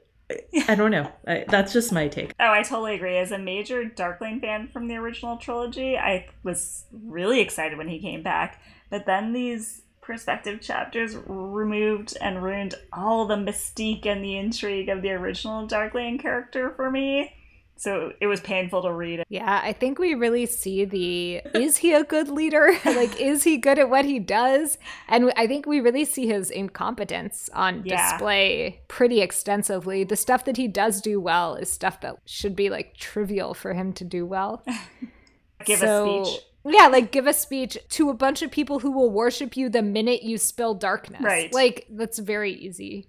I 0.68 0.76
don't 0.76 0.93
know. 0.93 1.11
I, 1.26 1.45
that's 1.49 1.72
just 1.72 1.91
my 1.91 2.07
take. 2.07 2.33
Oh, 2.39 2.53
I 2.53 2.62
totally 2.62 2.95
agree. 2.95 3.16
As 3.16 3.33
a 3.33 3.39
major 3.39 3.85
Darkling 3.85 4.41
fan 4.41 4.68
from 4.68 4.87
the 4.87 4.95
original 4.95 5.39
trilogy, 5.39 5.99
I 5.99 6.28
was 6.45 6.85
really 6.93 7.41
excited 7.41 7.76
when 7.76 7.89
he 7.89 7.99
came 7.99 8.22
back. 8.22 8.62
But 8.91 9.07
then 9.07 9.33
these 9.33 9.83
perspective 10.01 10.61
chapters 10.61 11.16
removed 11.26 12.16
and 12.20 12.45
ruined 12.45 12.76
all 12.93 13.26
the 13.26 13.35
mystique 13.35 14.07
and 14.07 14.22
the 14.22 14.37
intrigue 14.37 14.89
of 14.89 15.03
the 15.03 15.11
original 15.11 15.66
Darkling 15.66 16.18
character 16.18 16.72
for 16.76 16.93
me 16.93 17.35
so 17.81 18.12
it 18.20 18.26
was 18.26 18.41
painful 18.41 18.83
to 18.83 18.93
read. 18.93 19.24
Yeah, 19.31 19.59
I 19.64 19.72
think 19.72 19.99
we 19.99 20.12
really 20.12 20.45
see 20.45 20.85
the 20.85 21.37
is 21.59 21.78
he 21.78 21.95
a 21.95 22.05
good 22.05 22.28
leader? 22.28 22.78
like, 22.85 23.18
is 23.18 23.43
he 23.43 23.57
good 23.57 23.78
at 23.78 23.89
what 23.89 24.05
he 24.05 24.18
does? 24.18 24.76
And 25.09 25.33
I 25.35 25.47
think 25.47 25.64
we 25.64 25.81
really 25.81 26.05
see 26.05 26.26
his 26.26 26.51
incompetence 26.51 27.49
on 27.55 27.83
yeah. 27.87 28.12
display 28.12 28.83
pretty 28.89 29.22
extensively. 29.22 30.05
The 30.05 30.14
stuff 30.14 30.45
that 30.45 30.59
he 30.59 30.68
does 30.68 31.01
do 31.01 31.18
well 31.20 31.55
is 31.55 31.72
stuff 31.72 32.03
that 32.03 32.16
should 32.26 32.55
be 32.55 32.68
like 32.68 32.99
trivial 32.99 33.55
for 33.55 33.72
him 33.72 33.95
to 33.95 34.05
do 34.05 34.26
well. 34.26 34.62
Give 35.64 35.78
so, 35.78 36.20
a 36.20 36.26
speech. 36.26 36.41
Yeah, 36.66 36.89
like 36.89 37.11
give 37.11 37.26
a 37.26 37.33
speech 37.33 37.78
to 37.91 38.11
a 38.11 38.14
bunch 38.14 38.43
of 38.43 38.51
people 38.51 38.81
who 38.81 38.91
will 38.91 39.11
worship 39.11 39.57
you 39.57 39.70
the 39.70 39.81
minute 39.81 40.22
you 40.22 40.37
spill 40.37 40.74
darkness. 40.74 41.22
Right. 41.22 41.53
Like, 41.55 41.87
that's 41.91 42.18
very 42.18 42.53
easy. 42.53 43.09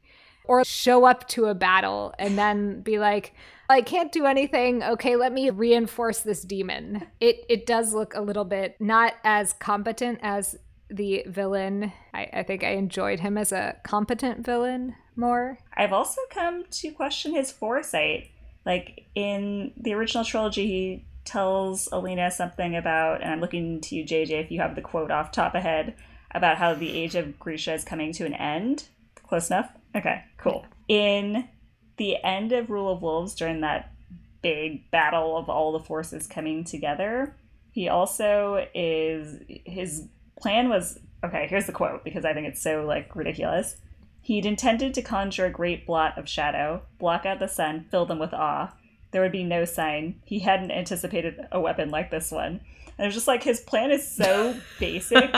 Or 0.52 0.66
show 0.66 1.06
up 1.06 1.30
to 1.30 1.45
a 1.45 1.56
battle 1.56 2.14
and 2.20 2.38
then 2.38 2.82
be 2.82 2.99
like, 2.99 3.34
I 3.70 3.82
can't 3.82 4.12
do 4.12 4.26
anything. 4.26 4.84
Okay, 4.84 5.16
let 5.16 5.32
me 5.32 5.49
reinforce 5.49 6.20
this 6.20 6.41
demon. 6.41 7.08
It 7.22 7.45
it 7.47 7.66
does 7.66 7.93
look 7.93 8.14
a 8.16 8.22
little 8.22 8.43
bit 8.43 8.76
not 8.82 9.14
as 9.24 9.54
competent 9.54 10.20
as 10.22 10.58
the 10.89 11.24
villain. 11.26 11.93
I, 12.14 12.28
I 12.34 12.43
think 12.43 12.66
I 12.66 12.72
enjoyed 12.72 13.22
him 13.22 13.38
as 13.38 13.54
a 13.54 13.78
competent 13.84 14.45
villain 14.45 14.95
more. 15.16 15.58
I've 15.78 15.93
also 15.93 16.20
come 16.30 16.66
to 16.70 16.91
question 16.91 17.34
his 17.34 17.49
foresight. 17.49 18.30
Like 18.66 19.06
in 19.16 19.72
the 19.78 19.93
original 19.93 20.26
trilogy, 20.26 20.68
he 20.68 21.06
tells 21.24 21.88
Alina 21.93 22.30
something 22.30 22.76
about, 22.76 23.22
and 23.22 23.32
I'm 23.32 23.39
looking 23.39 23.80
to 23.82 23.95
you, 23.95 24.04
JJ, 24.04 24.32
if 24.43 24.52
you 24.52 24.60
have 24.60 24.76
the 24.76 24.82
quote 24.82 25.12
off 25.12 25.32
top 25.32 25.56
ahead, 25.56 25.95
about 26.32 26.58
how 26.58 26.74
the 26.74 26.97
age 26.97 27.16
of 27.16 27.39
Grisha 27.39 27.74
is 27.74 27.86
coming 27.86 28.12
to 28.14 28.26
an 28.26 28.34
end. 28.34 28.89
Close 29.28 29.49
enough? 29.49 29.72
Okay, 29.96 30.24
cool. 30.38 30.66
In 30.88 31.48
the 31.98 32.24
end 32.24 32.52
of 32.52 32.70
Rule 32.70 32.92
of 32.92 33.02
Wolves 33.02 33.36
during 33.36 33.62
that 33.62 33.92
big 34.42 34.89
battle 34.92 35.38
of 35.38 35.50
all 35.50 35.72
the 35.72 35.80
forces 35.84 36.28
coming 36.28 36.64
together, 36.64 37.36
he 37.72 37.88
also 37.88 38.68
is 38.74 39.38
his 39.48 40.08
plan 40.39 40.70
was 40.70 41.00
okay, 41.24 41.48
here's 41.48 41.68
the 41.68 41.72
quote 41.72 42.04
because 42.04 42.26
I 42.26 42.34
think 42.34 42.48
it's 42.48 42.62
so 42.62 42.86
like 42.86 43.16
ridiculous. 43.16 43.78
He'd 44.22 44.46
intended 44.46 44.94
to 44.94 45.02
conjure 45.02 45.46
a 45.46 45.52
great 45.52 45.86
blot 45.86 46.18
of 46.18 46.30
shadow, 46.30 46.84
block 47.00 47.26
out 47.26 47.39
the 47.39 47.48
sun, 47.48 47.86
fill 47.89 48.06
them 48.06 48.20
with 48.20 48.34
awe. 48.34 48.74
There 49.12 49.22
would 49.22 49.32
be 49.32 49.44
no 49.44 49.66
sign. 49.66 50.22
He 50.26 50.39
hadn't 50.39 50.72
anticipated 50.72 51.39
a 51.52 51.60
weapon 51.60 51.89
like 51.89 52.12
this 52.12 52.32
one. 52.32 52.62
And 52.98 53.08
it's 53.08 53.16
just 53.16 53.28
like 53.28 53.44
his 53.44 53.60
plan 53.60 53.92
is 53.92 54.08
so 54.08 54.56
basic. 54.80 55.34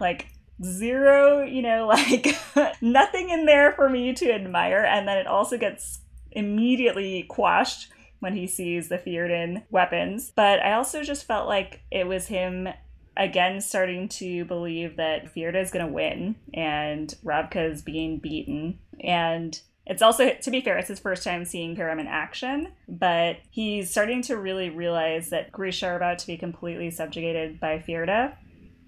like 0.00 0.28
zero, 0.62 1.42
you 1.42 1.62
know, 1.62 1.86
like 1.88 2.36
nothing 2.80 3.30
in 3.30 3.46
there 3.46 3.72
for 3.72 3.88
me 3.88 4.12
to 4.14 4.32
admire. 4.32 4.84
And 4.84 5.06
then 5.06 5.18
it 5.18 5.26
also 5.26 5.58
gets 5.58 6.00
immediately 6.32 7.24
quashed 7.24 7.90
when 8.20 8.34
he 8.34 8.46
sees 8.46 8.88
the 8.88 8.98
Fjerdan 8.98 9.64
weapons. 9.70 10.32
But 10.34 10.60
I 10.60 10.72
also 10.72 11.02
just 11.02 11.26
felt 11.26 11.48
like 11.48 11.82
it 11.90 12.06
was 12.06 12.26
him 12.26 12.68
again 13.16 13.60
starting 13.60 14.08
to 14.08 14.44
believe 14.44 14.96
that 14.96 15.32
Fjerda 15.34 15.62
is 15.62 15.70
going 15.70 15.86
to 15.86 15.92
win 15.92 16.34
and 16.52 17.14
Ravka 17.24 17.70
is 17.70 17.82
being 17.82 18.18
beaten. 18.18 18.78
And 19.00 19.60
it's 19.86 20.02
also, 20.02 20.30
to 20.30 20.50
be 20.50 20.62
fair, 20.62 20.78
it's 20.78 20.88
his 20.88 20.98
first 20.98 21.22
time 21.22 21.44
seeing 21.44 21.76
parem 21.76 22.00
in 22.00 22.06
action, 22.06 22.72
but 22.88 23.36
he's 23.50 23.90
starting 23.90 24.22
to 24.22 24.36
really 24.36 24.70
realize 24.70 25.28
that 25.30 25.52
Grisha 25.52 25.88
are 25.88 25.96
about 25.96 26.18
to 26.20 26.26
be 26.26 26.38
completely 26.38 26.90
subjugated 26.90 27.60
by 27.60 27.78
Fjerda 27.78 28.34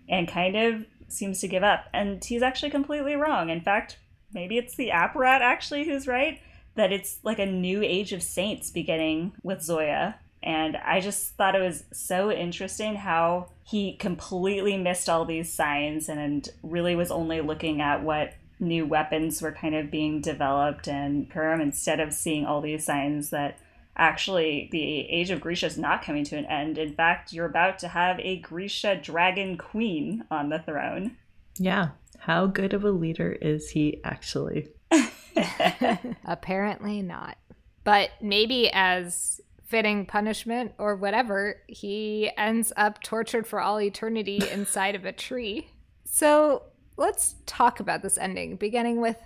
and 0.09 0.27
kind 0.27 0.57
of 0.57 0.87
seems 1.09 1.41
to 1.41 1.49
give 1.49 1.63
up. 1.63 1.87
And 1.93 2.25
he's 2.25 2.43
actually 2.43 2.71
completely 2.71 3.15
wrong. 3.15 3.51
In 3.51 3.61
fact, 3.61 3.99
maybe 4.33 4.59
it's 4.59 4.77
the 4.77 4.91
Apparat 4.91 5.41
actually 5.41 5.85
who's 5.85 6.07
right, 6.07 6.41
that 6.75 6.93
it's 6.93 7.19
like 7.23 7.39
a 7.39 7.47
new 7.47 7.83
age 7.83 8.13
of 8.13 8.23
saints 8.23 8.71
beginning 8.71 9.33
with 9.43 9.63
Zoya. 9.63 10.17
And 10.43 10.77
I 10.77 11.01
just 11.01 11.35
thought 11.35 11.57
it 11.57 11.63
was 11.63 11.85
so 11.93 12.31
interesting 12.31 12.97
how 12.97 13.49
he 13.65 13.95
completely 13.95 14.77
missed 14.77 15.09
all 15.09 15.25
these 15.25 15.53
signs 15.53 16.09
and 16.09 16.49
really 16.63 16.95
was 16.95 17.11
only 17.11 17.41
looking 17.41 17.81
at 17.81 18.03
what 18.03 18.35
new 18.61 18.87
weapons 18.87 19.43
were 19.43 19.53
kind 19.53 19.75
of 19.75 19.91
being 19.91 20.21
developed 20.21 20.89
and 20.89 21.29
parem 21.31 21.61
instead 21.61 22.01
of 22.01 22.13
seeing 22.13 22.47
all 22.47 22.61
these 22.61 22.85
signs 22.85 23.31
that 23.31 23.59
actually 23.97 24.69
the 24.73 25.09
age 25.11 25.31
of 25.31 25.41
Grisha 25.41 25.67
is 25.67 25.79
not 25.79 26.03
coming 26.03 26.25
to 26.25 26.37
an 26.37 26.47
end. 26.47 26.79
In 26.79 26.95
fact, 26.95 27.33
you're 27.33 27.47
about 27.47 27.79
to 27.81 27.89
have 27.89 28.19
a 28.21 28.39
Grisha 28.41 28.97
dragon 28.97 29.57
queen 29.57 30.25
on 30.31 30.49
the 30.49 30.59
throne. 30.59 31.17
Yeah. 31.59 31.91
How 32.19 32.47
good 32.47 32.75
of 32.75 32.85
a 32.85 32.91
leader 32.91 33.33
is 33.33 33.71
he 33.71 34.01
actually? 34.05 34.69
Apparently 36.25 37.03
not. 37.03 37.37
But 37.85 38.11
maybe 38.21 38.71
as 38.73 39.41
fitting 39.65 40.07
punishment 40.07 40.73
or 40.79 40.97
whatever, 40.97 41.63
he 41.67 42.31
ends 42.37 42.73
up 42.77 43.03
tortured 43.03 43.47
for 43.47 43.61
all 43.61 43.81
eternity 43.81 44.41
inside 44.51 44.95
of 44.95 45.05
a 45.05 45.13
tree. 45.13 45.69
So 46.05 46.63
let's 46.97 47.37
talk 47.47 47.81
about 47.81 48.03
this 48.03 48.19
ending, 48.19 48.57
beginning 48.57 49.01
with 49.01 49.21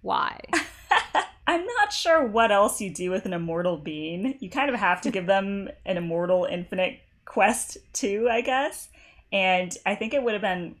why. 0.00 0.40
I'm 1.50 1.66
not 1.66 1.92
sure 1.92 2.24
what 2.24 2.52
else 2.52 2.80
you 2.80 2.90
do 2.90 3.10
with 3.10 3.26
an 3.26 3.32
immortal 3.32 3.76
being. 3.76 4.36
You 4.38 4.48
kind 4.48 4.70
of 4.70 4.76
have 4.76 5.00
to 5.00 5.10
give 5.10 5.26
them 5.26 5.68
an 5.84 5.96
immortal 5.96 6.44
infinite 6.44 7.00
quest 7.24 7.76
too, 7.92 8.28
I 8.30 8.40
guess. 8.40 8.88
And 9.32 9.76
I 9.84 9.96
think 9.96 10.14
it 10.14 10.22
would 10.22 10.34
have 10.34 10.42
been 10.42 10.76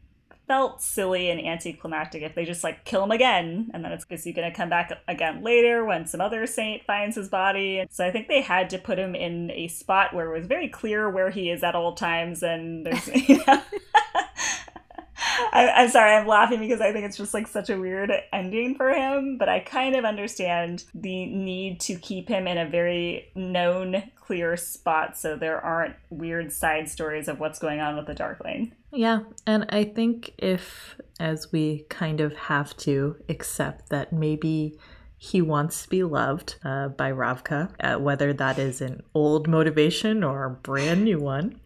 felt 0.46 0.80
silly 0.80 1.28
and 1.28 1.44
anticlimactic 1.44 2.22
if 2.22 2.36
they 2.36 2.44
just 2.44 2.62
like 2.62 2.84
kill 2.84 3.02
him 3.02 3.10
again 3.10 3.70
and 3.72 3.84
then 3.84 3.92
it's 3.92 4.04
is 4.10 4.24
he 4.24 4.32
going 4.32 4.50
to 4.50 4.56
come 4.56 4.68
back 4.68 4.90
again 5.06 5.44
later 5.44 5.84
when 5.84 6.04
some 6.04 6.20
other 6.20 6.44
saint 6.44 6.82
finds 6.82 7.14
his 7.14 7.28
body 7.28 7.86
so 7.88 8.04
i 8.04 8.10
think 8.10 8.26
they 8.26 8.40
had 8.40 8.68
to 8.68 8.76
put 8.76 8.98
him 8.98 9.14
in 9.14 9.48
a 9.52 9.68
spot 9.68 10.12
where 10.12 10.28
it 10.28 10.36
was 10.36 10.48
very 10.48 10.68
clear 10.68 11.08
where 11.08 11.30
he 11.30 11.50
is 11.50 11.62
at 11.62 11.76
all 11.76 11.94
times 11.94 12.42
and 12.42 12.84
there's 12.84 13.06
you 13.28 13.40
know 13.46 13.62
I, 15.52 15.82
am 15.82 15.88
sorry, 15.88 16.14
I'm 16.14 16.26
laughing 16.26 16.60
because 16.60 16.80
I 16.80 16.92
think 16.92 17.04
it's 17.04 17.16
just 17.16 17.34
like 17.34 17.46
such 17.46 17.70
a 17.70 17.78
weird 17.78 18.12
ending 18.32 18.74
for 18.74 18.90
him, 18.90 19.38
but 19.38 19.48
I 19.48 19.60
kind 19.60 19.96
of 19.96 20.04
understand 20.04 20.84
the 20.94 21.26
need 21.26 21.80
to 21.80 21.96
keep 21.96 22.28
him 22.28 22.46
in 22.46 22.58
a 22.58 22.68
very 22.68 23.30
known, 23.34 24.02
clear 24.16 24.56
spot 24.56 25.18
so 25.18 25.36
there 25.36 25.60
aren't 25.60 25.96
weird 26.10 26.52
side 26.52 26.88
stories 26.88 27.26
of 27.26 27.40
what's 27.40 27.58
going 27.58 27.80
on 27.80 27.96
with 27.96 28.06
the 28.06 28.14
Darkling. 28.14 28.72
Yeah, 28.92 29.20
and 29.46 29.66
I 29.70 29.84
think 29.84 30.34
if, 30.38 30.96
as 31.18 31.50
we 31.50 31.84
kind 31.88 32.20
of 32.20 32.34
have 32.36 32.76
to 32.78 33.16
accept 33.28 33.88
that 33.90 34.12
maybe 34.12 34.78
he 35.22 35.42
wants 35.42 35.82
to 35.82 35.88
be 35.88 36.02
loved 36.02 36.56
uh, 36.64 36.88
by 36.88 37.12
Ravka, 37.12 37.70
uh, 37.80 37.98
whether 37.98 38.32
that 38.32 38.58
is 38.58 38.80
an 38.80 39.02
old 39.14 39.46
motivation 39.46 40.24
or 40.24 40.44
a 40.44 40.50
brand 40.50 41.04
new 41.04 41.18
one 41.18 41.60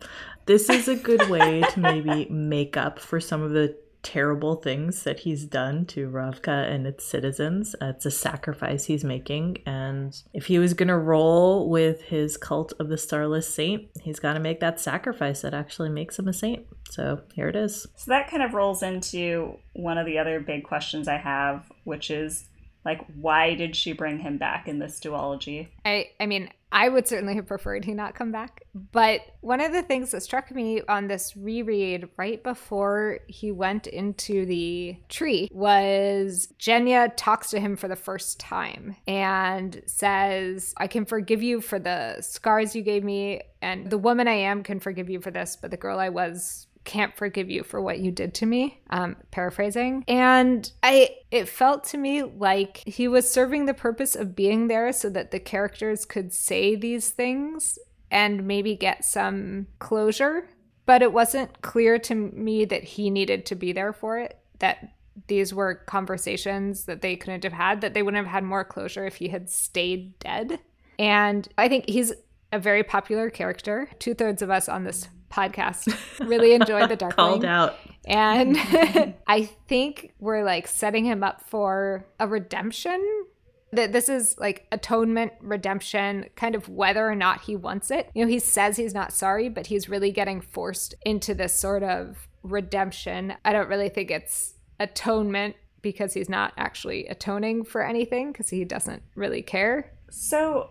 this 0.47 0.69
is 0.69 0.89
a 0.89 0.97
good 0.97 1.29
way 1.29 1.63
to 1.71 1.81
maybe 1.81 2.27
make 2.31 2.77
up 2.77 2.99
for 2.99 3.21
some 3.21 3.43
of 3.43 3.53
the 3.53 3.77
terrible 4.05 4.57
things 4.57 5.03
that 5.05 5.21
he's 5.21 5.45
done 5.45 5.87
to 5.87 6.09
Ravka 6.11 6.71
and 6.71 6.87
its 6.87 7.05
citizens. 7.05 7.75
Uh, 7.81 7.87
it's 7.87 8.07
a 8.07 8.11
sacrifice 8.11 8.85
he's 8.85 9.03
making. 9.03 9.59
And 9.67 10.15
if 10.33 10.47
he 10.47 10.59
was 10.59 10.75
going 10.75 10.89
to 10.89 10.99
roll 10.99 11.69
with 11.69 12.03
his 12.03 12.37
cult 12.37 12.75
of 12.79 12.89
the 12.89 12.99
Starless 12.99 13.53
Saint, 13.53 13.89
he's 14.03 14.21
got 14.21 14.35
to 14.35 14.41
make 14.41 14.61
that 14.61 14.79
sacrifice 14.79 15.41
that 15.41 15.55
actually 15.55 15.89
makes 15.89 16.19
him 16.19 16.29
a 16.29 16.33
saint. 16.33 16.67
So 16.91 17.23
here 17.35 17.49
it 17.49 17.57
is. 17.57 17.87
So 17.97 18.11
that 18.11 18.31
kind 18.31 18.43
of 18.43 18.55
rolls 18.55 18.83
into 18.83 19.57
one 19.73 19.99
of 19.99 20.07
the 20.07 20.19
other 20.19 20.39
big 20.39 20.65
questions 20.65 21.09
I 21.09 21.17
have, 21.17 21.73
which 21.85 22.11
is 22.11 22.45
like 22.85 23.05
why 23.15 23.55
did 23.55 23.75
she 23.75 23.93
bring 23.93 24.19
him 24.19 24.37
back 24.37 24.69
in 24.69 24.79
this 24.79 25.01
duology 25.01 25.69
i 25.87 26.07
i 26.21 26.27
mean 26.27 26.51
i 26.75 26.89
would 26.89 27.09
certainly 27.09 27.35
have 27.35 27.47
preferred 27.47 27.85
he 27.85 27.95
not 27.95 28.15
come 28.15 28.33
back. 28.33 28.65
But 28.75 29.21
one 29.41 29.61
of 29.61 29.73
the 29.73 29.83
things 29.83 30.11
that 30.11 30.23
struck 30.23 30.51
me 30.51 30.83
on 30.89 31.07
this 31.07 31.37
reread 31.37 32.09
right 32.17 32.43
before 32.43 33.21
he 33.29 33.53
went 33.53 33.87
into 33.87 34.45
the 34.45 34.97
tree 35.09 35.49
was 35.53 36.53
Genya 36.59 37.13
talks 37.17 37.51
to 37.51 37.61
him 37.61 37.77
for 37.77 37.89
the 37.89 37.97
first 37.97 38.41
time 38.41 38.97
and 39.07 39.83
says 39.87 40.75
i 40.77 40.87
can 40.87 41.05
forgive 41.05 41.43
you 41.43 41.61
for 41.61 41.79
the 41.79 42.21
scars 42.21 42.75
you 42.75 42.83
gave 42.83 43.05
me 43.05 43.41
and 43.63 43.91
the 43.91 43.99
woman 43.99 44.27
i 44.27 44.33
am 44.33 44.63
can 44.63 44.81
forgive 44.81 45.09
you 45.09 45.21
for 45.21 45.31
this 45.31 45.57
but 45.61 45.71
the 45.71 45.77
girl 45.77 45.99
i 45.99 46.09
was 46.09 46.67
can't 46.85 47.17
forgive 47.17 47.51
you 47.51 47.63
for 47.63 47.81
what 47.81 47.99
you 47.99 48.11
did 48.11 48.35
to 48.35 48.47
me 48.47 48.81
um 48.91 49.17
paraphrasing. 49.31 50.05
And 50.07 50.71
i 50.83 51.11
it 51.31 51.49
felt 51.49 51.85
to 51.85 51.99
me 51.99 52.23
like 52.23 52.83
he 52.87 53.09
was 53.09 53.31
serving 53.31 53.67
the 53.67 53.75
purpose 53.75 54.15
of 54.15 54.37
being 54.37 54.69
there 54.69 54.93
so 54.93 55.09
that 55.11 55.31
the 55.31 55.41
characters 55.41 56.05
could 56.05 56.33
say 56.33 56.77
these 56.77 57.11
things 57.11 57.79
and 58.11 58.47
maybe 58.47 58.77
get 58.77 59.05
some 59.05 59.67
closure. 59.79 60.49
But 60.87 61.01
it 61.01 61.13
wasn't 61.13 61.63
clear 61.63 61.99
to 62.01 62.15
me 62.15 62.67
that 62.67 62.85
he 62.85 63.09
needed 63.09 63.47
to 63.47 63.55
be 63.55 63.73
there 63.73 63.93
for 63.93 64.19
it 64.19 64.39
that 64.59 64.95
these 65.29 65.55
were 65.55 65.75
conversations 65.75 66.85
that 66.85 67.01
they 67.01 67.17
couldn't 67.17 67.45
have 67.45 67.53
had 67.53 67.81
that 67.81 67.95
they 67.95 68.03
wouldn't 68.03 68.25
have 68.25 68.33
had 68.33 68.45
more 68.45 68.65
closure 68.65 69.07
if 69.07 69.17
he 69.17 69.29
had 69.29 69.49
stayed 69.49 70.19
dead. 70.19 70.59
And 70.99 71.49
i 71.59 71.69
think 71.69 71.89
he's 71.89 72.13
a 72.53 72.59
very 72.59 72.85
popular 72.85 73.31
character 73.31 73.89
two-thirds 73.99 74.43
of 74.43 74.51
us 74.51 74.69
on 74.69 74.85
this 74.85 75.09
podcast. 75.35 75.95
Really 76.25 76.55
enjoyed 76.55 76.89
the 76.89 76.97
Darkling. 76.97 77.15
Called 77.17 77.45
out. 77.45 77.77
And 78.07 78.57
I 79.27 79.49
think 79.69 80.15
we're 80.21 80.45
like 80.45 80.69
setting 80.69 81.05
him 81.05 81.23
up 81.23 81.43
for 81.49 82.07
a 82.21 82.29
redemption. 82.29 83.27
That 83.73 83.93
this 83.93 84.09
is 84.09 84.39
like 84.39 84.67
atonement, 84.71 85.33
redemption, 85.41 86.27
kind 86.37 86.55
of 86.55 86.69
whether 86.69 87.09
or 87.09 87.17
not 87.17 87.43
he 87.43 87.57
wants 87.57 87.91
it. 87.91 88.09
You 88.15 88.25
know, 88.25 88.31
he 88.31 88.39
says 88.39 88.77
he's 88.77 88.95
not 88.95 89.13
sorry, 89.13 89.49
but 89.49 89.67
he's 89.67 89.89
really 89.89 90.13
getting 90.13 90.41
forced 90.41 90.95
into 91.05 91.35
this 91.35 91.53
sort 91.53 91.83
of 91.83 92.29
redemption. 92.45 93.35
I 93.45 93.53
don't 93.53 93.69
really 93.69 93.89
think 93.89 94.13
it's 94.13 94.55
atonement 94.79 95.57
because 95.83 96.15
he's 96.15 96.29
not 96.29 96.53
actually 96.57 97.07
atoning 97.09 97.65
for 97.65 97.85
anything 97.85 98.31
because 98.31 98.49
he 98.51 98.65
doesn't 98.65 99.03
really 99.17 99.43
care. 99.43 99.93
So 100.11 100.71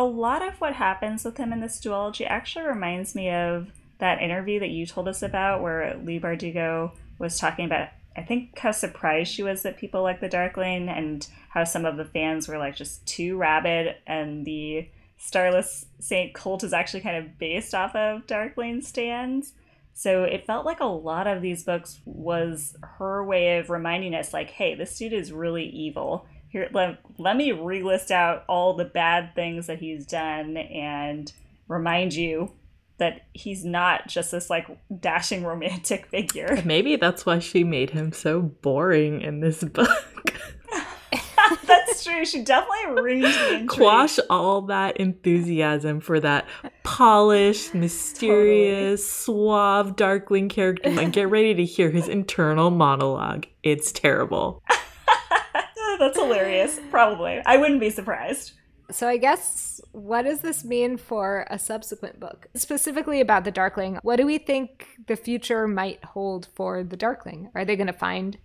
a 0.00 0.04
lot 0.04 0.40
of 0.40 0.58
what 0.62 0.72
happens 0.72 1.26
with 1.26 1.36
him 1.36 1.52
in 1.52 1.60
this 1.60 1.78
duology 1.78 2.26
actually 2.26 2.64
reminds 2.64 3.14
me 3.14 3.30
of 3.30 3.70
that 3.98 4.22
interview 4.22 4.58
that 4.58 4.70
you 4.70 4.86
told 4.86 5.06
us 5.06 5.22
about 5.22 5.60
where 5.60 5.94
Leigh 6.02 6.18
Bardugo 6.18 6.92
was 7.18 7.38
talking 7.38 7.66
about 7.66 7.88
I 8.16 8.22
think 8.22 8.58
how 8.58 8.72
surprised 8.72 9.30
she 9.30 9.42
was 9.42 9.62
that 9.62 9.76
people 9.76 10.02
like 10.02 10.20
the 10.20 10.28
Darkling 10.28 10.88
and 10.88 11.26
how 11.50 11.64
some 11.64 11.84
of 11.84 11.98
the 11.98 12.06
fans 12.06 12.48
were 12.48 12.56
like 12.56 12.76
just 12.76 13.06
too 13.06 13.36
rabid 13.36 13.94
and 14.06 14.46
the 14.46 14.88
Starless 15.18 15.84
Saint 15.98 16.32
cult 16.32 16.64
is 16.64 16.72
actually 16.72 17.02
kind 17.02 17.18
of 17.18 17.38
based 17.38 17.74
off 17.74 17.94
of 17.94 18.26
Darkling 18.26 18.80
stands. 18.80 19.52
So 19.92 20.24
it 20.24 20.46
felt 20.46 20.64
like 20.64 20.80
a 20.80 20.86
lot 20.86 21.26
of 21.26 21.42
these 21.42 21.62
books 21.62 22.00
was 22.06 22.74
her 22.82 23.22
way 23.22 23.58
of 23.58 23.68
reminding 23.68 24.14
us 24.14 24.32
like, 24.32 24.48
hey, 24.48 24.74
this 24.74 24.96
dude 24.96 25.12
is 25.12 25.30
really 25.30 25.66
evil 25.66 26.26
here 26.50 26.68
let, 26.72 26.98
let 27.16 27.36
me 27.36 27.50
relist 27.50 28.10
out 28.10 28.44
all 28.48 28.74
the 28.74 28.84
bad 28.84 29.34
things 29.34 29.68
that 29.68 29.78
he's 29.78 30.04
done 30.04 30.56
and 30.56 31.32
remind 31.68 32.12
you 32.12 32.52
that 32.98 33.22
he's 33.32 33.64
not 33.64 34.08
just 34.08 34.30
this 34.30 34.50
like 34.50 34.66
dashing 35.00 35.44
romantic 35.44 36.06
figure. 36.06 36.60
Maybe 36.64 36.96
that's 36.96 37.24
why 37.24 37.38
she 37.38 37.64
made 37.64 37.90
him 37.90 38.12
so 38.12 38.42
boring 38.42 39.22
in 39.22 39.40
this 39.40 39.64
book. 39.64 39.88
that's 41.66 42.04
true. 42.04 42.24
She 42.24 42.42
definitely 42.42 43.20
the 43.20 43.54
intrigue. 43.54 43.68
Quash 43.68 44.18
all 44.28 44.62
that 44.62 44.98
enthusiasm 44.98 46.00
for 46.00 46.20
that 46.20 46.46
polished, 46.82 47.74
mysterious, 47.74 49.00
totally. 49.00 49.38
suave 49.38 49.96
Darkling 49.96 50.48
character 50.48 50.90
and 50.90 51.12
get 51.12 51.30
ready 51.30 51.54
to 51.54 51.64
hear 51.64 51.90
his 51.90 52.08
internal 52.08 52.70
monologue. 52.70 53.46
It's 53.62 53.92
terrible. 53.92 54.62
That's 56.00 56.18
hilarious. 56.18 56.80
Probably. 56.90 57.42
I 57.44 57.58
wouldn't 57.58 57.78
be 57.78 57.90
surprised. 57.90 58.52
So 58.90 59.06
I 59.06 59.18
guess 59.18 59.80
what 59.92 60.22
does 60.22 60.40
this 60.40 60.64
mean 60.64 60.96
for 60.96 61.46
a 61.50 61.58
subsequent 61.58 62.18
book? 62.18 62.48
Specifically 62.54 63.20
about 63.20 63.44
the 63.44 63.50
Darkling, 63.50 63.98
what 64.02 64.16
do 64.16 64.26
we 64.26 64.38
think 64.38 64.86
the 65.06 65.14
future 65.14 65.68
might 65.68 66.02
hold 66.04 66.48
for 66.54 66.82
the 66.82 66.96
Darkling? 66.96 67.50
Are 67.54 67.64
they 67.64 67.76
going 67.76 67.86
to 67.86 67.92
find 67.92 68.38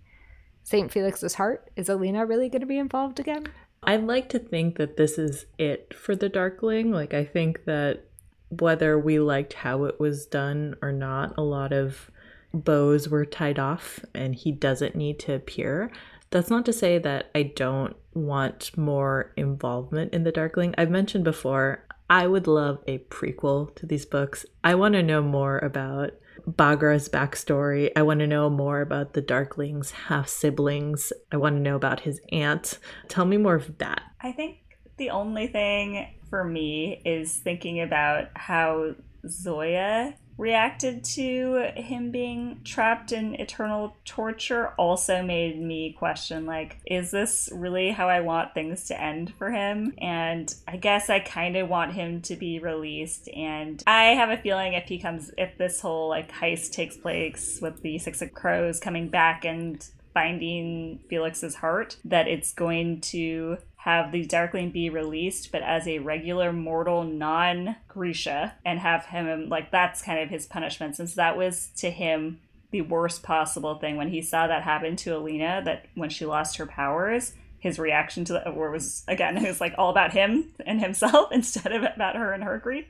St. 0.62 0.92
Felix's 0.92 1.34
heart? 1.34 1.70
Is 1.76 1.88
Alina 1.88 2.26
really 2.26 2.48
going 2.48 2.60
to 2.60 2.66
be 2.66 2.78
involved 2.78 3.18
again? 3.18 3.46
I'd 3.82 4.04
like 4.04 4.28
to 4.30 4.38
think 4.38 4.76
that 4.76 4.96
this 4.96 5.16
is 5.16 5.46
it 5.58 5.94
for 5.94 6.14
the 6.14 6.28
Darkling. 6.28 6.92
Like 6.92 7.14
I 7.14 7.24
think 7.24 7.64
that 7.64 8.04
whether 8.50 8.98
we 8.98 9.18
liked 9.18 9.54
how 9.54 9.84
it 9.84 9.98
was 9.98 10.26
done 10.26 10.76
or 10.82 10.92
not, 10.92 11.34
a 11.38 11.42
lot 11.42 11.72
of 11.72 12.10
bows 12.52 13.08
were 13.08 13.24
tied 13.24 13.58
off 13.58 14.00
and 14.14 14.34
he 14.34 14.52
doesn't 14.52 14.94
need 14.94 15.18
to 15.20 15.34
appear. 15.34 15.90
That's 16.36 16.50
not 16.50 16.66
to 16.66 16.72
say 16.74 16.98
that 16.98 17.30
I 17.34 17.44
don't 17.44 17.96
want 18.12 18.76
more 18.76 19.32
involvement 19.38 20.12
in 20.12 20.24
the 20.24 20.30
Darkling. 20.30 20.74
I've 20.76 20.90
mentioned 20.90 21.24
before, 21.24 21.86
I 22.10 22.26
would 22.26 22.46
love 22.46 22.84
a 22.86 22.98
prequel 22.98 23.74
to 23.76 23.86
these 23.86 24.04
books. 24.04 24.44
I 24.62 24.74
want 24.74 24.92
to 24.96 25.02
know 25.02 25.22
more 25.22 25.58
about 25.58 26.10
Baghra's 26.46 27.08
backstory. 27.08 27.90
I 27.96 28.02
want 28.02 28.20
to 28.20 28.26
know 28.26 28.50
more 28.50 28.82
about 28.82 29.14
the 29.14 29.22
Darkling's 29.22 29.92
half 29.92 30.28
siblings. 30.28 31.10
I 31.32 31.38
want 31.38 31.56
to 31.56 31.62
know 31.62 31.74
about 31.74 32.00
his 32.00 32.20
aunt. 32.30 32.80
Tell 33.08 33.24
me 33.24 33.38
more 33.38 33.54
of 33.54 33.78
that. 33.78 34.02
I 34.20 34.32
think 34.32 34.58
the 34.98 35.08
only 35.08 35.46
thing 35.46 36.06
for 36.28 36.44
me 36.44 37.00
is 37.06 37.34
thinking 37.34 37.80
about 37.80 38.28
how 38.34 38.94
Zoya 39.26 40.16
reacted 40.38 41.02
to 41.02 41.70
him 41.76 42.10
being 42.10 42.60
trapped 42.62 43.12
in 43.12 43.34
eternal 43.36 43.96
torture 44.04 44.68
also 44.76 45.22
made 45.22 45.60
me 45.60 45.92
question 45.98 46.44
like 46.44 46.78
is 46.84 47.10
this 47.10 47.48
really 47.52 47.90
how 47.90 48.08
I 48.08 48.20
want 48.20 48.52
things 48.54 48.84
to 48.84 49.00
end 49.00 49.32
for 49.38 49.50
him? 49.50 49.94
And 49.98 50.52
I 50.68 50.76
guess 50.76 51.08
I 51.08 51.20
kind 51.20 51.56
of 51.56 51.68
want 51.68 51.94
him 51.94 52.20
to 52.22 52.36
be 52.36 52.58
released. 52.58 53.28
And 53.34 53.82
I 53.86 54.06
have 54.06 54.30
a 54.30 54.36
feeling 54.36 54.74
if 54.74 54.84
he 54.84 54.98
comes 54.98 55.30
if 55.38 55.56
this 55.58 55.80
whole 55.80 56.08
like 56.08 56.30
heist 56.32 56.72
takes 56.72 56.96
place 56.96 57.58
with 57.62 57.82
the 57.82 57.98
six 57.98 58.20
of 58.22 58.34
crows 58.34 58.78
coming 58.78 59.08
back 59.08 59.44
and 59.44 59.86
finding 60.16 60.98
Felix's 61.10 61.56
heart 61.56 61.98
that 62.02 62.26
it's 62.26 62.54
going 62.54 62.98
to 63.02 63.58
have 63.86 64.10
the 64.10 64.26
Darkling 64.26 64.72
be 64.72 64.90
released, 64.90 65.52
but 65.52 65.62
as 65.62 65.86
a 65.86 66.00
regular 66.00 66.52
mortal, 66.52 67.04
non 67.04 67.76
Grisha, 67.86 68.54
and 68.64 68.80
have 68.80 69.06
him 69.06 69.48
like 69.48 69.70
that's 69.70 70.02
kind 70.02 70.18
of 70.18 70.28
his 70.28 70.44
punishment, 70.44 70.96
since 70.96 71.14
that 71.14 71.36
was 71.36 71.70
to 71.76 71.90
him 71.90 72.40
the 72.72 72.80
worst 72.80 73.22
possible 73.22 73.78
thing 73.78 73.96
when 73.96 74.08
he 74.08 74.20
saw 74.20 74.48
that 74.48 74.64
happen 74.64 74.96
to 74.96 75.16
Alina. 75.16 75.62
That 75.64 75.86
when 75.94 76.10
she 76.10 76.26
lost 76.26 76.56
her 76.56 76.66
powers, 76.66 77.34
his 77.60 77.78
reaction 77.78 78.24
to 78.24 78.32
that 78.32 78.56
was 78.56 79.04
again 79.06 79.36
it 79.44 79.46
was 79.46 79.60
like 79.60 79.74
all 79.78 79.90
about 79.90 80.12
him 80.12 80.52
and 80.66 80.80
himself 80.80 81.28
instead 81.30 81.70
of 81.70 81.84
about 81.84 82.16
her 82.16 82.32
and 82.32 82.42
her 82.42 82.58
grief. 82.58 82.86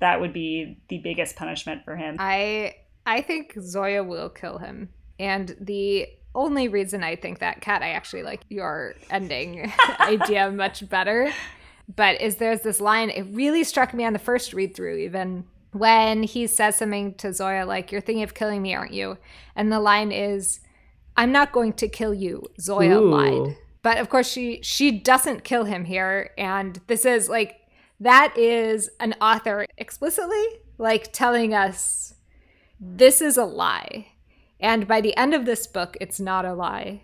That 0.00 0.20
would 0.20 0.32
be 0.32 0.80
the 0.88 0.98
biggest 0.98 1.36
punishment 1.36 1.84
for 1.84 1.94
him. 1.94 2.16
I 2.18 2.74
I 3.06 3.20
think 3.20 3.54
Zoya 3.60 4.02
will 4.02 4.30
kill 4.30 4.58
him. 4.58 4.88
And 5.20 5.56
the 5.60 6.08
only 6.38 6.68
reason 6.68 7.02
I 7.02 7.16
think 7.16 7.40
that, 7.40 7.60
Kat, 7.60 7.82
I 7.82 7.90
actually 7.90 8.22
like 8.22 8.40
your 8.48 8.94
ending 9.10 9.72
idea 10.00 10.50
much 10.50 10.88
better. 10.88 11.32
But 11.94 12.20
is 12.20 12.36
there's 12.36 12.60
this 12.60 12.80
line, 12.80 13.10
it 13.10 13.26
really 13.32 13.64
struck 13.64 13.92
me 13.92 14.04
on 14.04 14.12
the 14.12 14.18
first 14.18 14.52
read 14.52 14.74
through, 14.74 14.96
even 14.98 15.44
when 15.72 16.22
he 16.22 16.46
says 16.46 16.76
something 16.76 17.14
to 17.14 17.32
Zoya, 17.32 17.66
like, 17.66 17.90
You're 17.90 18.00
thinking 18.00 18.22
of 18.22 18.34
killing 18.34 18.62
me, 18.62 18.74
aren't 18.74 18.92
you? 18.92 19.18
And 19.56 19.72
the 19.72 19.80
line 19.80 20.12
is, 20.12 20.60
I'm 21.16 21.32
not 21.32 21.52
going 21.52 21.72
to 21.74 21.88
kill 21.88 22.14
you. 22.14 22.46
Zoya 22.60 23.00
Ooh. 23.00 23.10
lied. 23.10 23.56
But 23.82 23.98
of 23.98 24.08
course, 24.08 24.30
she 24.30 24.60
she 24.62 24.90
doesn't 24.90 25.44
kill 25.44 25.64
him 25.64 25.84
here. 25.84 26.30
And 26.36 26.80
this 26.88 27.04
is 27.04 27.28
like, 27.28 27.56
that 28.00 28.36
is 28.36 28.90
an 29.00 29.14
author 29.20 29.66
explicitly 29.76 30.44
like 30.78 31.12
telling 31.12 31.52
us 31.54 32.14
this 32.80 33.20
is 33.20 33.36
a 33.36 33.44
lie 33.44 34.06
and 34.60 34.86
by 34.86 35.00
the 35.00 35.16
end 35.16 35.34
of 35.34 35.44
this 35.44 35.66
book, 35.66 35.96
it's 36.00 36.18
not 36.20 36.44
a 36.44 36.54
lie. 36.54 37.02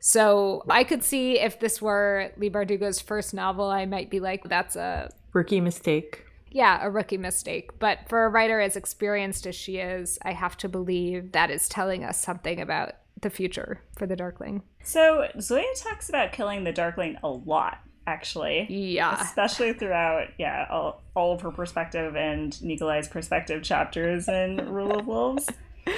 So 0.00 0.64
I 0.68 0.84
could 0.84 1.02
see 1.02 1.40
if 1.40 1.58
this 1.58 1.82
were 1.82 2.32
Leigh 2.36 2.50
Bardugo's 2.50 3.00
first 3.00 3.34
novel, 3.34 3.66
I 3.66 3.84
might 3.84 4.10
be 4.10 4.20
like, 4.20 4.44
that's 4.44 4.76
a 4.76 5.10
rookie 5.32 5.60
mistake. 5.60 6.24
Yeah, 6.50 6.78
a 6.82 6.88
rookie 6.88 7.18
mistake. 7.18 7.78
But 7.78 8.00
for 8.08 8.24
a 8.24 8.28
writer 8.28 8.60
as 8.60 8.76
experienced 8.76 9.46
as 9.46 9.54
she 9.54 9.78
is, 9.78 10.18
I 10.22 10.32
have 10.32 10.56
to 10.58 10.68
believe 10.68 11.32
that 11.32 11.50
is 11.50 11.68
telling 11.68 12.04
us 12.04 12.18
something 12.18 12.60
about 12.60 12.92
the 13.20 13.30
future 13.30 13.80
for 13.96 14.06
the 14.06 14.16
Darkling. 14.16 14.62
So 14.82 15.28
Zoya 15.40 15.64
talks 15.76 16.08
about 16.08 16.32
killing 16.32 16.64
the 16.64 16.72
Darkling 16.72 17.16
a 17.22 17.28
lot, 17.28 17.80
actually. 18.06 18.66
Yeah. 18.70 19.20
Especially 19.20 19.72
throughout, 19.72 20.28
yeah, 20.38 20.66
all, 20.70 21.02
all 21.14 21.34
of 21.34 21.42
her 21.42 21.50
perspective 21.50 22.16
and 22.16 22.60
Nikolai's 22.62 23.08
perspective 23.08 23.62
chapters 23.62 24.28
in 24.28 24.70
Rule 24.70 24.98
of 24.98 25.06
Wolves. 25.06 25.48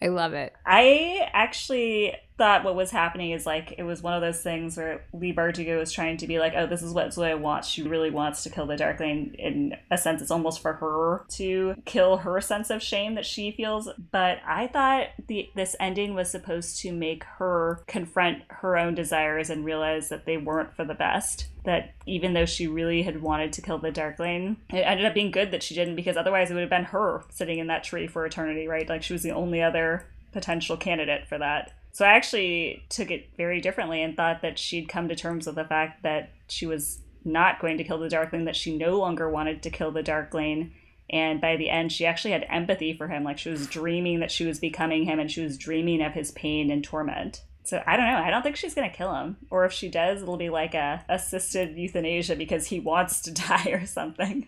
I 0.00 0.08
love 0.08 0.32
it. 0.32 0.52
I 0.64 1.28
actually 1.32 2.14
thought 2.38 2.64
what 2.64 2.76
was 2.76 2.92
happening 2.92 3.32
is 3.32 3.44
like 3.44 3.74
it 3.76 3.82
was 3.82 4.00
one 4.00 4.14
of 4.14 4.22
those 4.22 4.40
things 4.40 4.76
where 4.76 5.04
Leigh 5.12 5.34
Bardugo 5.34 5.78
was 5.78 5.92
trying 5.92 6.16
to 6.18 6.26
be 6.26 6.38
like, 6.38 6.54
oh, 6.56 6.66
this 6.66 6.82
is 6.82 6.94
what 6.94 7.12
Zoya 7.12 7.36
wants. 7.36 7.68
She 7.68 7.82
really 7.82 8.10
wants 8.10 8.44
to 8.44 8.50
kill 8.50 8.66
the 8.66 8.76
Darkling. 8.76 9.34
In 9.38 9.76
a 9.90 9.98
sense, 9.98 10.22
it's 10.22 10.30
almost 10.30 10.62
for 10.62 10.74
her 10.74 11.24
to 11.30 11.74
kill 11.84 12.18
her 12.18 12.40
sense 12.40 12.70
of 12.70 12.82
shame 12.82 13.16
that 13.16 13.26
she 13.26 13.50
feels. 13.50 13.88
But 14.12 14.38
I 14.46 14.68
thought 14.68 15.08
the 15.26 15.50
this 15.56 15.74
ending 15.80 16.14
was 16.14 16.30
supposed 16.30 16.80
to 16.80 16.92
make 16.92 17.24
her 17.24 17.82
confront 17.88 18.42
her 18.48 18.78
own 18.78 18.94
desires 18.94 19.50
and 19.50 19.64
realize 19.64 20.08
that 20.08 20.24
they 20.24 20.36
weren't 20.36 20.74
for 20.74 20.84
the 20.84 20.94
best. 20.94 21.48
That 21.64 21.92
even 22.06 22.32
though 22.32 22.46
she 22.46 22.68
really 22.68 23.02
had 23.02 23.20
wanted 23.20 23.52
to 23.54 23.62
kill 23.62 23.78
the 23.78 23.90
Darkling, 23.90 24.58
it 24.70 24.78
ended 24.78 25.04
up 25.04 25.12
being 25.12 25.32
good 25.32 25.50
that 25.50 25.64
she 25.64 25.74
didn't 25.74 25.96
because 25.96 26.16
otherwise 26.16 26.50
it 26.50 26.54
would 26.54 26.60
have 26.60 26.70
been 26.70 26.84
her 26.84 27.24
sitting 27.30 27.58
in 27.58 27.66
that 27.66 27.84
tree 27.84 28.06
for 28.06 28.24
eternity, 28.24 28.68
right? 28.68 28.88
Like 28.88 29.02
she 29.02 29.12
was 29.12 29.24
the 29.24 29.32
only 29.32 29.60
other 29.60 30.06
potential 30.32 30.76
candidate 30.76 31.26
for 31.26 31.38
that. 31.38 31.72
So 31.98 32.04
I 32.04 32.10
actually 32.10 32.84
took 32.90 33.10
it 33.10 33.30
very 33.36 33.60
differently 33.60 34.04
and 34.04 34.16
thought 34.16 34.42
that 34.42 34.56
she'd 34.56 34.88
come 34.88 35.08
to 35.08 35.16
terms 35.16 35.48
with 35.48 35.56
the 35.56 35.64
fact 35.64 36.04
that 36.04 36.30
she 36.46 36.64
was 36.64 37.00
not 37.24 37.60
going 37.60 37.76
to 37.76 37.82
kill 37.82 37.98
the 37.98 38.08
Darkling, 38.08 38.44
that 38.44 38.54
she 38.54 38.76
no 38.76 39.00
longer 39.00 39.28
wanted 39.28 39.64
to 39.64 39.70
kill 39.70 39.90
the 39.90 40.04
Darkling. 40.04 40.74
And 41.10 41.40
by 41.40 41.56
the 41.56 41.68
end, 41.68 41.90
she 41.90 42.06
actually 42.06 42.30
had 42.30 42.46
empathy 42.48 42.92
for 42.92 43.08
him. 43.08 43.24
Like 43.24 43.36
she 43.36 43.50
was 43.50 43.66
dreaming 43.66 44.20
that 44.20 44.30
she 44.30 44.46
was 44.46 44.60
becoming 44.60 45.06
him 45.06 45.18
and 45.18 45.28
she 45.28 45.42
was 45.42 45.58
dreaming 45.58 46.00
of 46.00 46.12
his 46.12 46.30
pain 46.30 46.70
and 46.70 46.84
torment. 46.84 47.42
So 47.64 47.82
I 47.84 47.96
don't 47.96 48.06
know. 48.06 48.18
I 48.18 48.30
don't 48.30 48.42
think 48.44 48.54
she's 48.54 48.76
going 48.76 48.88
to 48.88 48.96
kill 48.96 49.12
him. 49.16 49.36
Or 49.50 49.64
if 49.64 49.72
she 49.72 49.88
does, 49.88 50.22
it'll 50.22 50.36
be 50.36 50.50
like 50.50 50.74
a 50.74 51.04
assisted 51.08 51.76
euthanasia 51.76 52.36
because 52.36 52.68
he 52.68 52.78
wants 52.78 53.22
to 53.22 53.32
die 53.34 53.70
or 53.72 53.86
something. 53.86 54.46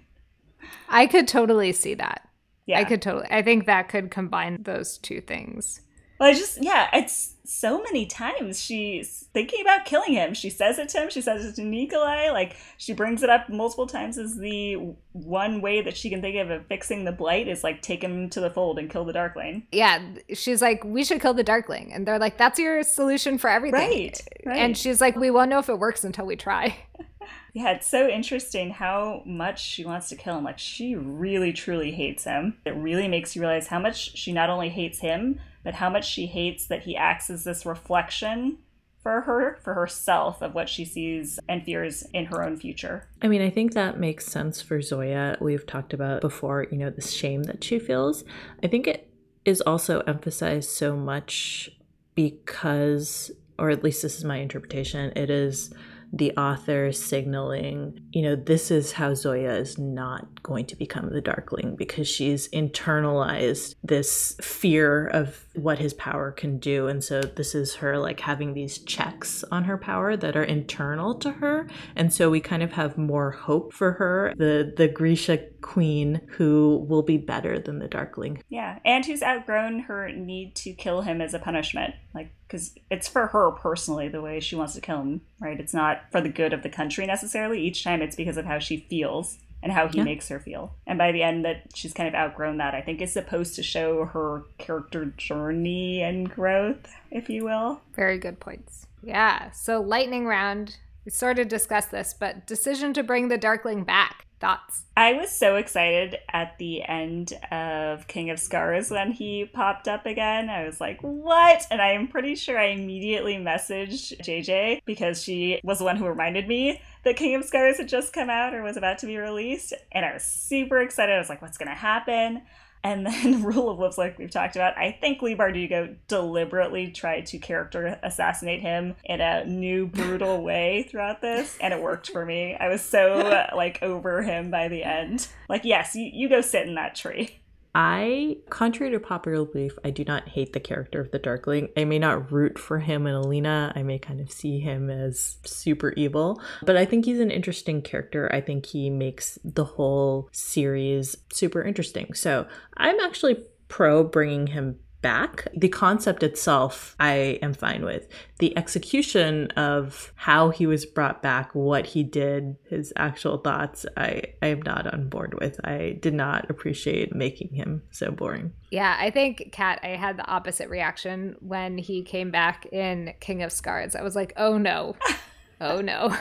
I 0.89 1.09
could 1.09 1.27
totally 1.27 1.73
see 1.73 1.95
that. 1.95 2.29
Yeah. 2.67 2.79
I 2.79 2.85
could 2.85 3.03
totally. 3.03 3.27
I 3.29 3.43
think 3.43 3.67
that 3.67 3.89
could 3.89 4.13
combine 4.13 4.63
those 4.63 4.99
two 4.99 5.21
things. 5.21 5.81
Well, 6.21 6.29
I 6.29 6.35
just, 6.35 6.63
yeah, 6.63 6.91
it's 6.93 7.37
so 7.45 7.83
many 7.83 8.05
times 8.05 8.61
she's 8.61 9.29
thinking 9.33 9.63
about 9.63 9.87
killing 9.87 10.13
him. 10.13 10.35
She 10.35 10.51
says 10.51 10.79
it 10.79 10.91
to 10.91 10.99
him. 10.99 11.11
She 11.11 11.23
says 11.23 11.47
it 11.47 11.55
to 11.57 11.63
Nikolai. 11.63 12.29
Like 12.31 12.57
she 12.77 12.93
brings 12.93 13.23
it 13.23 13.31
up 13.31 13.49
multiple 13.49 13.87
times 13.87 14.19
as 14.19 14.37
the 14.37 14.75
one 15.13 15.63
way 15.63 15.81
that 15.81 15.97
she 15.97 16.11
can 16.11 16.21
think 16.21 16.37
of 16.37 16.51
of 16.51 16.67
fixing 16.67 17.05
the 17.05 17.13
blight 17.13 17.49
is 17.49 17.65
like 17.65 17.81
take 17.81 18.05
him 18.05 18.29
to 18.31 18.41
the 18.41 18.51
fold 18.51 18.79
and 18.79 18.91
kill 18.91 19.07
the 19.07 19.15
Darkling. 19.15 19.67
Yeah, 19.73 20.01
she's 20.35 20.61
like, 20.61 20.85
we 20.85 21.05
should 21.05 21.23
kill 21.23 21.35
the 21.35 21.43
Darkling, 21.43 21.93
and 21.93 22.07
they're 22.07 22.19
like, 22.19 22.37
that's 22.37 22.59
your 22.59 22.83
solution 22.83 23.39
for 23.39 23.49
everything. 23.49 23.81
Right. 23.81 24.21
right. 24.45 24.59
And 24.59 24.77
she's 24.77 25.01
like, 25.01 25.17
we 25.17 25.31
won't 25.31 25.49
know 25.51 25.59
if 25.59 25.69
it 25.69 25.79
works 25.79 26.05
until 26.05 26.27
we 26.27 26.37
try. 26.37 26.77
Yeah, 27.53 27.73
it's 27.73 27.89
so 27.89 28.09
interesting 28.09 28.71
how 28.71 29.23
much 29.27 29.63
she 29.63 29.85
wants 29.85 30.09
to 30.11 30.17
kill 30.17 30.39
him. 30.39 30.45
Like, 30.45 30.59
she 30.59 30.95
really, 30.95 31.53
truly 31.53 31.91
hates 31.91 32.25
him. 32.25 32.59
It 32.65 32.77
really 32.77 33.09
makes 33.09 33.35
you 33.35 33.43
realize 33.43 33.67
how 33.67 33.81
much 33.81 34.17
she 34.17 34.33
not 34.33 34.51
only 34.51 34.69
hates 34.69 35.01
him, 35.01 35.41
but 35.63 35.75
how 35.75 35.91
much 35.91 36.09
she 36.09 36.27
hates 36.27 36.67
that 36.67 36.83
he 36.83 36.97
acts 36.97 37.31
as 37.31 37.45
this 37.45 37.67
reflection 37.67 38.59
for 39.03 39.23
her, 39.23 39.59
for 39.63 39.75
herself, 39.75 40.43
of 40.43 40.55
what 40.55 40.69
she 40.69 40.85
sees 40.85 41.41
and 41.49 41.65
fears 41.65 42.03
in 42.13 42.27
her 42.27 42.45
own 42.45 42.57
future. 42.57 43.09
I 43.23 43.29
mean, 43.29 43.41
I 43.41 43.49
think 43.49 43.73
that 43.73 43.99
makes 43.99 44.27
sense 44.27 44.61
for 44.61 44.83
Zoya. 44.83 45.39
We've 45.41 45.67
talked 45.67 45.95
about 45.95 46.21
before, 46.21 46.67
you 46.71 46.77
know, 46.77 46.91
the 46.91 47.01
shame 47.01 47.45
that 47.45 47.65
she 47.65 47.79
feels. 47.79 48.25
I 48.63 48.67
think 48.67 48.87
it 48.87 49.09
is 49.45 49.63
also 49.63 50.01
emphasized 50.01 50.69
so 50.69 50.97
much 50.97 51.71
because, 52.15 53.31
or 53.59 53.71
at 53.71 53.83
least 53.83 54.03
this 54.03 54.19
is 54.19 54.25
my 54.25 54.37
interpretation, 54.37 55.13
it 55.17 55.31
is 55.31 55.73
the 56.13 56.33
author 56.37 56.93
signaling, 56.93 58.01
you 58.11 58.23
know, 58.23 58.35
this 58.35 58.71
is 58.71 58.93
how 58.93 59.15
Zoya 59.15 59.55
is 59.55 59.79
not 59.79 60.43
going 60.43 60.67
to 60.67 60.77
become 60.77 61.11
the 61.11 61.21
Darkling 61.21 61.77
because 61.77 62.09
she's 62.09 62.49
internalized 62.49 63.75
this 63.85 64.37
fear 64.41 65.07
of 65.07 65.47
what 65.55 65.79
his 65.79 65.95
power 65.95 66.33
can 66.33 66.59
do. 66.59 66.89
And 66.89 67.03
so 67.03 67.21
this 67.21 67.55
is 67.55 67.77
her 67.77 67.99
like 67.99 68.21
having 68.21 68.55
these 68.55 68.79
checks 68.79 69.45
on 69.53 69.65
her 69.65 69.79
power 69.79 70.17
that 70.17 70.37
are 70.37 70.45
internal 70.45 71.15
to 71.17 71.31
her. 71.31 71.69
And 71.95 72.13
so 72.13 72.29
we 72.31 72.41
kind 72.41 72.63
of 72.63 72.73
have 72.73 72.99
more 72.99 73.31
hope 73.31 73.73
for 73.73 73.93
her, 73.93 74.35
the 74.37 74.73
the 74.77 74.89
Grisha 74.89 75.39
queen 75.61 76.21
who 76.29 76.85
will 76.89 77.03
be 77.03 77.17
better 77.17 77.59
than 77.59 77.79
the 77.79 77.89
Darkling. 77.89 78.43
Yeah, 78.49 78.79
and 78.85 79.05
who's 79.05 79.23
outgrown 79.23 79.81
her 79.81 80.11
need 80.11 80.55
to 80.57 80.73
kill 80.73 81.03
him 81.03 81.21
as 81.21 81.35
a 81.35 81.39
punishment. 81.39 81.95
Like 82.15 82.33
because 82.47 82.75
it's 82.91 83.09
for 83.09 83.29
her 83.29 83.53
personally 83.53 84.09
the 84.09 84.21
way 84.21 84.41
she 84.41 84.57
wants 84.57 84.75
to 84.75 84.81
kill 84.81 85.01
him, 85.01 85.21
right? 85.41 85.61
It's 85.61 85.75
not 85.75 86.03
for 86.11 86.21
the 86.21 86.29
good 86.29 86.53
of 86.53 86.63
the 86.63 86.69
country 86.69 87.07
necessarily. 87.07 87.61
Each 87.61 87.85
time 87.85 88.03
it's 88.03 88.17
because 88.17 88.37
of 88.37 88.45
how 88.45 88.59
she 88.59 88.87
feels 88.91 89.39
and 89.63 89.73
how 89.73 89.89
he 89.89 89.99
yeah. 89.99 90.05
makes 90.05 90.29
her 90.29 90.41
feel. 90.41 90.75
And 90.87 90.99
by 90.99 91.13
the 91.13 91.23
end, 91.23 91.45
that 91.45 91.63
she's 91.75 91.93
kind 91.93 92.09
of 92.09 92.15
outgrown 92.15 92.57
that, 92.59 92.75
I 92.75 92.81
think 92.81 93.01
is 93.01 93.13
supposed 93.13 93.55
to 93.57 93.63
show 93.63 94.07
her 94.07 94.45
character 94.59 95.07
journey 95.17 96.03
and 96.03 96.31
growth, 96.31 96.93
if 97.11 97.29
you 97.29 97.45
will. 97.45 97.81
Very 97.95 98.19
good 98.19 98.41
points. 98.41 98.87
Yeah. 99.03 99.51
So, 99.51 99.81
lightning 99.81 100.27
round. 100.27 100.77
We 101.05 101.13
sort 101.13 101.39
of 101.39 101.49
discussed 101.49 101.91
this, 101.91 102.15
but 102.19 102.47
decision 102.47 102.93
to 102.93 103.03
bring 103.03 103.29
the 103.29 103.39
Darkling 103.39 103.85
back. 103.85 104.27
Thoughts? 104.41 104.85
I 104.97 105.13
was 105.13 105.31
so 105.31 105.57
excited 105.57 106.17
at 106.33 106.57
the 106.57 106.83
end 106.83 107.35
of 107.53 108.07
King 108.07 108.31
of 108.31 108.41
Scars 108.41 108.91
when 108.91 109.13
he 109.13 109.45
popped 109.45 109.87
up 109.87 110.07
again. 110.07 110.49
I 110.49 110.65
was 110.65 110.81
like, 110.81 110.99
what? 111.03 111.67
And 111.71 111.83
I 111.83 111.93
am 111.93 112.09
pretty 112.09 112.35
sure 112.35 112.59
I 112.59 112.69
immediately 112.69 113.35
messaged 113.37 114.19
JJ 114.23 114.81
because 114.87 115.23
she 115.23 115.61
was 115.63 115.79
the 115.79 115.85
one 115.85 115.97
who 115.97 116.07
reminded 116.07 116.49
me 116.49 116.81
that 117.05 117.17
King 117.17 117.35
of 117.35 117.45
Scars 117.45 117.77
had 117.77 117.89
just 117.89 118.15
come 118.15 118.31
out 118.31 118.55
or 118.55 118.63
was 118.63 118.79
about 118.79 118.97
to 119.01 119.07
be 119.07 119.19
released. 119.19 119.75
And 119.93 120.07
I 120.07 120.15
was 120.15 120.23
super 120.23 120.81
excited. 120.81 121.15
I 121.15 121.19
was 121.19 121.29
like, 121.29 121.43
what's 121.43 121.59
going 121.59 121.69
to 121.69 121.75
happen? 121.75 122.41
And 122.83 123.07
then 123.07 123.43
Rule 123.43 123.71
of 123.71 123.79
Wolves, 123.79 123.99
like 123.99 124.19
we've 124.19 124.31
talked 124.31 124.57
about, 124.57 124.77
I 124.79 124.93
think 124.93 125.21
Leigh 125.23 125.37
Bardugo 125.37 125.97
deliberately 126.09 126.91
tried 126.91 127.27
to 127.27 127.39
character 127.39 127.99
assassinate 128.03 128.61
him 128.61 128.95
in 129.05 129.21
a 129.21 129.45
new 129.45 129.87
brutal 129.87 130.43
way 130.43 130.87
throughout 130.91 131.21
this, 131.21 131.59
and 131.61 131.75
it 131.75 131.83
worked 131.83 132.11
for 132.11 132.25
me. 132.25 132.57
I 132.59 132.69
was 132.69 132.83
so 132.83 133.47
like 133.55 133.83
over 133.83 134.23
him 134.23 134.51
by 134.51 134.69
the 134.69 134.83
end. 134.83 135.29
Like, 135.49 135.65
yes, 135.65 135.95
you, 135.95 136.11
you 136.13 136.29
go 136.29 136.41
sit 136.41 136.67
in 136.67 136.75
that 136.77 136.95
tree. 136.95 137.40
I, 137.75 138.39
contrary 138.49 138.93
to 138.93 139.01
popular 139.01 139.45
belief, 139.45 139.79
I 139.85 139.91
do 139.91 140.05
not 140.05 140.29
hate 140.29 140.53
the 140.53 140.61
character 140.61 141.01
of 141.01 141.13
the 141.13 141.19
Darkling. 141.19 141.69
I 141.77 141.85
may 141.85 141.99
not 141.99 142.33
root 142.33 142.59
for 142.59 142.81
him 142.81 143.07
and 143.07 143.17
Alina. 143.17 143.73
I 143.77 143.83
may 143.83 143.99
kind 143.99 144.21
of 144.21 144.33
see 144.33 144.59
him 144.59 144.91
as 144.91 145.39
super 145.45 145.93
evil, 145.97 146.41
but 146.63 146.77
I 146.77 146.85
think 146.85 147.05
he's 147.05 147.21
an 147.21 147.31
interesting 147.31 147.81
character. 147.81 148.29
I 148.33 148.41
think 148.41 148.67
he 148.67 148.91
makes 148.91 149.39
the 149.45 149.65
whole 149.65 150.29
series 150.33 151.17
super 151.33 151.63
interesting. 151.63 152.13
So 152.15 152.47
I'm 152.77 152.99
actually 152.99 153.45
pro 153.69 154.03
bringing 154.03 154.49
him 154.49 154.81
back. 155.03 155.49
The 155.57 155.69
concept 155.69 156.23
itself, 156.23 156.95
I 157.01 157.39
am 157.43 157.55
fine 157.55 157.85
with. 157.85 158.09
The 158.39 158.57
execution 158.57 159.51
of 159.53 160.13
how 160.17 160.51
he 160.51 160.67
was 160.67 160.87
brought 160.87 161.23
back, 161.23 161.55
what 161.55 161.87
he 161.87 162.03
did, 162.03 162.57
his 162.69 162.93
actual 162.97 163.39
thoughts, 163.39 163.87
I, 163.97 164.23
I 164.43 164.49
am 164.49 164.63
not 164.63 164.93
on 164.93 165.09
board 165.09 165.35
with. 165.41 165.61
I 165.65 165.99
did 166.01 166.15
not 166.15 166.49
appreciate 166.51 167.15
making 167.15 167.55
him 167.55 167.83
so 167.91 168.11
boring. 168.11 168.53
Yeah, 168.71 168.97
I 168.99 169.11
think, 169.11 169.51
Kat, 169.53 169.81
I 169.83 169.89
had 169.89 170.17
the 170.17 170.27
opposite 170.27 170.69
reaction 170.69 171.37
when 171.41 171.79
he 171.79 172.03
came 172.03 172.31
back 172.31 172.67
in 172.67 173.15
King 173.21 173.43
of 173.43 173.53
Scars. 173.53 173.95
I 173.95 174.03
was 174.03 174.15
like, 174.15 174.33
oh 174.37 174.59
no. 174.59 174.97
oh 175.61 175.81
no. 175.81 176.17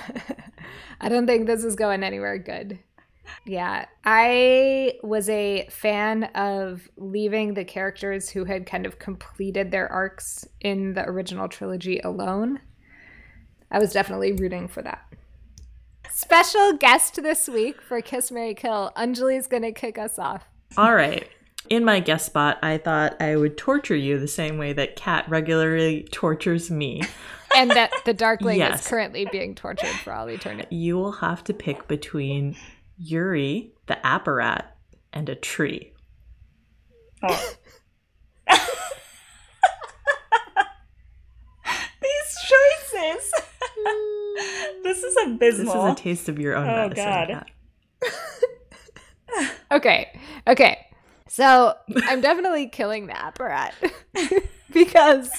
I 1.01 1.09
don't 1.09 1.27
think 1.27 1.47
this 1.47 1.63
is 1.63 1.75
going 1.75 2.03
anywhere 2.03 2.37
good. 2.37 2.79
Yeah, 3.45 3.85
I 4.05 4.93
was 5.03 5.29
a 5.29 5.67
fan 5.69 6.25
of 6.35 6.89
leaving 6.97 7.53
the 7.53 7.65
characters 7.65 8.29
who 8.29 8.45
had 8.45 8.65
kind 8.65 8.85
of 8.85 8.99
completed 8.99 9.71
their 9.71 9.91
arcs 9.91 10.47
in 10.61 10.93
the 10.93 11.07
original 11.07 11.47
trilogy 11.47 11.99
alone. 11.99 12.59
I 13.71 13.79
was 13.79 13.93
definitely 13.93 14.33
rooting 14.33 14.67
for 14.67 14.81
that. 14.81 15.05
Special 16.11 16.73
guest 16.73 17.21
this 17.21 17.47
week 17.47 17.81
for 17.81 18.01
Kiss 18.01 18.31
Mary 18.31 18.55
Kill. 18.55 18.91
Anjali's 18.97 19.47
going 19.47 19.63
to 19.63 19.71
kick 19.71 19.97
us 19.97 20.17
off. 20.17 20.45
All 20.75 20.93
right. 20.93 21.27
In 21.69 21.85
my 21.85 21.99
guest 21.99 22.25
spot, 22.25 22.57
I 22.63 22.77
thought 22.77 23.21
I 23.21 23.35
would 23.35 23.57
torture 23.57 23.95
you 23.95 24.17
the 24.17 24.27
same 24.27 24.57
way 24.57 24.73
that 24.73 24.95
Kat 24.95 25.29
regularly 25.29 26.07
tortures 26.11 26.71
me. 26.71 27.03
and 27.55 27.71
that 27.71 27.91
the 28.05 28.13
Darkling 28.13 28.57
yes. 28.57 28.81
is 28.81 28.87
currently 28.87 29.27
being 29.31 29.55
tortured 29.55 29.89
for 30.03 30.13
all 30.13 30.29
eternity. 30.29 30.75
You 30.75 30.97
will 30.97 31.13
have 31.13 31.43
to 31.45 31.53
pick 31.53 31.87
between 31.87 32.55
Yuri, 32.99 33.73
the 33.87 33.97
apparat, 34.03 34.65
and 35.13 35.29
a 35.29 35.35
tree. 35.35 35.93
Oh. 37.23 37.53
These 42.01 42.37
choices. 42.47 43.33
this 44.83 45.03
is 45.03 45.15
abysmal. 45.25 45.39
This 45.39 45.59
is 45.59 45.91
a 45.91 45.95
taste 45.95 46.29
of 46.29 46.39
your 46.39 46.55
own 46.55 46.67
oh, 46.67 46.89
medicine. 46.89 47.45
God. 48.03 49.51
okay. 49.71 50.19
Okay. 50.47 50.85
So 51.27 51.75
I'm 52.05 52.19
definitely 52.19 52.67
killing 52.67 53.07
the 53.07 53.13
apparat 53.13 53.73
because 54.73 55.29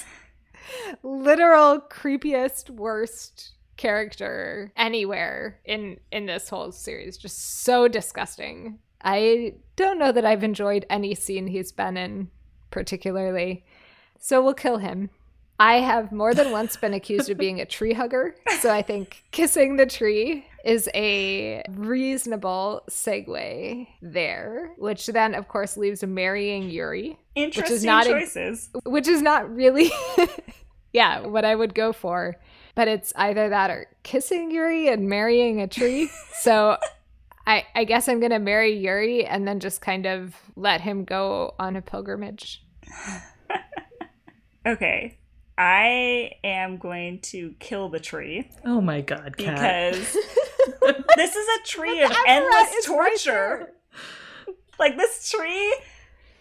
literal 1.03 1.79
creepiest, 1.79 2.71
worst 2.71 3.51
character 3.81 4.71
anywhere 4.77 5.59
in 5.65 5.97
in 6.11 6.27
this 6.27 6.49
whole 6.49 6.71
series. 6.71 7.17
Just 7.17 7.63
so 7.63 7.87
disgusting. 7.87 8.77
I 9.03 9.55
don't 9.75 9.97
know 9.97 10.11
that 10.11 10.23
I've 10.25 10.43
enjoyed 10.43 10.85
any 10.87 11.15
scene 11.15 11.47
he's 11.47 11.71
been 11.71 11.97
in 11.97 12.29
particularly. 12.69 13.65
So 14.19 14.43
we'll 14.43 14.53
kill 14.53 14.77
him. 14.77 15.09
I 15.59 15.75
have 15.75 16.11
more 16.11 16.35
than 16.35 16.51
once 16.51 16.77
been 16.77 16.93
accused 16.93 17.29
of 17.31 17.39
being 17.39 17.59
a 17.59 17.65
tree 17.77 17.93
hugger, 17.93 18.35
so 18.59 18.71
I 18.71 18.83
think 18.83 19.23
kissing 19.31 19.77
the 19.77 19.85
tree 19.87 20.45
is 20.63 20.87
a 20.93 21.63
reasonable 21.71 22.83
segue 22.89 23.87
there, 24.01 24.73
which 24.77 25.07
then 25.07 25.33
of 25.33 25.47
course 25.47 25.75
leaves 25.75 26.03
marrying 26.03 26.69
Yuri. 26.69 27.17
Interesting 27.33 27.63
which 27.63 27.77
is 27.77 27.83
not 27.83 28.05
choices. 28.05 28.69
A, 28.85 28.89
which 28.89 29.07
is 29.07 29.23
not 29.23 29.53
really 29.53 29.91
yeah, 30.93 31.21
what 31.21 31.45
I 31.45 31.55
would 31.55 31.73
go 31.73 31.93
for 31.93 32.37
but 32.75 32.87
it's 32.87 33.13
either 33.15 33.49
that 33.49 33.69
or 33.69 33.87
kissing 34.03 34.51
Yuri 34.51 34.87
and 34.89 35.07
marrying 35.07 35.61
a 35.61 35.67
tree. 35.67 36.09
so 36.33 36.77
I, 37.45 37.65
I 37.75 37.83
guess 37.83 38.07
I'm 38.07 38.19
going 38.19 38.31
to 38.31 38.39
marry 38.39 38.77
Yuri 38.77 39.25
and 39.25 39.47
then 39.47 39.59
just 39.59 39.81
kind 39.81 40.05
of 40.05 40.35
let 40.55 40.81
him 40.81 41.03
go 41.03 41.55
on 41.59 41.75
a 41.75 41.81
pilgrimage. 41.81 42.63
okay. 44.67 45.17
I 45.57 46.31
am 46.43 46.77
going 46.77 47.19
to 47.21 47.53
kill 47.59 47.89
the 47.89 47.99
tree. 47.99 48.49
Oh 48.65 48.81
my 48.81 49.01
god, 49.01 49.37
Kat. 49.37 49.93
Because 49.93 50.13
this 51.15 51.35
is 51.35 51.47
a 51.47 51.67
tree 51.67 52.01
of 52.01 52.11
endless 52.25 52.85
torture. 52.85 53.57
Right 53.59 53.67
like 54.81 54.97
this 54.97 55.31
tree 55.31 55.73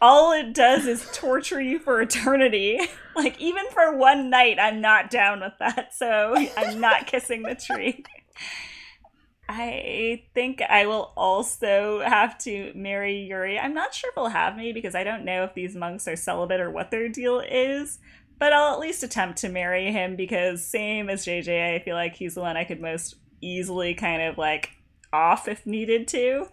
all 0.00 0.32
it 0.32 0.54
does 0.54 0.86
is 0.86 1.08
torture 1.12 1.60
you 1.60 1.78
for 1.78 2.00
eternity. 2.00 2.80
Like 3.16 3.40
even 3.40 3.64
for 3.70 3.96
one 3.96 4.30
night, 4.30 4.58
I'm 4.60 4.80
not 4.80 5.10
down 5.10 5.40
with 5.40 5.54
that. 5.58 5.92
So 5.92 6.32
I'm 6.56 6.80
not 6.80 7.08
kissing 7.08 7.42
the 7.42 7.56
tree. 7.56 8.04
I 9.48 10.22
think 10.32 10.62
I 10.62 10.86
will 10.86 11.12
also 11.16 12.02
have 12.02 12.38
to 12.38 12.72
marry 12.76 13.22
Yuri. 13.22 13.58
I'm 13.58 13.74
not 13.74 13.92
sure 13.92 14.10
if 14.10 14.14
he'll 14.14 14.28
have 14.28 14.56
me 14.56 14.72
because 14.72 14.94
I 14.94 15.02
don't 15.02 15.24
know 15.24 15.42
if 15.42 15.54
these 15.54 15.74
monks 15.74 16.06
are 16.06 16.14
celibate 16.14 16.60
or 16.60 16.70
what 16.70 16.92
their 16.92 17.08
deal 17.08 17.40
is. 17.40 17.98
But 18.38 18.52
I'll 18.52 18.72
at 18.74 18.80
least 18.80 19.02
attempt 19.02 19.38
to 19.38 19.48
marry 19.48 19.90
him 19.90 20.14
because 20.14 20.64
same 20.64 21.10
as 21.10 21.26
JJ, 21.26 21.74
I 21.74 21.80
feel 21.80 21.96
like 21.96 22.14
he's 22.14 22.36
the 22.36 22.42
one 22.42 22.56
I 22.56 22.62
could 22.62 22.80
most 22.80 23.16
easily 23.40 23.94
kind 23.94 24.22
of 24.22 24.38
like 24.38 24.70
off 25.12 25.48
if 25.48 25.66
needed 25.66 26.06
to. 26.08 26.46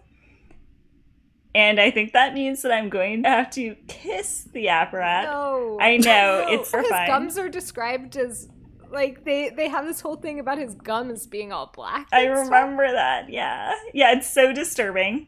And 1.58 1.80
I 1.80 1.90
think 1.90 2.12
that 2.12 2.34
means 2.34 2.62
that 2.62 2.70
I'm 2.70 2.88
going 2.88 3.24
to 3.24 3.28
have 3.28 3.50
to 3.50 3.74
kiss 3.88 4.44
the 4.52 4.66
apparat. 4.66 5.24
No. 5.24 5.76
I 5.80 5.96
know, 5.96 6.44
no. 6.46 6.46
it's 6.48 6.70
His 6.70 6.88
gums 6.88 7.36
are 7.36 7.48
described 7.48 8.16
as 8.16 8.48
like 8.92 9.24
they 9.24 9.50
they 9.50 9.68
have 9.68 9.84
this 9.84 10.00
whole 10.00 10.14
thing 10.14 10.38
about 10.38 10.58
his 10.58 10.76
gums 10.76 11.26
being 11.26 11.52
all 11.52 11.72
black. 11.74 12.06
I 12.12 12.26
remember 12.26 12.84
stuff. 12.84 12.94
that. 12.94 13.28
Yeah. 13.28 13.74
Yeah, 13.92 14.12
it's 14.12 14.32
so 14.32 14.52
disturbing. 14.52 15.26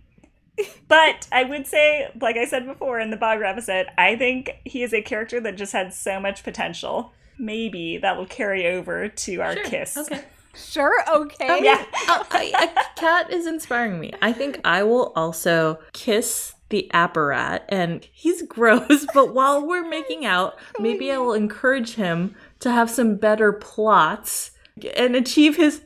but 0.86 1.26
I 1.32 1.42
would 1.42 1.66
say, 1.66 2.08
like 2.20 2.36
I 2.36 2.44
said 2.44 2.64
before 2.64 3.00
in 3.00 3.10
the 3.10 3.16
Baghra 3.16 3.50
episode, 3.50 3.86
I 3.98 4.14
think 4.14 4.52
he 4.64 4.84
is 4.84 4.94
a 4.94 5.02
character 5.02 5.40
that 5.40 5.56
just 5.56 5.72
had 5.72 5.92
so 5.92 6.20
much 6.20 6.44
potential. 6.44 7.12
Maybe 7.40 7.98
that 7.98 8.16
will 8.16 8.26
carry 8.26 8.68
over 8.68 9.08
to 9.08 9.42
our 9.42 9.54
sure. 9.54 9.64
kiss. 9.64 9.96
Okay. 9.96 10.22
Sure, 10.54 10.94
okay. 11.08 11.46
Um, 11.46 11.50
uh, 12.08 12.24
I 12.30 12.42
mean, 12.42 12.50
yeah. 12.52 12.72
a 12.72 13.00
cat 13.00 13.32
is 13.32 13.46
inspiring 13.46 14.00
me. 14.00 14.12
I 14.20 14.32
think 14.32 14.60
I 14.64 14.82
will 14.82 15.12
also 15.16 15.78
kiss 15.92 16.54
the 16.70 16.90
apparat 16.94 17.62
and 17.68 18.06
he's 18.12 18.42
gross, 18.48 19.06
but 19.12 19.34
while 19.34 19.66
we're 19.66 19.88
making 19.88 20.24
out, 20.24 20.56
oh, 20.78 20.82
maybe 20.82 21.10
I 21.10 21.18
will 21.18 21.34
encourage 21.34 21.94
him 21.94 22.34
to 22.60 22.70
have 22.70 22.90
some 22.90 23.16
better 23.16 23.52
plots 23.52 24.52
and 24.96 25.14
achieve 25.14 25.56
his 25.56 25.82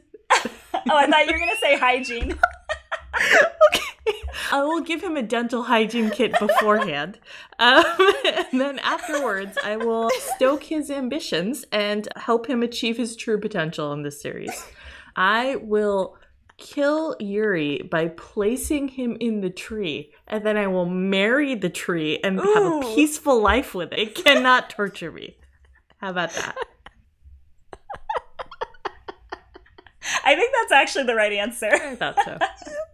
Oh, 0.90 0.96
I 0.96 1.06
thought 1.06 1.26
you 1.26 1.32
were 1.32 1.38
going 1.38 1.50
to 1.50 1.60
say 1.60 1.76
hygiene 1.78 2.38
okay. 3.14 4.18
I 4.52 4.62
will 4.62 4.80
give 4.80 5.02
him 5.02 5.16
a 5.16 5.22
dental 5.22 5.64
hygiene 5.64 6.10
kit 6.10 6.38
beforehand. 6.38 7.18
Um, 7.58 7.84
and 8.52 8.60
then 8.60 8.78
afterwards, 8.80 9.56
I 9.64 9.76
will 9.76 10.10
stoke 10.34 10.64
his 10.64 10.90
ambitions 10.90 11.64
and 11.72 12.08
help 12.16 12.46
him 12.46 12.62
achieve 12.62 12.96
his 12.96 13.16
true 13.16 13.40
potential 13.40 13.92
in 13.92 14.02
this 14.02 14.20
series. 14.20 14.52
I 15.16 15.56
will 15.56 16.16
kill 16.56 17.16
Yuri 17.20 17.82
by 17.90 18.08
placing 18.08 18.88
him 18.88 19.16
in 19.20 19.40
the 19.40 19.50
tree, 19.50 20.12
and 20.26 20.44
then 20.44 20.56
I 20.56 20.66
will 20.66 20.86
marry 20.86 21.54
the 21.54 21.70
tree 21.70 22.18
and 22.22 22.38
Ooh. 22.38 22.54
have 22.54 22.64
a 22.64 22.80
peaceful 22.94 23.40
life 23.40 23.74
with 23.74 23.92
it. 23.92 23.98
It 23.98 24.14
cannot 24.14 24.70
torture 24.70 25.12
me. 25.12 25.36
How 25.98 26.10
about 26.10 26.32
that? 26.34 26.56
I 30.24 30.34
think 30.34 30.52
that's 30.60 30.72
actually 30.72 31.04
the 31.04 31.14
right 31.14 31.32
answer. 31.32 31.70
I 31.72 31.94
thought 31.96 32.16
so. 32.24 32.38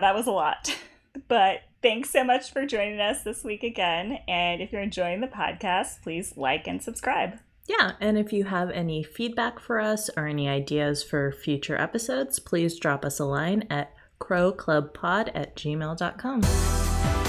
that 0.00 0.14
was 0.14 0.26
a 0.26 0.32
lot. 0.32 0.76
But 1.28 1.60
thanks 1.82 2.08
so 2.08 2.24
much 2.24 2.52
for 2.52 2.64
joining 2.64 2.98
us 2.98 3.22
this 3.22 3.44
week 3.44 3.62
again. 3.62 4.20
And 4.26 4.62
if 4.62 4.72
you're 4.72 4.80
enjoying 4.80 5.20
the 5.20 5.26
podcast, 5.26 6.00
please 6.02 6.38
like 6.38 6.66
and 6.66 6.82
subscribe. 6.82 7.38
Yeah, 7.68 7.92
and 8.00 8.18
if 8.18 8.32
you 8.32 8.44
have 8.44 8.70
any 8.70 9.02
feedback 9.02 9.60
for 9.60 9.78
us 9.78 10.10
or 10.16 10.26
any 10.26 10.48
ideas 10.48 11.02
for 11.02 11.30
future 11.30 11.76
episodes, 11.76 12.38
please 12.38 12.78
drop 12.78 13.04
us 13.04 13.20
a 13.20 13.24
line 13.24 13.66
at 13.70 13.92
crowclubpod 14.20 15.30
at 15.34 15.54
gmail.com. 15.54 17.21